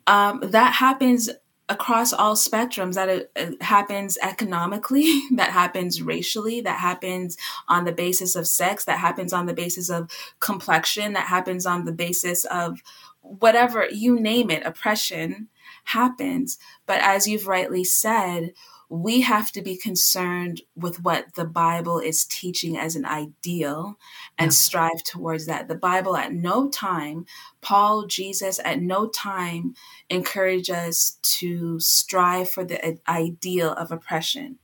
Um, 0.07 0.40
that 0.43 0.74
happens 0.74 1.31
across 1.70 2.12
all 2.12 2.34
spectrums 2.34 2.94
that 2.94 3.09
it, 3.09 3.30
it, 3.36 3.62
happens 3.62 4.18
economically 4.22 5.22
that 5.36 5.51
happens 5.51 6.02
racially 6.02 6.60
that 6.60 6.78
happens 6.78 7.36
on 7.68 7.84
the 7.84 7.92
basis 7.92 8.34
of 8.34 8.47
sex 8.47 8.84
that 8.84 8.98
happens 8.98 9.32
on 9.32 9.47
the 9.47 9.55
basis 9.55 9.88
of 9.88 10.10
complexion 10.40 11.14
that 11.14 11.28
happens 11.28 11.64
on 11.64 11.84
the 11.84 11.92
basis 11.92 12.44
of 12.47 12.82
whatever 13.20 13.86
you 13.90 14.18
name 14.18 14.51
it 14.51 14.66
oppression 14.66 15.48
happens. 15.84 16.59
But 16.86 17.01
as 17.02 17.28
you've 17.28 17.47
rightly 17.47 17.84
said 17.84 18.52
we 18.90 19.20
have 19.20 19.52
to 19.52 19.62
be 19.62 19.76
concerned 19.76 20.60
with 20.74 21.00
what 21.04 21.34
the 21.34 21.44
Bible 21.44 22.00
is 22.00 22.24
teaching 22.24 22.76
as 22.76 22.96
an 22.96 23.04
ideal 23.04 23.96
and 24.36 24.48
yeah. 24.48 24.54
strive 24.54 25.04
towards 25.04 25.46
that. 25.46 25.68
The 25.68 25.76
Bible 25.76 26.16
at 26.16 26.32
no 26.32 26.68
time, 26.68 27.24
Paul, 27.60 28.06
Jesus, 28.06 28.58
at 28.64 28.82
no 28.82 29.06
time 29.08 29.74
encourage 30.10 30.70
us 30.70 31.18
to 31.22 31.78
strive 31.78 32.50
for 32.50 32.64
the 32.64 32.98
ideal 33.08 33.72
of 33.74 33.92
oppression. 33.92 34.58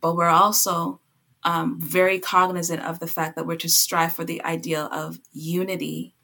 But 0.00 0.14
we're 0.14 0.28
also 0.28 1.00
um, 1.42 1.80
very 1.80 2.20
cognizant 2.20 2.82
of 2.82 3.00
the 3.00 3.08
fact 3.08 3.34
that 3.34 3.48
we're 3.48 3.56
to 3.56 3.68
strive 3.68 4.12
for 4.12 4.24
the 4.24 4.44
ideal 4.44 4.88
of 4.92 5.18
unity 5.32 6.14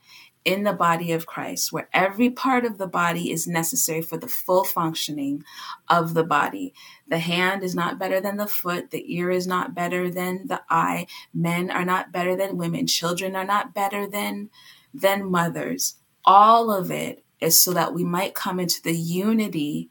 in 0.46 0.62
the 0.62 0.72
body 0.72 1.10
of 1.10 1.26
Christ, 1.26 1.72
where 1.72 1.88
every 1.92 2.30
part 2.30 2.64
of 2.64 2.78
the 2.78 2.86
body 2.86 3.32
is 3.32 3.48
necessary 3.48 4.00
for 4.00 4.16
the 4.16 4.28
full 4.28 4.62
functioning 4.62 5.42
of 5.88 6.14
the 6.14 6.22
body. 6.22 6.72
The 7.08 7.18
hand 7.18 7.64
is 7.64 7.74
not 7.74 7.98
better 7.98 8.20
than 8.20 8.36
the 8.36 8.46
foot, 8.46 8.92
the 8.92 9.12
ear 9.12 9.28
is 9.28 9.48
not 9.48 9.74
better 9.74 10.08
than 10.08 10.46
the 10.46 10.62
eye, 10.70 11.08
men 11.34 11.68
are 11.68 11.84
not 11.84 12.12
better 12.12 12.36
than 12.36 12.56
women, 12.56 12.86
children 12.86 13.34
are 13.34 13.44
not 13.44 13.74
better 13.74 14.06
than 14.08 14.48
than 14.94 15.30
mothers. 15.30 15.96
All 16.24 16.70
of 16.70 16.92
it 16.92 17.24
is 17.40 17.58
so 17.58 17.72
that 17.72 17.92
we 17.92 18.04
might 18.04 18.34
come 18.34 18.60
into 18.60 18.80
the 18.80 18.96
unity 18.96 19.90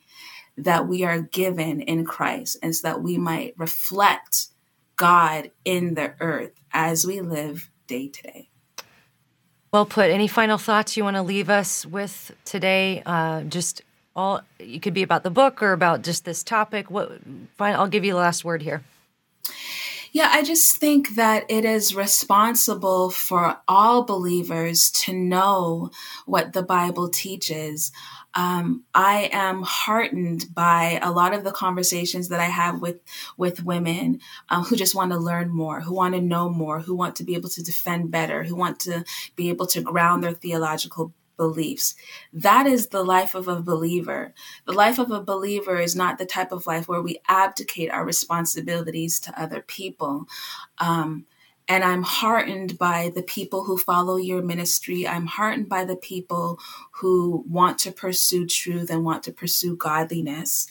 that 0.57 0.88
we 0.88 1.03
are 1.03 1.19
given 1.19 1.82
in 1.82 2.06
Christ 2.06 2.57
and 2.64 2.73
so 2.73 2.88
that 2.88 3.03
we 3.03 3.18
might 3.18 3.53
reflect 3.57 4.48
God 4.95 5.52
in 5.65 5.95
the 5.95 6.15
earth 6.22 6.53
as 6.72 7.06
we 7.06 7.19
live 7.19 7.69
day 7.88 8.07
to 8.07 8.23
day. 8.23 8.49
Well 9.76 9.85
put. 9.85 10.10
Any 10.10 10.30
final 10.30 10.57
thoughts 10.57 10.95
you 10.95 11.03
want 11.03 11.18
to 11.18 11.22
leave 11.22 11.49
us 11.49 11.85
with 11.85 12.31
today? 12.45 13.03
Uh, 13.06 13.41
just 13.41 13.81
all 14.15 14.39
it 14.57 14.81
could 14.81 14.93
be 14.93 15.03
about 15.03 15.23
the 15.23 15.30
book 15.30 15.61
or 15.61 15.73
about 15.73 16.02
just 16.02 16.23
this 16.23 16.43
topic. 16.43 16.89
What? 16.89 17.19
Fine, 17.57 17.76
I'll 17.76 17.89
give 17.89 18.06
you 18.06 18.14
the 18.14 18.18
last 18.18 18.45
word 18.45 18.61
here. 18.61 18.85
Yeah, 20.14 20.30
I 20.31 20.43
just 20.43 20.77
think 20.77 21.15
that 21.15 21.43
it 21.49 21.65
is 21.65 21.93
responsible 21.93 23.10
for 23.10 23.57
all 23.68 24.06
believers 24.06 24.89
to 24.91 25.14
know 25.14 25.91
what 26.26 26.53
the 26.53 26.64
Bible 26.64 27.10
teaches. 27.10 27.91
Um, 28.35 28.83
I 28.93 29.29
am 29.31 29.63
heartened 29.63 30.45
by 30.53 30.99
a 31.01 31.11
lot 31.11 31.33
of 31.33 31.43
the 31.43 31.51
conversations 31.51 32.27
that 32.29 32.39
I 32.39 32.45
have 32.45 32.81
with 32.81 32.99
with 33.37 33.63
women 33.63 34.19
um, 34.49 34.63
who 34.63 34.75
just 34.75 34.95
want 34.95 35.11
to 35.11 35.17
learn 35.17 35.49
more, 35.49 35.81
who 35.81 35.93
want 35.93 36.15
to 36.15 36.21
know 36.21 36.49
more, 36.49 36.81
who 36.81 36.95
want 36.95 37.15
to 37.17 37.23
be 37.23 37.35
able 37.35 37.49
to 37.49 37.63
defend 37.63 38.11
better, 38.11 38.43
who 38.43 38.55
want 38.55 38.79
to 38.81 39.05
be 39.35 39.49
able 39.49 39.67
to 39.67 39.81
ground 39.81 40.23
their 40.23 40.33
theological 40.33 41.13
beliefs. 41.37 41.95
That 42.33 42.65
is 42.65 42.87
the 42.87 43.03
life 43.03 43.35
of 43.35 43.47
a 43.47 43.61
believer. 43.61 44.33
The 44.65 44.73
life 44.73 44.99
of 44.99 45.11
a 45.11 45.21
believer 45.21 45.79
is 45.79 45.95
not 45.95 46.17
the 46.17 46.25
type 46.25 46.51
of 46.51 46.67
life 46.67 46.87
where 46.87 47.01
we 47.01 47.19
abdicate 47.27 47.91
our 47.91 48.05
responsibilities 48.05 49.19
to 49.21 49.41
other 49.41 49.61
people. 49.61 50.27
Um, 50.77 51.25
and 51.67 51.83
I'm 51.83 52.03
heartened 52.03 52.77
by 52.77 53.11
the 53.15 53.23
people 53.23 53.63
who 53.63 53.77
follow 53.77 54.17
your 54.17 54.41
ministry. 54.41 55.07
I'm 55.07 55.25
heartened 55.25 55.67
by 55.67 55.83
the 55.83 55.95
people 55.95 56.59
who 56.91 57.43
want 57.47 57.79
to 57.79 57.91
pursue 57.91 58.45
truth 58.45 58.89
and 58.89 59.03
want 59.03 59.23
to 59.23 59.31
pursue 59.31 59.75
godliness. 59.75 60.67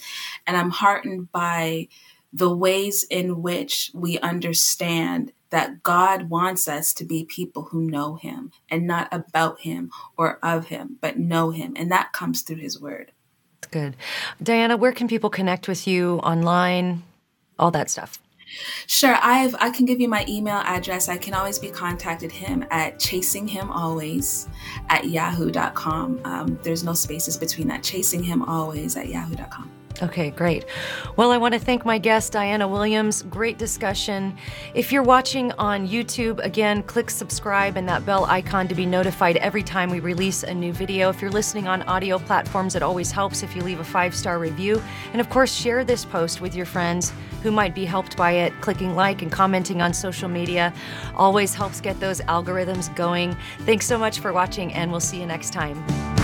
And 0.47 0.57
I'm 0.57 0.71
heartened 0.71 1.33
by 1.33 1.89
the 2.33 2.55
ways 2.55 3.05
in 3.11 3.43
which 3.43 3.91
we 3.95 4.19
understand 4.21 5.33
that 5.51 5.83
God 5.83 6.31
wants 6.31 6.67
us 6.67 6.93
to 6.95 7.05
be 7.05 7.25
people 7.25 7.63
who 7.65 7.81
know 7.83 8.17
Him 8.17 8.51
and 8.69 8.87
not 8.87 9.09
about 9.13 9.61
Him 9.61 9.91
or 10.17 10.39
of 10.43 10.67
Him, 10.67 10.99
but 11.01 11.19
know 11.19 11.51
Him. 11.51 11.75
And 11.77 11.91
that 11.93 12.13
comes 12.13 12.43
through 12.43 12.57
His 12.57 12.81
Word. 12.81 13.13
Good. 13.71 13.97
Dianna, 14.43 14.79
where 14.79 14.93
can 14.93 15.09
people 15.09 15.31
connect 15.31 15.69
with 15.69 15.87
you 15.87 16.19
online? 16.19 17.05
All 17.59 17.71
that 17.71 17.89
stuff. 17.89 18.19
Sure, 18.87 19.17
I've 19.21 19.55
I 19.61 19.71
can 19.71 19.87
give 19.87 20.01
you 20.01 20.09
my 20.09 20.25
email 20.29 20.63
address. 20.65 21.09
I 21.09 21.17
can 21.17 21.35
always 21.35 21.59
be 21.59 21.71
contacted 21.71 22.33
him 22.33 22.65
at 22.71 22.99
chasinghim 22.99 23.71
at 24.89 25.09
yahoo.com. 25.09 26.21
Um, 26.25 26.59
there's 26.63 26.85
no 26.85 26.95
spaces 26.95 27.37
between 27.37 27.69
that. 27.69 27.83
Chasinghim 27.83 28.47
at 28.97 29.09
yahoo.com. 29.09 29.84
Okay, 30.03 30.31
great. 30.31 30.65
Well, 31.17 31.31
I 31.31 31.39
want 31.39 31.55
to 31.55 31.61
thank 31.61 31.85
my 31.85 31.99
guest, 31.99 32.33
Dianna 32.33 32.69
Williams. 32.69 33.23
Great 33.23 33.59
discussion. 33.59 34.37
If 34.75 34.91
you're 34.91 35.05
watching 35.05 35.53
on 35.53 35.87
YouTube, 35.87 36.41
again, 36.45 36.83
click 36.83 37.11
subscribe 37.11 37.77
and 37.77 37.89
that 37.89 38.05
bell 38.05 38.25
icon 38.25 38.67
to 38.69 38.75
be 38.75 38.87
notified 38.87 39.37
every 39.37 39.63
time 39.63 39.91
we 39.91 40.01
release 40.01 40.43
a 40.43 40.53
new 40.53 40.73
video. 40.73 41.11
If 41.11 41.23
you're 41.23 41.31
listening 41.31 41.69
on 41.69 41.83
audio 41.83 42.19
platforms, 42.19 42.75
it 42.75 42.83
always 42.83 43.13
helps 43.13 43.45
if 43.45 43.55
you 43.55 43.63
leave 43.63 43.79
a 43.79 43.85
five 43.85 44.17
star 44.17 44.41
review. 44.41 44.83
And 45.13 45.21
of 45.21 45.31
course, 45.31 45.55
share 45.55 45.85
this 45.85 46.05
post 46.05 46.41
with 46.41 46.57
your 46.57 46.67
friends 46.67 47.13
who 47.45 47.53
might 47.53 47.75
be 47.75 47.85
helped 47.85 48.17
by 48.17 48.33
it. 48.33 48.53
Clicking 48.61 48.97
like 48.97 49.23
and 49.23 49.31
commenting 49.31 49.81
on 49.81 49.95
social 49.95 50.29
media 50.29 50.75
always 51.15 51.55
helps 51.55 51.81
get 51.81 52.01
those 52.01 52.21
algorithms 52.23 52.95
going. 52.97 53.37
Thanks 53.61 53.87
so 53.87 53.97
much 53.97 54.19
for 54.19 54.33
watching, 54.33 54.73
and 54.75 54.91
we'll 54.91 54.99
see 54.99 55.21
you 55.21 55.27
next 55.27 55.53
time. 55.53 56.24